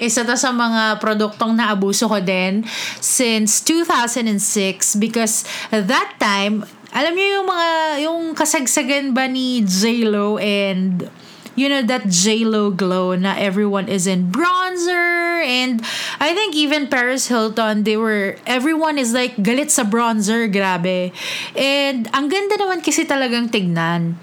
Isa 0.00 0.28
to 0.28 0.36
sa 0.36 0.52
mga 0.52 1.00
produktong 1.00 1.56
naabuso 1.56 2.04
ko 2.04 2.20
din 2.20 2.68
since 3.00 3.64
2006 3.64 5.00
because 5.00 5.48
that 5.72 6.20
time, 6.20 6.68
alam 6.92 7.16
niyo 7.16 7.40
yung 7.40 7.48
mga, 7.48 7.70
yung 8.04 8.22
kasagsagan 8.36 9.16
ba 9.16 9.24
ni 9.24 9.64
J-Lo 9.64 10.36
and 10.36 11.08
you 11.54 11.70
know 11.70 11.82
that 11.82 12.06
J-Lo 12.10 12.70
glow 12.70 13.14
na 13.14 13.38
everyone 13.38 13.86
is 13.86 14.06
in 14.10 14.30
bronzer 14.30 15.42
and 15.46 15.80
I 16.18 16.34
think 16.34 16.54
even 16.58 16.90
Paris 16.90 17.30
Hilton 17.30 17.86
they 17.86 17.96
were 17.96 18.36
everyone 18.42 18.98
is 18.98 19.14
like 19.14 19.38
galit 19.38 19.70
sa 19.70 19.86
bronzer 19.86 20.50
grabe 20.50 21.14
and 21.54 22.10
ang 22.10 22.26
ganda 22.26 22.58
naman 22.58 22.82
kasi 22.82 23.06
talagang 23.06 23.54
tignan 23.54 24.18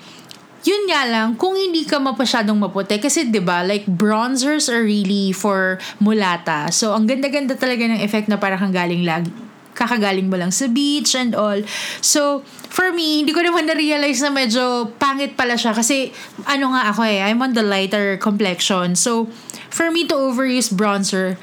yun 0.61 0.85
nga 0.85 1.09
lang, 1.09 1.33
kung 1.37 1.57
hindi 1.57 1.85
ka 1.85 1.97
mapasyadong 1.97 2.57
maputi, 2.57 3.01
kasi 3.01 3.25
ba 3.27 3.33
diba, 3.33 3.57
like 3.65 3.85
bronzers 3.89 4.69
are 4.69 4.85
really 4.85 5.33
for 5.33 5.81
mulata. 5.97 6.69
So, 6.69 6.93
ang 6.93 7.09
ganda-ganda 7.09 7.57
talaga 7.57 7.85
ng 7.89 8.01
effect 8.01 8.29
na 8.29 8.37
para 8.37 8.57
kang 8.57 8.73
galing 8.73 9.01
lagi, 9.01 9.33
kakagaling 9.73 10.29
mo 10.29 10.37
lang 10.37 10.53
sa 10.53 10.69
beach 10.69 11.17
and 11.17 11.33
all. 11.33 11.57
So, 12.05 12.45
for 12.69 12.93
me, 12.93 13.25
hindi 13.25 13.33
ko 13.33 13.41
naman 13.41 13.65
na-realize 13.65 14.21
na 14.21 14.29
medyo 14.29 14.93
pangit 15.01 15.33
pala 15.33 15.57
siya 15.57 15.73
kasi 15.73 16.13
ano 16.45 16.77
nga 16.77 16.93
ako 16.93 17.01
eh, 17.09 17.25
I'm 17.25 17.41
on 17.41 17.57
the 17.57 17.65
lighter 17.65 18.21
complexion. 18.21 18.93
So, 18.93 19.33
for 19.73 19.89
me 19.89 20.05
to 20.07 20.15
overuse 20.15 20.69
bronzer, 20.69 21.41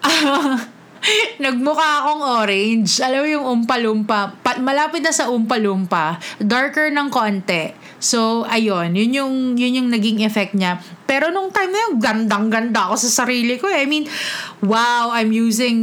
nagmukha 1.44 2.04
akong 2.04 2.22
orange. 2.44 3.00
Alam 3.00 3.20
mo 3.24 3.28
yung 3.28 3.46
umpalumpa. 3.60 4.42
Pa, 4.44 4.60
malapit 4.60 5.00
na 5.00 5.12
sa 5.14 5.32
umpalumpa. 5.32 6.20
Darker 6.40 6.92
ng 6.92 7.08
konti. 7.08 7.72
So, 8.00 8.48
ayun, 8.48 8.96
yun 8.96 9.12
yung, 9.12 9.34
yun 9.60 9.76
yung 9.76 9.88
naging 9.92 10.24
effect 10.24 10.56
niya. 10.56 10.80
Pero 11.10 11.26
nung 11.34 11.50
time 11.50 11.74
na 11.74 11.78
yun, 11.90 11.98
gandang-ganda 11.98 12.86
ako 12.86 13.02
sa 13.02 13.26
sarili 13.26 13.58
ko. 13.58 13.66
I 13.66 13.82
mean, 13.82 14.06
wow, 14.62 15.10
I'm 15.10 15.34
using 15.34 15.76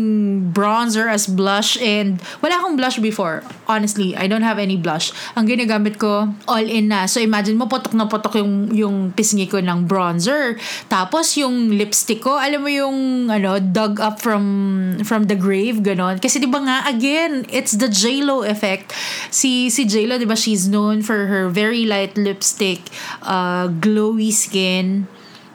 bronzer 0.56 1.12
as 1.12 1.28
blush 1.28 1.76
and 1.84 2.24
wala 2.40 2.64
akong 2.64 2.80
blush 2.80 3.04
before. 3.04 3.44
Honestly, 3.68 4.16
I 4.16 4.32
don't 4.32 4.48
have 4.48 4.56
any 4.56 4.80
blush. 4.80 5.12
Ang 5.36 5.52
ginagamit 5.52 6.00
ko, 6.00 6.32
all 6.48 6.64
in 6.64 6.88
na. 6.88 7.12
So 7.12 7.20
imagine 7.20 7.60
mo, 7.60 7.68
potok 7.68 7.92
na 7.92 8.08
potok 8.08 8.40
yung, 8.40 8.72
yung 8.72 8.96
pisngi 9.12 9.52
ko 9.52 9.60
ng 9.60 9.84
bronzer. 9.84 10.56
Tapos 10.88 11.36
yung 11.36 11.76
lipstick 11.76 12.24
ko, 12.24 12.40
alam 12.40 12.64
mo 12.64 12.72
yung 12.72 13.28
ano, 13.28 13.60
dug 13.60 14.00
up 14.00 14.24
from 14.24 14.48
from 15.04 15.28
the 15.28 15.36
grave, 15.36 15.84
ganon. 15.84 16.24
Kasi 16.24 16.40
di 16.40 16.48
ba 16.48 16.64
nga, 16.64 16.88
again, 16.88 17.44
it's 17.52 17.76
the 17.76 17.92
J-Lo 17.92 18.48
effect. 18.48 18.96
Si, 19.28 19.68
si 19.68 19.84
J-Lo, 19.84 20.16
di 20.16 20.24
ba, 20.24 20.40
she's 20.40 20.72
known 20.72 21.04
for 21.04 21.28
her 21.28 21.52
very 21.52 21.84
light 21.84 22.07
lipstick, 22.16 22.88
uh, 23.26 23.68
glowy 23.68 24.32
skin, 24.32 25.10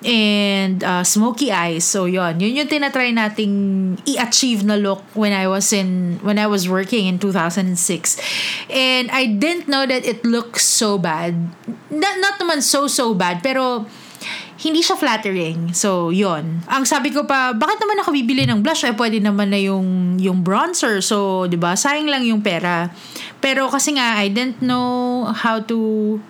and 0.05 0.83
uh, 0.83 1.03
smoky 1.05 1.51
eyes. 1.51 1.85
So 1.85 2.05
yon, 2.05 2.43
yun 2.43 2.59
yung 2.59 2.69
tinatry 2.69 3.15
nating 3.15 3.99
i-achieve 4.07 4.67
na 4.67 4.75
look 4.75 5.03
when 5.15 5.33
I 5.33 5.47
was 5.47 5.73
in 5.73 6.19
when 6.23 6.39
I 6.39 6.47
was 6.47 6.69
working 6.69 7.07
in 7.07 7.19
2006. 7.19 8.19
And 8.69 9.11
I 9.11 9.27
didn't 9.27 9.71
know 9.71 9.87
that 9.87 10.05
it 10.05 10.27
looks 10.27 10.67
so 10.67 10.99
bad. 10.99 11.55
Not, 11.91 12.19
not 12.19 12.37
naman 12.43 12.63
so 12.63 12.87
so 12.87 13.15
bad, 13.15 13.41
pero 13.43 13.87
hindi 14.63 14.79
siya 14.79 14.95
flattering. 14.95 15.75
So, 15.75 16.15
yon. 16.15 16.63
Ang 16.71 16.87
sabi 16.87 17.11
ko 17.11 17.27
pa, 17.27 17.51
bakit 17.51 17.83
naman 17.83 17.99
ako 17.99 18.15
bibili 18.15 18.47
ng 18.47 18.63
blush? 18.63 18.87
Eh, 18.87 18.95
pwede 18.95 19.19
naman 19.19 19.51
na 19.51 19.59
yung, 19.59 20.19
yung 20.23 20.47
bronzer. 20.47 21.03
So, 21.03 21.51
di 21.51 21.59
ba? 21.59 21.75
Sayang 21.75 22.07
lang 22.07 22.23
yung 22.23 22.47
pera. 22.47 22.87
Pero 23.43 23.67
kasi 23.67 23.99
nga, 23.99 24.23
I 24.23 24.31
didn't 24.31 24.63
know 24.63 25.27
how 25.35 25.59
to 25.67 26.23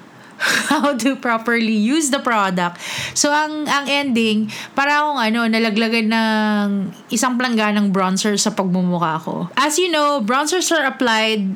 how 0.70 0.94
to 0.98 1.14
properly 1.16 1.74
use 1.74 2.10
the 2.10 2.18
product. 2.18 2.82
So, 3.14 3.30
ang, 3.30 3.70
ang 3.70 3.86
ending, 3.86 4.50
para 4.74 4.98
akong 4.98 5.20
ano, 5.22 5.40
nalaglagan 5.46 6.10
ng 6.10 6.68
isang 7.14 7.38
plangganang 7.38 7.94
bronzer 7.94 8.34
sa 8.34 8.50
pagmumukha 8.50 9.22
ko. 9.22 9.48
As 9.54 9.78
you 9.78 9.88
know, 9.90 10.18
bronzers 10.18 10.68
are 10.74 10.84
applied 10.86 11.46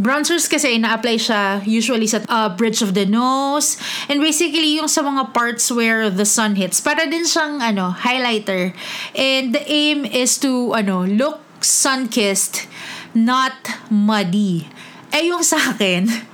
Bronzers 0.00 0.48
kasi 0.48 0.80
na-apply 0.80 1.20
siya 1.20 1.60
usually 1.68 2.08
sa 2.08 2.24
uh, 2.24 2.48
bridge 2.48 2.80
of 2.80 2.96
the 2.96 3.04
nose 3.04 3.76
and 4.08 4.16
basically 4.16 4.80
yung 4.80 4.88
sa 4.88 5.04
mga 5.04 5.36
parts 5.36 5.68
where 5.68 6.08
the 6.08 6.24
sun 6.24 6.56
hits. 6.56 6.80
Para 6.80 7.04
din 7.04 7.28
siyang 7.28 7.60
ano, 7.60 7.92
highlighter. 7.92 8.72
And 9.12 9.52
the 9.52 9.60
aim 9.68 10.08
is 10.08 10.40
to 10.40 10.72
ano, 10.72 11.04
look 11.04 11.44
sun-kissed, 11.60 12.64
not 13.12 13.52
muddy. 13.92 14.72
Eh 15.12 15.28
yung 15.28 15.44
sa 15.44 15.76
akin, 15.76 16.08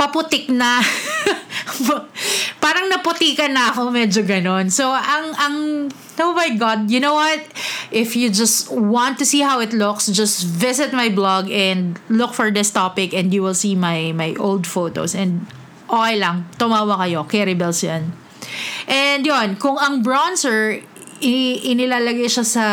paputik 0.00 0.48
na. 0.48 0.80
parang 2.64 2.88
naputikan 2.88 3.52
na 3.52 3.68
ako, 3.68 3.92
medyo 3.92 4.24
ganon. 4.24 4.72
So, 4.72 4.88
ang, 4.88 5.36
ang, 5.36 5.56
oh 5.92 6.32
my 6.32 6.56
God, 6.56 6.88
you 6.88 7.00
know 7.00 7.20
what? 7.20 7.44
If 7.92 8.16
you 8.16 8.32
just 8.32 8.72
want 8.72 9.20
to 9.20 9.28
see 9.28 9.44
how 9.44 9.60
it 9.60 9.76
looks, 9.76 10.08
just 10.08 10.48
visit 10.48 10.96
my 10.96 11.12
blog 11.12 11.52
and 11.52 12.00
look 12.08 12.32
for 12.32 12.48
this 12.48 12.72
topic 12.72 13.12
and 13.12 13.32
you 13.32 13.44
will 13.44 13.56
see 13.56 13.76
my, 13.76 14.12
my 14.16 14.32
old 14.40 14.64
photos. 14.64 15.12
And 15.12 15.44
okay 15.88 16.16
lang, 16.16 16.48
tumawa 16.56 16.96
kayo. 17.04 17.28
Carrie 17.28 17.58
Bells 17.58 17.84
yan. 17.84 18.16
And 18.88 19.22
yon 19.22 19.60
kung 19.60 19.76
ang 19.76 20.00
bronzer 20.00 20.82
inilalagay 21.20 22.26
siya 22.26 22.44
sa 22.44 22.64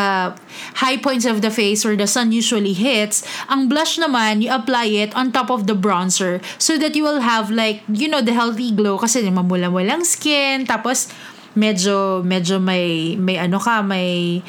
high 0.80 0.98
points 0.98 1.28
of 1.28 1.44
the 1.44 1.52
face 1.52 1.84
where 1.84 1.96
the 1.96 2.08
sun 2.08 2.32
usually 2.32 2.72
hits. 2.72 3.24
Ang 3.48 3.68
blush 3.68 4.00
naman, 4.00 4.42
you 4.42 4.50
apply 4.50 4.88
it 4.88 5.12
on 5.14 5.30
top 5.30 5.52
of 5.52 5.68
the 5.68 5.76
bronzer 5.76 6.40
so 6.56 6.76
that 6.80 6.96
you 6.96 7.04
will 7.04 7.20
have 7.20 7.52
like, 7.52 7.84
you 7.88 8.08
know, 8.08 8.20
the 8.20 8.32
healthy 8.32 8.72
glow 8.72 8.98
kasi 8.98 9.22
mamula-mulang 9.28 10.04
skin. 10.04 10.64
Tapos, 10.64 11.12
medyo, 11.54 12.24
medyo 12.24 12.56
may, 12.58 13.16
may 13.16 13.36
ano 13.36 13.60
ka, 13.60 13.84
may 13.84 14.42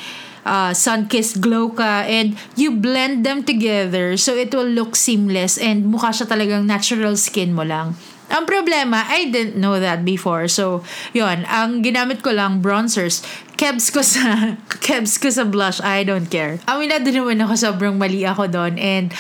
uh, 0.45 0.71
sun-kissed 0.73 1.41
glow 1.41 1.69
ka 1.69 2.05
and 2.07 2.37
you 2.55 2.71
blend 2.71 3.25
them 3.25 3.43
together 3.43 4.15
so 4.15 4.35
it 4.35 4.53
will 4.53 4.67
look 4.67 4.95
seamless 4.95 5.57
and 5.57 5.85
mukha 5.85 6.09
siya 6.09 6.25
talagang 6.25 6.65
natural 6.65 7.13
skin 7.13 7.53
mo 7.53 7.61
lang. 7.61 7.93
Ang 8.29 8.45
problema, 8.45 9.09
I 9.09 9.33
didn't 9.33 9.57
know 9.57 9.81
that 9.81 10.05
before. 10.05 10.45
So, 10.45 10.85
yon 11.17 11.49
ang 11.49 11.81
ginamit 11.81 12.21
ko 12.21 12.29
lang 12.29 12.61
bronzers. 12.61 13.25
Kebs 13.59 13.91
ko 13.91 14.05
sa 14.05 14.55
kebs 14.85 15.19
ko 15.19 15.27
sa 15.33 15.43
blush, 15.43 15.81
I 15.81 16.05
don't 16.05 16.29
care. 16.29 16.61
Aminado 16.69 17.09
naman 17.09 17.41
ako 17.41 17.53
sobrang 17.57 17.97
mali 17.97 18.23
ako 18.23 18.47
doon 18.47 18.79
and 18.79 19.11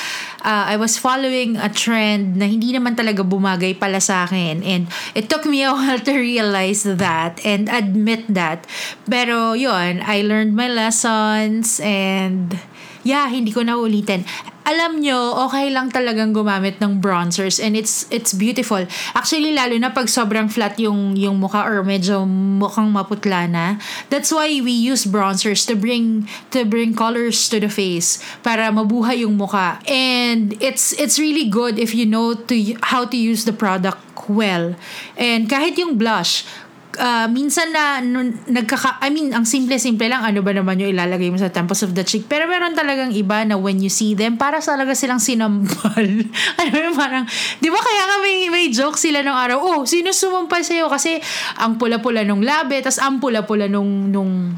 uh, 0.45 0.69
I 0.69 0.79
was 0.79 0.95
following 0.95 1.59
a 1.59 1.67
trend 1.67 2.39
na 2.39 2.47
hindi 2.47 2.71
naman 2.71 2.95
talaga 2.95 3.25
bumagay 3.25 3.75
pala 3.75 3.99
sa 3.99 4.29
akin 4.29 4.63
and 4.63 4.87
it 5.17 5.27
took 5.27 5.43
me 5.43 5.65
a 5.65 5.73
while 5.75 5.99
to 5.99 6.13
realize 6.15 6.85
that 6.85 7.41
and 7.43 7.67
admit 7.67 8.29
that. 8.31 8.63
Pero 9.09 9.57
yon 9.57 10.05
I 10.05 10.21
learned 10.23 10.55
my 10.55 10.71
lessons 10.71 11.81
and 11.83 12.55
yeah, 13.03 13.27
hindi 13.29 13.51
ko 13.51 13.63
na 13.63 13.79
ulitin 13.79 14.25
alam 14.69 15.01
nyo, 15.01 15.49
okay 15.49 15.73
lang 15.73 15.89
talagang 15.89 16.29
gumamit 16.29 16.77
ng 16.77 17.01
bronzers 17.01 17.57
and 17.57 17.73
it's 17.73 18.05
it's 18.13 18.37
beautiful. 18.37 18.77
Actually, 19.17 19.57
lalo 19.57 19.73
na 19.81 19.89
pag 19.89 20.05
sobrang 20.05 20.45
flat 20.45 20.77
yung, 20.77 21.17
yung 21.17 21.41
mukha 21.41 21.65
or 21.65 21.81
medyo 21.81 22.21
mukhang 22.29 22.93
maputla 22.93 23.49
na. 23.49 23.81
That's 24.13 24.29
why 24.29 24.61
we 24.61 24.69
use 24.69 25.09
bronzers 25.09 25.65
to 25.65 25.73
bring 25.73 26.29
to 26.53 26.69
bring 26.69 26.93
colors 26.93 27.49
to 27.49 27.57
the 27.57 27.71
face 27.71 28.21
para 28.45 28.69
mabuhay 28.69 29.25
yung 29.25 29.41
mukha. 29.41 29.81
And 29.89 30.53
it's 30.61 30.93
it's 31.01 31.17
really 31.17 31.49
good 31.49 31.81
if 31.81 31.97
you 31.97 32.05
know 32.05 32.37
to 32.37 32.53
how 32.85 33.09
to 33.09 33.17
use 33.17 33.49
the 33.49 33.55
product 33.55 34.05
well. 34.29 34.77
And 35.17 35.49
kahit 35.49 35.81
yung 35.81 35.97
blush, 35.97 36.45
uh, 36.99 37.27
minsan 37.31 37.71
na 37.71 38.03
nun, 38.03 38.35
nagkaka 38.45 38.99
I 39.01 39.09
mean 39.09 39.31
ang 39.31 39.47
simple-simple 39.47 40.05
lang 40.05 40.21
ano 40.21 40.43
ba 40.43 40.51
naman 40.51 40.77
yung 40.77 40.91
ilalagay 40.93 41.31
mo 41.31 41.39
sa 41.39 41.49
temples 41.49 41.81
of 41.81 41.95
the 41.95 42.03
cheek 42.03 42.27
pero 42.27 42.45
meron 42.45 42.75
talagang 42.75 43.15
iba 43.15 43.41
na 43.47 43.55
when 43.55 43.79
you 43.79 43.89
see 43.89 44.13
them 44.13 44.35
para 44.35 44.59
talaga 44.59 44.93
silang 44.93 45.23
sinampal 45.23 46.05
ano 46.59 46.69
yung 46.85 46.97
parang 46.99 47.25
di 47.63 47.71
ba 47.71 47.79
kaya 47.79 48.03
nga 48.05 48.17
may, 48.21 48.51
may 48.51 48.65
joke 48.69 48.99
sila 48.99 49.23
nung 49.23 49.39
araw 49.39 49.57
oh 49.57 49.79
sino 49.87 50.11
sumampal 50.11 50.61
sa'yo? 50.61 50.91
Kasi 50.91 51.17
ang 51.57 51.79
pula-pula 51.79 52.27
nung 52.27 52.43
labi 52.43 52.83
tas 52.83 52.99
ang 52.99 53.23
pula-pula 53.23 53.71
nung 53.71 54.11
nung 54.11 54.53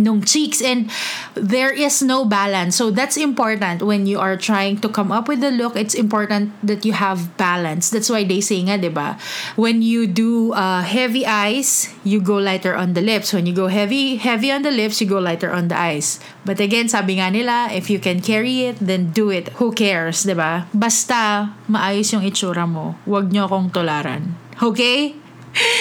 nung 0.00 0.24
cheeks 0.24 0.64
and 0.64 0.88
there 1.36 1.70
is 1.70 2.00
no 2.00 2.24
balance. 2.24 2.76
So 2.76 2.90
that's 2.90 3.16
important 3.16 3.84
when 3.84 4.08
you 4.08 4.18
are 4.18 4.36
trying 4.36 4.80
to 4.80 4.88
come 4.88 5.12
up 5.12 5.28
with 5.28 5.40
the 5.44 5.52
look 5.52 5.76
it's 5.76 5.94
important 5.94 6.56
that 6.64 6.84
you 6.84 6.96
have 6.96 7.36
balance. 7.36 7.92
That's 7.92 8.08
why 8.08 8.24
they 8.24 8.40
say 8.40 8.64
nga 8.64 8.80
diba? 8.80 9.20
When 9.54 9.84
you 9.84 10.08
do 10.08 10.56
uh, 10.56 10.82
heavy 10.82 11.28
eyes 11.28 11.92
you 12.02 12.20
go 12.20 12.40
lighter 12.40 12.74
on 12.74 12.96
the 12.96 13.04
lips. 13.04 13.32
When 13.36 13.44
you 13.44 13.52
go 13.52 13.68
heavy 13.68 14.16
heavy 14.16 14.50
on 14.50 14.64
the 14.64 14.72
lips 14.72 15.00
you 15.00 15.06
go 15.06 15.20
lighter 15.20 15.52
on 15.52 15.68
the 15.68 15.76
eyes. 15.76 16.18
But 16.48 16.58
again 16.58 16.88
sabi 16.88 17.20
nga 17.20 17.28
nila 17.28 17.68
if 17.70 17.92
you 17.92 18.00
can 18.00 18.24
carry 18.24 18.72
it 18.72 18.80
then 18.80 19.12
do 19.12 19.28
it. 19.28 19.52
Who 19.60 19.76
cares 19.76 20.24
diba? 20.24 20.64
Basta 20.72 21.52
maayos 21.68 22.16
yung 22.16 22.24
itsura 22.24 22.64
mo 22.64 22.96
wag 23.04 23.28
nyo 23.28 23.44
akong 23.44 23.68
tularan. 23.68 24.32
Okay 24.60 25.19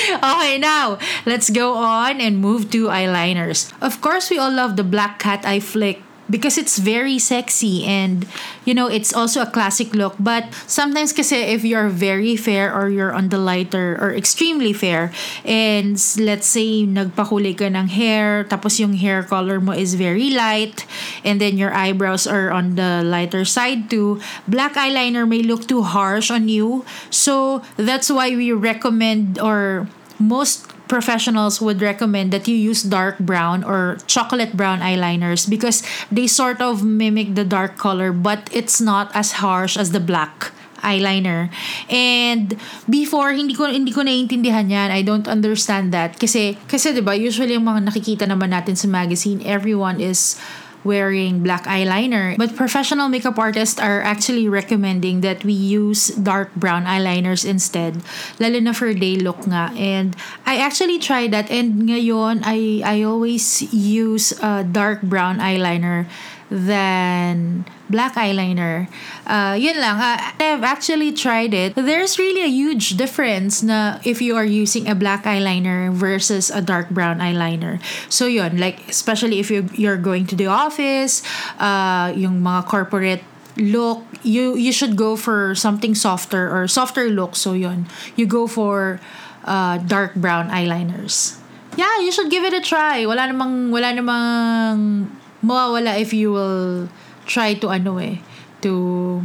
okay, 0.23 0.57
now 0.57 0.97
let's 1.25 1.49
go 1.49 1.75
on 1.75 2.21
and 2.21 2.37
move 2.39 2.71
to 2.71 2.87
eyeliners. 2.87 3.71
Of 3.81 4.01
course, 4.01 4.29
we 4.29 4.37
all 4.37 4.51
love 4.51 4.75
the 4.75 4.83
black 4.83 5.19
cat 5.19 5.45
eye 5.45 5.59
flick 5.59 6.01
because 6.29 6.57
it's 6.57 6.77
very 6.77 7.17
sexy 7.17 7.83
and 7.83 8.27
you 8.63 8.73
know 8.73 8.85
it's 8.87 9.13
also 9.13 9.41
a 9.41 9.49
classic 9.49 9.93
look 9.97 10.13
but 10.19 10.45
sometimes 10.69 11.11
kasi 11.11 11.35
if 11.35 11.65
you're 11.65 11.89
very 11.89 12.37
fair 12.37 12.69
or 12.69 12.87
you're 12.87 13.11
on 13.11 13.33
the 13.33 13.37
lighter 13.41 13.97
or 13.97 14.13
extremely 14.13 14.71
fair 14.71 15.11
and 15.43 15.97
let's 16.21 16.45
say 16.45 16.85
nagpakulay 16.85 17.57
ka 17.57 17.65
ng 17.65 17.89
hair 17.89 18.45
tapos 18.45 18.77
yung 18.77 18.93
hair 18.93 19.25
color 19.25 19.57
mo 19.57 19.73
is 19.73 19.97
very 19.97 20.29
light 20.29 20.85
and 21.25 21.41
then 21.41 21.57
your 21.57 21.73
eyebrows 21.73 22.29
are 22.29 22.53
on 22.53 22.77
the 22.77 23.01
lighter 23.01 23.43
side 23.43 23.89
too 23.89 24.21
black 24.45 24.77
eyeliner 24.77 25.25
may 25.25 25.41
look 25.41 25.65
too 25.65 25.81
harsh 25.81 26.29
on 26.29 26.45
you 26.45 26.85
so 27.09 27.65
that's 27.75 28.13
why 28.13 28.29
we 28.37 28.53
recommend 28.53 29.41
or 29.41 29.89
most 30.19 30.67
professionals 30.87 31.61
would 31.61 31.81
recommend 31.81 32.33
that 32.33 32.47
you 32.47 32.55
use 32.55 32.83
dark 32.83 33.17
brown 33.19 33.63
or 33.63 33.97
chocolate 34.07 34.57
brown 34.57 34.79
eyeliners 34.79 35.49
because 35.49 35.81
they 36.11 36.27
sort 36.27 36.59
of 36.61 36.83
mimic 36.83 37.35
the 37.35 37.45
dark 37.45 37.77
color 37.77 38.11
but 38.11 38.49
it's 38.51 38.81
not 38.81 39.09
as 39.15 39.39
harsh 39.39 39.77
as 39.77 39.91
the 39.91 39.99
black 39.99 40.51
eyeliner. 40.81 41.51
And 41.91 42.55
before 42.89 43.35
hindi 43.35 43.53
ko 43.53 43.67
hindi 43.67 43.91
ko 43.91 44.01
naiintindihan 44.03 44.71
'yan. 44.71 44.89
I 44.91 45.03
don't 45.03 45.27
understand 45.27 45.91
that 45.91 46.15
kasi 46.17 46.55
kasi 46.67 46.95
'di 46.95 47.03
ba 47.03 47.15
usually 47.15 47.55
yung 47.55 47.67
mga 47.67 47.91
nakikita 47.91 48.25
naman 48.25 48.55
natin 48.55 48.79
sa 48.79 48.87
magazine 48.87 49.43
everyone 49.43 49.99
is 49.99 50.39
wearing 50.83 51.43
black 51.43 51.63
eyeliner. 51.65 52.37
But 52.37 52.55
professional 52.55 53.09
makeup 53.09 53.37
artists 53.37 53.79
are 53.79 54.01
actually 54.01 54.47
recommending 54.47 55.21
that 55.21 55.43
we 55.43 55.53
use 55.53 56.07
dark 56.15 56.53
brown 56.55 56.85
eyeliners 56.85 57.45
instead. 57.45 58.01
Lalo 58.39 58.59
na 58.59 58.73
for 58.73 58.93
day 58.93 59.15
look 59.15 59.43
nga. 59.47 59.71
And 59.75 60.15
I 60.45 60.57
actually 60.57 60.99
tried 60.99 61.31
that 61.31 61.51
and 61.51 61.89
ngayon 61.89 62.41
I, 62.43 62.81
I 62.85 63.03
always 63.03 63.61
use 63.73 64.31
a 64.41 64.63
dark 64.63 65.01
brown 65.01 65.39
eyeliner 65.39 66.07
than 66.49 67.65
black 67.89 68.15
eyeliner. 68.15 68.89
Uh, 69.25 69.55
yun 69.57 69.77
lang. 69.77 69.97
Uh, 70.01 70.17
I've 70.39 70.63
actually 70.63 71.13
tried 71.13 71.53
it. 71.53 71.75
There's 71.75 72.17
really 72.17 72.41
a 72.41 72.49
huge 72.49 72.97
difference 72.97 73.61
na 73.61 73.99
if 74.03 74.21
you 74.21 74.35
are 74.35 74.45
using 74.45 74.89
a 74.89 74.95
black 74.95 75.23
eyeliner 75.23 75.93
versus 75.93 76.49
a 76.49 76.61
dark 76.61 76.89
brown 76.89 77.19
eyeliner. 77.19 77.81
So 78.09 78.25
yun, 78.25 78.57
like 78.57 78.89
especially 78.89 79.39
if 79.39 79.49
you 79.49 79.69
you're 79.73 80.01
going 80.01 80.25
to 80.27 80.35
the 80.35 80.47
office, 80.47 81.21
uh, 81.61 82.13
yung 82.17 82.41
mga 82.41 82.65
corporate 82.65 83.23
look, 83.57 84.01
you 84.23 84.57
you 84.57 84.73
should 84.73 84.97
go 84.97 85.15
for 85.15 85.53
something 85.53 85.93
softer 85.93 86.49
or 86.49 86.67
softer 86.67 87.09
look. 87.09 87.35
So 87.35 87.53
yun, 87.53 87.85
you 88.17 88.25
go 88.25 88.47
for 88.47 88.99
uh, 89.45 89.77
dark 89.85 90.15
brown 90.15 90.49
eyeliners. 90.49 91.37
Yeah, 91.77 92.01
you 92.01 92.11
should 92.11 92.33
give 92.33 92.43
it 92.43 92.53
a 92.53 92.61
try. 92.61 93.05
Wala 93.05 93.29
namang 93.29 93.69
wala 93.69 93.93
namang 93.93 95.07
mawawala 95.43 95.99
if 95.99 96.11
you 96.11 96.31
will 96.33 96.89
try 97.29 97.53
to 97.53 97.69
ano 97.69 98.01
eh, 98.01 98.19
to 98.61 99.21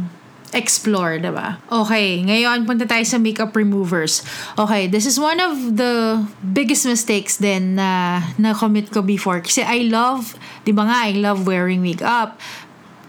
explore, 0.55 1.19
diba? 1.19 1.59
Okay, 1.67 2.23
ngayon 2.23 2.63
punta 2.63 2.87
tayo 2.87 3.03
sa 3.03 3.19
makeup 3.19 3.51
removers. 3.57 4.23
Okay, 4.55 4.87
this 4.87 5.03
is 5.03 5.19
one 5.19 5.43
of 5.43 5.75
the 5.75 6.23
biggest 6.39 6.87
mistakes 6.87 7.35
din 7.35 7.75
na 7.75 8.21
na-commit 8.39 8.87
ko 8.93 9.03
before. 9.03 9.43
Kasi 9.43 9.67
I 9.67 9.91
love, 9.91 10.39
di 10.63 10.71
ba 10.71 10.87
nga, 10.87 11.11
I 11.11 11.19
love 11.19 11.43
wearing 11.43 11.83
makeup. 11.83 12.39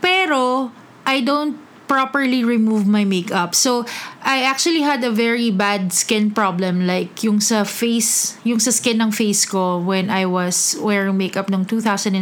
Pero, 0.03 0.75
I 1.07 1.23
don't 1.23 1.66
properly 1.87 2.43
remove 2.43 2.87
my 2.87 3.07
makeup. 3.07 3.55
So, 3.55 3.87
I 4.23 4.43
actually 4.43 4.83
had 4.83 5.03
a 5.07 5.11
very 5.11 5.51
bad 5.51 5.95
skin 5.95 6.35
problem 6.35 6.87
like 6.87 7.23
yung 7.23 7.39
sa 7.39 7.63
face, 7.63 8.37
yung 8.43 8.59
sa 8.59 8.75
skin 8.75 8.99
ng 8.99 9.15
face 9.15 9.47
ko 9.47 9.79
when 9.79 10.11
I 10.11 10.27
was 10.27 10.75
wearing 10.83 11.17
makeup 11.17 11.47
noong 11.47 11.67
2006 11.71 12.19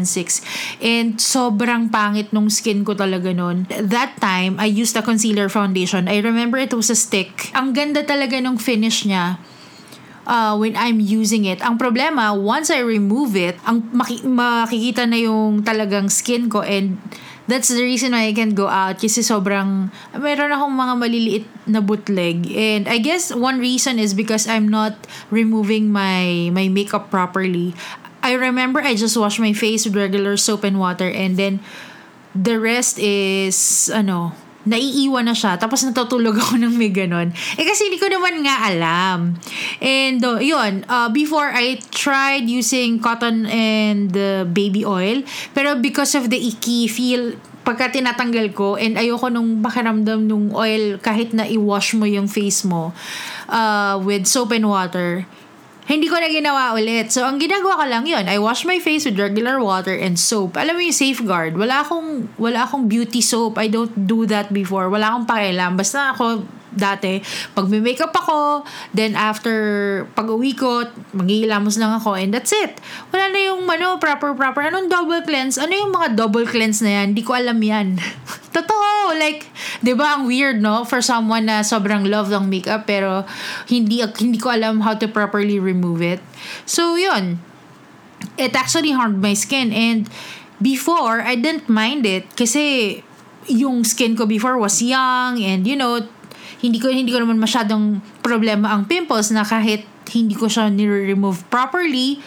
and 0.84 1.16
sobrang 1.16 1.88
pangit 1.88 2.32
nung 2.32 2.52
skin 2.52 2.84
ko 2.84 2.92
talaga 2.92 3.32
noon. 3.32 3.64
That 3.68 4.20
time, 4.20 4.60
I 4.60 4.68
used 4.68 4.96
a 4.96 5.02
concealer 5.02 5.48
foundation. 5.48 6.06
I 6.06 6.20
remember 6.20 6.60
it 6.60 6.76
was 6.76 6.92
a 6.92 6.96
stick. 6.96 7.50
Ang 7.56 7.72
ganda 7.72 8.04
talaga 8.04 8.36
nung 8.38 8.60
finish 8.60 9.08
niya 9.08 9.40
uh, 10.26 10.56
when 10.56 10.76
I'm 10.76 11.00
using 11.00 11.44
it. 11.44 11.60
Ang 11.64 11.78
problema, 11.78 12.36
once 12.36 12.68
I 12.68 12.80
remove 12.80 13.36
it, 13.36 13.56
ang 13.64 13.84
maki- 13.92 14.24
makikita 14.24 15.08
na 15.08 15.20
yung 15.20 15.62
talagang 15.64 16.10
skin 16.10 16.48
ko 16.48 16.64
and 16.64 17.00
that's 17.46 17.68
the 17.68 17.82
reason 17.82 18.12
why 18.12 18.28
I 18.28 18.32
can't 18.32 18.54
go 18.54 18.68
out 18.68 19.00
kasi 19.00 19.20
sobrang 19.20 19.92
meron 20.16 20.50
akong 20.52 20.74
mga 20.74 20.94
maliliit 20.96 21.44
na 21.68 21.80
bootleg 21.84 22.48
and 22.50 22.88
I 22.88 22.98
guess 22.98 23.34
one 23.34 23.60
reason 23.60 24.00
is 24.00 24.16
because 24.16 24.48
I'm 24.48 24.68
not 24.68 24.96
removing 25.28 25.92
my 25.92 26.48
my 26.52 26.68
makeup 26.68 27.12
properly. 27.12 27.76
I 28.24 28.32
remember 28.40 28.80
I 28.80 28.96
just 28.96 29.16
wash 29.20 29.36
my 29.36 29.52
face 29.52 29.84
with 29.84 29.96
regular 29.96 30.40
soap 30.40 30.64
and 30.64 30.80
water 30.80 31.08
and 31.08 31.36
then 31.36 31.60
the 32.32 32.56
rest 32.56 32.96
is 32.96 33.92
ano 33.92 34.32
naiiwan 34.64 35.28
na 35.28 35.36
siya, 35.36 35.56
tapos 35.56 35.84
natutulog 35.84 36.36
ako 36.42 36.60
ng 36.60 36.74
may 36.74 36.92
ganon. 36.92 37.32
Eh 37.56 37.64
kasi 37.64 37.88
hindi 37.88 38.00
ko 38.00 38.08
naman 38.08 38.44
nga 38.44 38.68
alam. 38.68 39.38
And 39.80 40.20
uh, 40.24 40.40
yun, 40.40 40.88
uh, 40.88 41.08
before 41.12 41.52
I 41.52 41.80
tried 41.92 42.48
using 42.48 43.00
cotton 43.00 43.46
and 43.48 44.10
uh, 44.16 44.44
baby 44.48 44.84
oil, 44.84 45.24
pero 45.52 45.76
because 45.78 46.16
of 46.16 46.28
the 46.28 46.40
icky 46.40 46.88
feel, 46.88 47.36
pagka 47.64 47.96
tinatanggal 47.96 48.52
ko 48.52 48.76
and 48.76 49.00
ayoko 49.00 49.32
nung 49.32 49.64
pakiramdam 49.64 50.28
nung 50.28 50.52
oil 50.52 51.00
kahit 51.00 51.32
na 51.32 51.48
i-wash 51.48 51.96
mo 51.96 52.04
yung 52.04 52.28
face 52.28 52.60
mo 52.60 52.92
uh, 53.48 53.96
with 54.04 54.28
soap 54.28 54.52
and 54.52 54.68
water, 54.68 55.24
hindi 55.84 56.08
ko 56.08 56.16
na 56.16 56.32
ginawa 56.32 56.72
ulit. 56.72 57.12
So, 57.12 57.28
ang 57.28 57.36
ginagawa 57.36 57.80
ko 57.80 57.84
lang 57.84 58.04
yun, 58.08 58.24
I 58.24 58.40
wash 58.40 58.64
my 58.64 58.80
face 58.80 59.04
with 59.04 59.20
regular 59.20 59.60
water 59.60 59.92
and 59.92 60.16
soap. 60.16 60.56
Alam 60.56 60.80
mo 60.80 60.82
yung 60.84 60.96
safeguard, 60.96 61.60
wala 61.60 61.84
akong, 61.84 62.32
wala 62.40 62.64
akong 62.64 62.88
beauty 62.88 63.20
soap. 63.20 63.60
I 63.60 63.68
don't 63.68 63.92
do 64.08 64.24
that 64.24 64.48
before. 64.48 64.88
Wala 64.88 65.12
akong 65.12 65.28
pakialam. 65.28 65.76
Basta 65.76 66.16
ako, 66.16 66.48
dati, 66.74 67.22
pag 67.54 67.70
may 67.70 67.78
makeup 67.78 68.10
ako, 68.10 68.66
then 68.90 69.14
after 69.14 69.54
pag 70.18 70.26
uwi 70.26 70.58
ko, 70.58 70.84
maghihilamos 71.14 71.78
lang 71.78 71.94
ako 71.94 72.18
and 72.18 72.34
that's 72.34 72.50
it. 72.50 72.82
Wala 73.14 73.30
na 73.30 73.40
yung 73.40 73.62
ano, 73.64 73.96
proper 74.02 74.34
proper. 74.34 74.68
Anong 74.68 74.90
double 74.90 75.22
cleanse? 75.22 75.56
Ano 75.56 75.72
yung 75.72 75.94
mga 75.94 76.18
double 76.18 76.50
cleanse 76.50 76.82
na 76.82 77.02
yan? 77.02 77.14
Hindi 77.14 77.22
ko 77.22 77.32
alam 77.38 77.58
yan. 77.62 77.96
Totoo, 78.54 79.18
like, 79.18 79.50
'di 79.82 79.98
ba 79.98 80.14
ang 80.14 80.30
weird 80.30 80.62
no 80.62 80.86
for 80.86 81.02
someone 81.02 81.50
na 81.50 81.66
sobrang 81.66 82.06
love 82.06 82.30
ng 82.30 82.46
makeup 82.46 82.86
pero 82.86 83.26
hindi 83.66 83.98
hindi 84.00 84.38
ko 84.38 84.54
alam 84.54 84.86
how 84.86 84.94
to 84.94 85.10
properly 85.10 85.58
remove 85.58 85.98
it. 85.98 86.22
So, 86.62 86.94
'yun. 86.94 87.42
It 88.38 88.54
actually 88.54 88.94
harmed 88.94 89.18
my 89.18 89.34
skin 89.34 89.74
and 89.74 90.06
before 90.62 91.20
I 91.20 91.34
didn't 91.34 91.66
mind 91.66 92.06
it 92.06 92.30
kasi 92.38 93.02
yung 93.50 93.84
skin 93.84 94.16
ko 94.16 94.24
before 94.24 94.56
was 94.56 94.80
young 94.80 95.36
and 95.42 95.68
you 95.68 95.76
know 95.76 96.00
hindi 96.64 96.80
ko 96.80 96.88
hindi 96.88 97.12
ko 97.12 97.20
naman 97.20 97.36
masyadong 97.36 98.00
problema 98.24 98.72
ang 98.72 98.88
pimples 98.88 99.28
na 99.28 99.44
kahit 99.44 99.84
hindi 100.12 100.36
ko 100.36 100.48
siya 100.48 100.68
ni-remove 100.68 101.44
properly, 101.48 102.20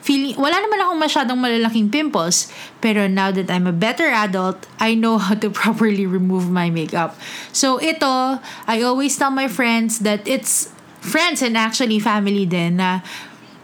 feeling, 0.00 0.36
wala 0.36 0.56
naman 0.60 0.78
akong 0.80 1.00
masyadong 1.00 1.38
malalaking 1.38 1.92
pimples. 1.92 2.48
Pero 2.80 3.06
now 3.06 3.30
that 3.30 3.48
I'm 3.50 3.66
a 3.68 3.74
better 3.74 4.08
adult, 4.08 4.66
I 4.80 4.94
know 4.94 5.18
how 5.18 5.34
to 5.36 5.48
properly 5.62 6.04
remove 6.04 6.50
my 6.50 6.68
makeup. 6.68 7.16
So 7.52 7.80
ito, 7.80 8.40
I 8.66 8.82
always 8.82 9.16
tell 9.16 9.30
my 9.30 9.48
friends 9.48 10.00
that 10.02 10.26
it's 10.26 10.72
friends 11.00 11.40
and 11.40 11.56
actually 11.56 11.96
family 11.96 12.44
din 12.44 12.76
na 12.76 13.00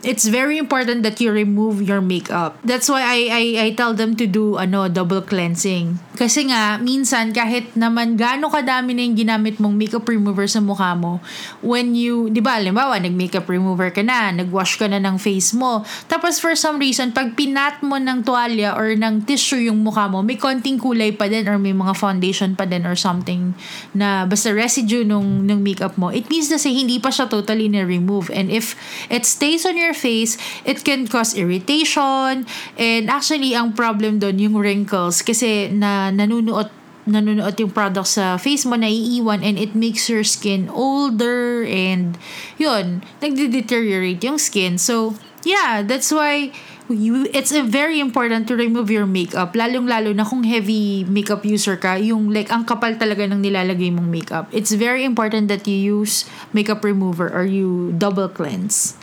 it's 0.05 0.28
very 0.28 0.59
important 0.61 1.03
that 1.03 1.20
you 1.20 1.32
remove 1.32 1.80
your 1.80 2.01
makeup. 2.01 2.61
That's 2.66 2.88
why 2.88 3.01
I 3.01 3.18
I 3.30 3.44
I 3.61 3.68
tell 3.72 3.97
them 3.97 4.16
to 4.20 4.26
do 4.28 4.61
ano 4.61 4.88
double 4.92 5.24
cleansing. 5.24 5.97
Kasi 6.16 6.49
nga 6.49 6.80
minsan 6.80 7.36
kahit 7.36 7.76
naman 7.76 8.16
gaano 8.16 8.49
kadami 8.49 8.97
na 8.97 9.05
yung 9.05 9.16
ginamit 9.20 9.61
mong 9.61 9.76
makeup 9.76 10.09
remover 10.09 10.49
sa 10.49 10.64
mukha 10.64 10.97
mo, 10.97 11.20
when 11.61 11.92
you, 11.92 12.32
'di 12.32 12.40
ba, 12.40 12.57
halimbawa 12.57 12.97
nag-makeup 12.97 13.44
remover 13.44 13.92
ka 13.92 14.01
na, 14.01 14.32
nag-wash 14.32 14.80
ka 14.80 14.88
na 14.88 14.97
ng 14.97 15.20
face 15.20 15.53
mo, 15.53 15.84
tapos 16.09 16.40
for 16.40 16.57
some 16.57 16.80
reason 16.80 17.12
pag 17.12 17.36
pinat 17.36 17.84
mo 17.84 18.01
ng 18.01 18.24
tuwalya 18.24 18.72
or 18.72 18.97
ng 18.97 19.28
tissue 19.28 19.61
yung 19.61 19.84
mukha 19.84 20.09
mo, 20.09 20.24
may 20.24 20.40
konting 20.40 20.80
kulay 20.80 21.12
pa 21.12 21.28
din 21.28 21.44
or 21.44 21.61
may 21.61 21.76
mga 21.76 21.92
foundation 21.92 22.57
pa 22.57 22.64
din 22.64 22.88
or 22.88 22.97
something 22.97 23.53
na 23.92 24.24
basta 24.24 24.49
residue 24.57 25.05
nung 25.05 25.44
nung 25.44 25.61
makeup 25.61 26.01
mo. 26.01 26.09
It 26.09 26.32
means 26.32 26.49
na 26.49 26.57
say 26.57 26.72
hindi 26.72 26.97
pa 26.97 27.12
siya 27.12 27.28
totally 27.28 27.68
na-remove 27.68 28.32
and 28.32 28.49
if 28.49 28.72
it 29.12 29.28
stays 29.28 29.68
on 29.68 29.76
your 29.76 29.86
face, 29.95 30.39
it 30.64 30.82
can 30.82 31.07
cause 31.07 31.37
irritation. 31.37 32.47
And 32.78 33.05
actually, 33.11 33.55
ang 33.55 33.74
problem 33.74 34.18
doon, 34.18 34.39
yung 34.39 34.57
wrinkles. 34.57 35.22
Kasi 35.22 35.68
na 35.70 36.11
nanunuot 36.11 36.87
nanunuot 37.07 37.55
yung 37.62 37.70
product 37.70 38.18
sa 38.18 38.34
face 38.34 38.66
mo, 38.66 38.74
naiiwan, 38.74 39.41
and 39.47 39.57
it 39.57 39.78
makes 39.78 40.11
your 40.11 40.26
skin 40.26 40.66
older, 40.74 41.62
and 41.62 42.18
yun, 42.59 43.01
nagde-deteriorate 43.22 44.18
yung 44.26 44.43
skin. 44.43 44.74
So, 44.74 45.14
yeah, 45.47 45.87
that's 45.87 46.11
why 46.11 46.51
you, 46.91 47.30
it's 47.30 47.55
a 47.55 47.62
very 47.62 48.03
important 48.03 48.47
to 48.51 48.59
remove 48.59 48.91
your 48.91 49.07
makeup. 49.07 49.55
Lalong-lalo 49.55 50.14
na 50.14 50.26
kung 50.26 50.43
heavy 50.43 51.07
makeup 51.07 51.47
user 51.47 51.78
ka, 51.78 51.95
yung 51.95 52.34
like, 52.34 52.51
ang 52.51 52.66
kapal 52.66 52.99
talaga 52.99 53.22
ng 53.26 53.39
nilalagay 53.39 53.95
mong 53.95 54.11
makeup. 54.11 54.51
It's 54.51 54.74
very 54.74 55.07
important 55.07 55.47
that 55.47 55.66
you 55.70 56.03
use 56.03 56.26
makeup 56.51 56.82
remover 56.82 57.30
or 57.30 57.47
you 57.47 57.95
double 57.95 58.28
cleanse 58.28 58.99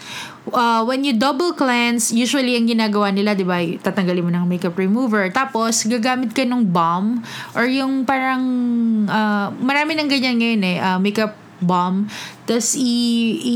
uh, 0.52 0.84
when 0.84 1.08
you 1.08 1.16
double 1.16 1.54
cleanse, 1.56 2.12
usually 2.12 2.60
ang 2.60 2.68
ginagawa 2.68 3.14
nila, 3.14 3.38
di 3.38 3.48
ba, 3.48 3.62
tatanggalin 3.80 4.24
mo 4.28 4.32
ng 4.34 4.46
makeup 4.50 4.76
remover. 4.76 5.32
Tapos, 5.32 5.88
gagamit 5.88 6.36
ka 6.36 6.44
ng 6.44 6.68
balm 6.68 7.24
or 7.56 7.70
yung 7.70 8.04
parang, 8.04 8.44
uh, 9.08 9.48
marami 9.64 9.96
ng 9.96 10.08
ganyan 10.12 10.36
ngayon 10.41 10.62
eh, 10.66 10.78
uh, 10.82 11.00
makeup 11.00 11.38
balm. 11.64 12.12
Tapos, 12.44 12.76
i, 12.76 12.91
i, 13.39 13.56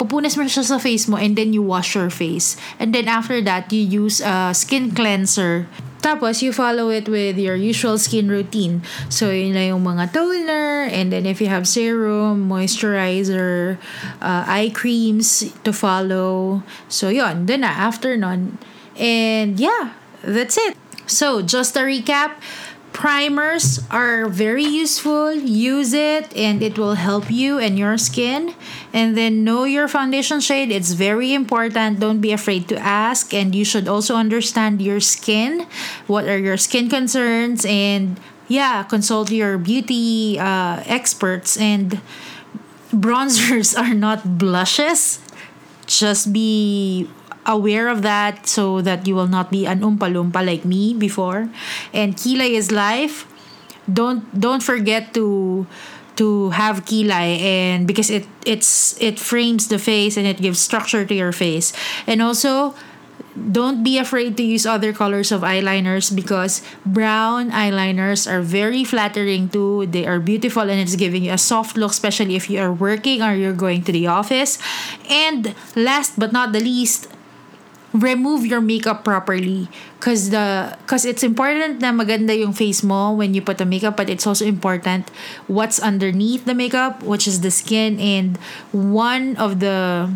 pupunas 0.00 0.32
mo 0.40 0.48
siya 0.48 0.64
sa 0.64 0.80
face 0.80 1.04
mo 1.10 1.20
and 1.20 1.36
then 1.36 1.52
you 1.52 1.60
wash 1.60 1.92
your 1.92 2.08
face. 2.08 2.56
And 2.80 2.96
then 2.96 3.04
after 3.04 3.44
that, 3.44 3.68
you 3.68 3.84
use 3.84 4.24
a 4.24 4.56
skin 4.56 4.96
cleanser 4.96 5.68
tapos, 6.04 6.44
you 6.44 6.52
follow 6.52 6.92
it 6.92 7.08
with 7.08 7.40
your 7.40 7.56
usual 7.56 7.96
skin 7.96 8.28
routine. 8.28 8.84
So, 9.08 9.32
yun 9.32 9.56
na 9.56 9.72
yung 9.72 9.88
mga 9.88 10.12
toner, 10.12 10.84
and 10.92 11.08
then 11.08 11.24
if 11.24 11.40
you 11.40 11.48
have 11.48 11.64
serum, 11.64 12.44
moisturizer, 12.44 13.80
uh, 14.20 14.44
eye 14.44 14.68
creams 14.68 15.48
to 15.64 15.72
follow. 15.72 16.60
So, 16.92 17.08
yun. 17.08 17.48
Then 17.48 17.64
na, 17.64 17.72
after 17.72 18.20
nun. 18.20 18.60
And 19.00 19.56
yeah, 19.56 19.96
that's 20.20 20.60
it. 20.60 20.76
So, 21.08 21.40
just 21.40 21.72
a 21.76 21.88
recap, 21.88 22.36
primers 22.94 23.82
are 23.90 24.28
very 24.30 24.64
useful. 24.64 25.34
Use 25.34 25.92
it 25.92 26.34
and 26.34 26.62
it 26.62 26.78
will 26.78 26.94
help 26.94 27.30
you 27.30 27.58
and 27.58 27.76
your 27.78 27.98
skin. 27.98 28.54
And 28.94 29.18
then 29.18 29.44
know 29.44 29.64
your 29.64 29.88
foundation 29.88 30.40
shade. 30.40 30.70
It's 30.70 30.92
very 30.92 31.34
important. 31.34 32.00
Don't 32.00 32.22
be 32.22 32.32
afraid 32.32 32.68
to 32.68 32.78
ask. 32.78 33.34
And 33.34 33.54
you 33.54 33.64
should 33.64 33.88
also 33.88 34.14
understand 34.14 34.80
your 34.80 35.00
skin. 35.00 35.66
What 36.06 36.24
are 36.24 36.38
your 36.38 36.56
skin 36.56 36.88
concerns? 36.88 37.66
And 37.66 38.18
yeah, 38.48 38.84
consult 38.84 39.30
your 39.30 39.58
beauty 39.58 40.38
uh, 40.38 40.80
experts. 40.86 41.58
And 41.58 42.00
bronzers 42.94 43.76
are 43.82 43.92
not 43.92 44.38
blushes. 44.38 45.18
Just 45.86 46.32
be 46.32 47.10
aware 47.46 47.88
of 47.88 48.02
that 48.02 48.46
so 48.46 48.80
that 48.80 49.06
you 49.06 49.14
will 49.14 49.28
not 49.28 49.50
be 49.50 49.66
an 49.66 49.80
umpa-lumpa 49.80 50.44
like 50.44 50.64
me 50.64 50.94
before. 50.94 51.48
And 51.92 52.16
kilay 52.16 52.52
is 52.52 52.70
life. 52.70 53.26
Don't 53.90 54.24
don't 54.38 54.62
forget 54.62 55.12
to 55.14 55.66
to 56.16 56.50
have 56.50 56.84
kilay 56.84 57.42
and 57.42 57.86
because 57.86 58.08
it 58.08 58.26
it's 58.46 58.96
it 59.02 59.18
frames 59.18 59.68
the 59.68 59.78
face 59.78 60.16
and 60.16 60.26
it 60.26 60.38
gives 60.40 60.60
structure 60.60 61.04
to 61.04 61.14
your 61.14 61.32
face. 61.32 61.72
And 62.06 62.22
also 62.22 62.74
don't 63.34 63.82
be 63.82 63.98
afraid 63.98 64.36
to 64.36 64.42
use 64.42 64.64
other 64.64 64.92
colors 64.92 65.32
of 65.32 65.42
eyeliners 65.42 66.14
because 66.14 66.62
brown 66.86 67.50
eyeliners 67.50 68.30
are 68.30 68.40
very 68.40 68.84
flattering 68.84 69.48
too. 69.48 69.86
They 69.86 70.06
are 70.06 70.20
beautiful 70.20 70.62
and 70.62 70.78
it's 70.78 70.94
giving 70.94 71.24
you 71.24 71.32
a 71.32 71.38
soft 71.38 71.76
look, 71.76 71.90
especially 71.90 72.36
if 72.36 72.48
you 72.48 72.60
are 72.60 72.72
working 72.72 73.22
or 73.22 73.34
you're 73.34 73.56
going 73.56 73.82
to 73.84 73.92
the 73.92 74.06
office. 74.06 74.58
And 75.10 75.54
last 75.74 76.18
but 76.18 76.32
not 76.32 76.52
the 76.52 76.60
least, 76.60 77.08
remove 77.94 78.44
your 78.44 78.60
makeup 78.60 79.06
properly. 79.06 79.70
Because 79.98 80.30
the 80.30 80.76
because 80.82 81.06
it's 81.06 81.22
important 81.22 81.80
na 81.80 81.94
maganda 81.94 82.34
yung 82.34 82.52
face 82.52 82.82
mo 82.82 83.14
when 83.14 83.32
you 83.32 83.40
put 83.40 83.56
the 83.56 83.64
makeup 83.64 83.96
but 83.96 84.10
it's 84.10 84.26
also 84.26 84.44
important 84.44 85.08
what's 85.46 85.78
underneath 85.78 86.44
the 86.44 86.52
makeup 86.52 87.00
which 87.06 87.30
is 87.30 87.40
the 87.40 87.54
skin. 87.54 87.96
And 88.02 88.36
one 88.74 89.38
of 89.38 89.62
the 89.62 90.10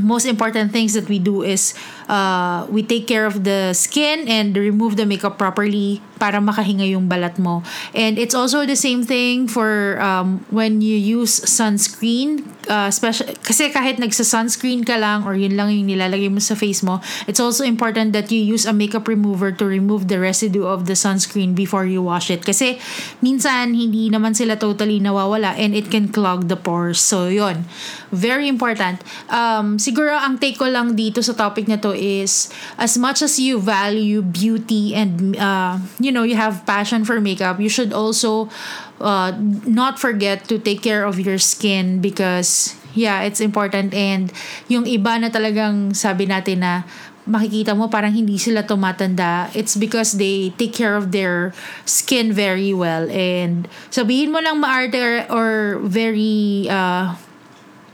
most 0.00 0.24
important 0.24 0.72
things 0.72 0.94
that 0.94 1.10
we 1.10 1.18
do 1.18 1.42
is 1.42 1.74
uh, 2.12 2.68
we 2.68 2.84
take 2.84 3.08
care 3.08 3.24
of 3.24 3.48
the 3.48 3.72
skin 3.72 4.28
and 4.28 4.52
remove 4.52 5.00
the 5.00 5.08
makeup 5.08 5.40
properly 5.40 6.04
para 6.20 6.38
makahinga 6.38 6.86
yung 6.86 7.08
balat 7.08 7.40
mo. 7.40 7.64
And 7.96 8.20
it's 8.20 8.36
also 8.36 8.62
the 8.62 8.78
same 8.78 9.02
thing 9.02 9.48
for 9.48 9.98
um, 9.98 10.44
when 10.52 10.84
you 10.84 10.94
use 10.94 11.40
sunscreen. 11.48 12.44
Uh, 12.70 12.94
special, 12.94 13.26
kasi 13.42 13.74
kahit 13.74 13.98
nagsa-sunscreen 13.98 14.86
ka 14.86 14.94
lang 14.94 15.26
or 15.26 15.34
yun 15.34 15.58
lang 15.58 15.74
yung 15.74 15.90
nilalagay 15.90 16.30
mo 16.30 16.38
sa 16.38 16.54
face 16.54 16.86
mo, 16.86 17.02
it's 17.26 17.42
also 17.42 17.66
important 17.66 18.14
that 18.14 18.30
you 18.30 18.38
use 18.38 18.62
a 18.62 18.70
makeup 18.70 19.10
remover 19.10 19.50
to 19.50 19.66
remove 19.66 20.06
the 20.06 20.14
residue 20.14 20.62
of 20.62 20.86
the 20.86 20.94
sunscreen 20.94 21.58
before 21.58 21.82
you 21.82 21.98
wash 21.98 22.30
it. 22.30 22.46
Kasi 22.46 22.78
minsan 23.18 23.74
hindi 23.74 24.06
naman 24.14 24.38
sila 24.38 24.54
totally 24.54 25.02
nawawala 25.02 25.58
and 25.58 25.74
it 25.74 25.90
can 25.90 26.06
clog 26.06 26.46
the 26.46 26.54
pores. 26.54 27.02
So 27.02 27.26
yun, 27.26 27.66
very 28.14 28.46
important. 28.46 29.02
Um, 29.26 29.82
siguro 29.82 30.14
ang 30.14 30.38
take 30.38 30.54
ko 30.54 30.70
lang 30.70 30.94
dito 30.94 31.18
sa 31.18 31.34
topic 31.34 31.66
na 31.66 31.82
to 31.82 31.90
is 32.02 32.50
as 32.82 32.98
much 32.98 33.22
as 33.22 33.38
you 33.38 33.62
value 33.62 34.26
beauty 34.26 34.90
and 34.98 35.38
uh, 35.38 35.78
you 36.02 36.10
know 36.10 36.26
you 36.26 36.34
have 36.34 36.66
passion 36.66 37.06
for 37.06 37.22
makeup, 37.22 37.62
you 37.62 37.70
should 37.70 37.94
also 37.94 38.50
uh, 38.98 39.30
not 39.62 40.02
forget 40.02 40.50
to 40.50 40.58
take 40.58 40.82
care 40.82 41.06
of 41.06 41.22
your 41.22 41.38
skin 41.38 42.02
because 42.02 42.74
yeah, 42.94 43.22
it's 43.22 43.40
important 43.40 43.94
and 43.94 44.32
yung 44.68 44.84
iba 44.84 45.16
na 45.22 45.30
talagang 45.30 45.96
sabi 45.96 46.26
natin 46.26 46.60
na 46.60 46.82
makikita 47.22 47.78
mo 47.78 47.86
parang 47.86 48.10
hindi 48.10 48.34
sila 48.34 48.66
tumatanda, 48.66 49.46
it's 49.54 49.78
because 49.78 50.18
they 50.18 50.50
take 50.58 50.74
care 50.74 50.98
of 50.98 51.14
their 51.14 51.54
skin 51.86 52.34
very 52.34 52.74
well. 52.74 53.06
And 53.10 53.70
sabihin 53.94 54.34
mo 54.34 54.42
lang 54.42 54.58
maarte 54.58 54.98
or, 54.98 55.14
or 55.30 55.50
very 55.86 56.66
uh, 56.66 57.14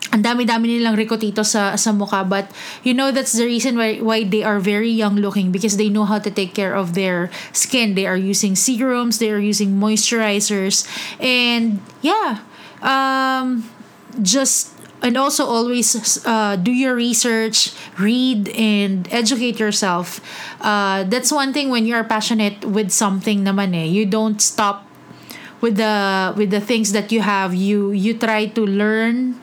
ang 0.09 0.25
dami-dami 0.25 0.81
nilang 0.81 0.97
rikotito 0.97 1.45
sa 1.45 1.77
sa 1.77 1.93
mukha 1.93 2.25
but 2.25 2.49
you 2.81 2.97
know 2.97 3.13
that's 3.13 3.37
the 3.37 3.45
reason 3.45 3.77
why 3.77 4.01
why 4.01 4.25
they 4.25 4.41
are 4.41 4.57
very 4.57 4.89
young 4.89 5.21
looking 5.21 5.53
because 5.53 5.77
they 5.77 5.93
know 5.93 6.09
how 6.09 6.17
to 6.17 6.33
take 6.33 6.57
care 6.57 6.73
of 6.73 6.97
their 6.97 7.29
skin. 7.53 7.93
They 7.93 8.09
are 8.09 8.17
using 8.17 8.57
serums 8.57 9.21
they 9.21 9.29
are 9.29 9.43
using 9.43 9.77
moisturizers 9.77 10.89
and 11.21 11.85
yeah 12.01 12.41
um 12.81 13.69
just 14.23 14.79
and 15.03 15.17
also 15.17 15.47
always 15.47 15.95
uh, 16.27 16.57
do 16.57 16.73
your 16.73 16.95
research 16.95 17.73
read 17.99 18.49
and 18.51 19.07
educate 19.13 19.59
yourself. 19.59 20.21
Uh, 20.61 21.05
that's 21.05 21.31
one 21.31 21.53
thing 21.53 21.71
when 21.71 21.87
you're 21.87 22.05
passionate 22.05 22.65
with 22.65 22.91
something 22.91 23.45
naman 23.45 23.75
eh. 23.75 23.87
You 23.87 24.07
don't 24.07 24.43
stop 24.43 24.87
with 25.61 25.77
the 25.77 26.35
with 26.37 26.51
the 26.51 26.61
things 26.61 26.93
that 26.93 27.13
you 27.13 27.21
have. 27.21 27.55
You 27.55 27.91
you 27.91 28.19
try 28.19 28.47
to 28.59 28.63
learn 28.67 29.39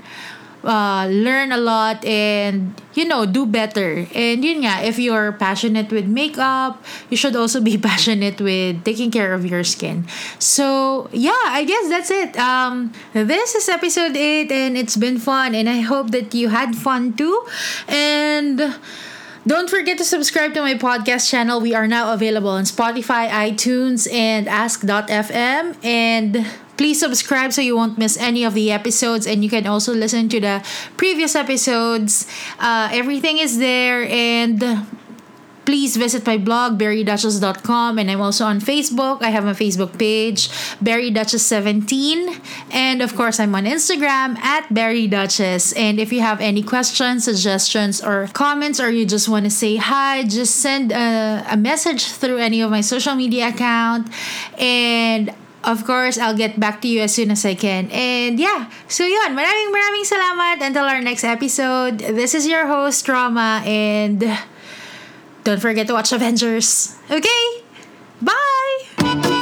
uh, 0.65 1.07
learn 1.07 1.51
a 1.51 1.57
lot 1.57 2.03
and 2.03 2.73
you 2.93 3.05
know 3.05 3.25
do 3.25 3.45
better 3.45 4.07
and 4.13 4.43
yun 4.43 4.61
nga 4.65 4.83
if 4.83 4.97
you're 4.97 5.31
passionate 5.33 5.91
with 5.91 6.05
makeup 6.05 6.83
you 7.09 7.17
should 7.17 7.35
also 7.35 7.61
be 7.61 7.77
passionate 7.89 8.41
with 8.41 8.83
taking 8.83 9.11
care 9.11 9.33
of 9.33 9.45
your 9.45 9.63
skin 9.63 10.05
so 10.39 11.07
yeah 11.13 11.45
i 11.53 11.63
guess 11.63 11.87
that's 11.89 12.11
it 12.11 12.35
um 12.37 12.91
this 13.13 13.55
is 13.55 13.69
episode 13.69 14.15
8 14.15 14.51
and 14.51 14.77
it's 14.77 14.97
been 14.97 15.19
fun 15.19 15.53
and 15.53 15.69
i 15.69 15.79
hope 15.81 16.11
that 16.11 16.33
you 16.33 16.49
had 16.49 16.75
fun 16.75 17.13
too 17.13 17.45
and 17.87 18.61
don't 19.47 19.69
forget 19.69 19.99
to 19.99 20.03
subscribe 20.03 20.55
to 20.55 20.61
my 20.61 20.73
podcast 20.73 21.29
channel. 21.29 21.61
We 21.61 21.75
are 21.75 21.85
now 21.85 22.13
available 22.13 22.49
on 22.49 22.63
Spotify, 22.63 23.29
iTunes, 23.29 24.11
and 24.11 24.49
Ask.fm. 24.49 25.77
And 25.85 26.47
please 26.77 26.99
subscribe 26.99 27.53
so 27.53 27.61
you 27.61 27.75
won't 27.75 27.97
miss 27.97 28.17
any 28.17 28.43
of 28.43 28.53
the 28.53 28.71
episodes 28.71 29.27
and 29.27 29.43
you 29.43 29.49
can 29.49 29.67
also 29.67 29.93
listen 29.93 30.29
to 30.29 30.39
the 30.39 30.65
previous 30.97 31.35
episodes. 31.35 32.27
Uh, 32.59 32.89
everything 32.91 33.37
is 33.37 33.59
there 33.59 34.07
and 34.09 34.87
please 35.65 35.97
visit 35.97 36.25
my 36.27 36.37
blog 36.37 36.77
berryduchess.com 36.77 37.97
and 37.97 38.11
i'm 38.11 38.21
also 38.21 38.45
on 38.45 38.59
facebook. 38.59 39.23
I 39.23 39.29
have 39.29 39.45
a 39.45 39.53
facebook 39.53 39.97
page 39.97 40.49
berryduchess17 40.77 42.39
and 42.71 43.01
of 43.01 43.15
course 43.15 43.39
i'm 43.39 43.55
on 43.55 43.65
instagram 43.65 44.37
at 44.37 44.69
berryduchess 44.69 45.75
and 45.75 45.99
if 45.99 46.13
you 46.13 46.21
have 46.21 46.39
any 46.39 46.61
questions 46.61 47.25
suggestions 47.25 48.03
or 48.03 48.27
comments 48.33 48.79
or 48.79 48.91
you 48.91 49.07
just 49.07 49.27
want 49.27 49.45
to 49.45 49.51
say 49.51 49.77
hi 49.77 50.23
just 50.23 50.57
send 50.57 50.91
a, 50.91 51.43
a 51.49 51.57
message 51.57 52.05
through 52.11 52.37
any 52.37 52.61
of 52.61 52.69
my 52.69 52.81
social 52.81 53.15
media 53.15 53.49
account. 53.49 54.09
And 54.59 55.33
of 55.65 55.85
course, 55.85 56.17
I'll 56.17 56.37
get 56.37 56.59
back 56.59 56.81
to 56.81 56.87
you 56.87 57.01
as 57.01 57.13
soon 57.13 57.31
as 57.31 57.43
I 57.45 57.55
can. 57.55 57.89
And 57.91 58.39
yeah, 58.39 58.69
so 58.87 59.03
yun, 59.03 59.35
maraming 59.35 59.73
maraming 59.73 60.05
salamat. 60.05 60.61
Until 60.61 60.85
our 60.85 61.01
next 61.01 61.23
episode, 61.25 61.99
this 61.99 62.33
is 62.33 62.47
your 62.47 62.67
host, 62.67 63.09
Rama, 63.09 63.61
and 63.65 64.23
don't 65.43 65.59
forget 65.59 65.87
to 65.87 65.93
watch 65.93 66.13
Avengers. 66.13 66.95
Okay? 67.09 67.43
Bye! 68.21 69.34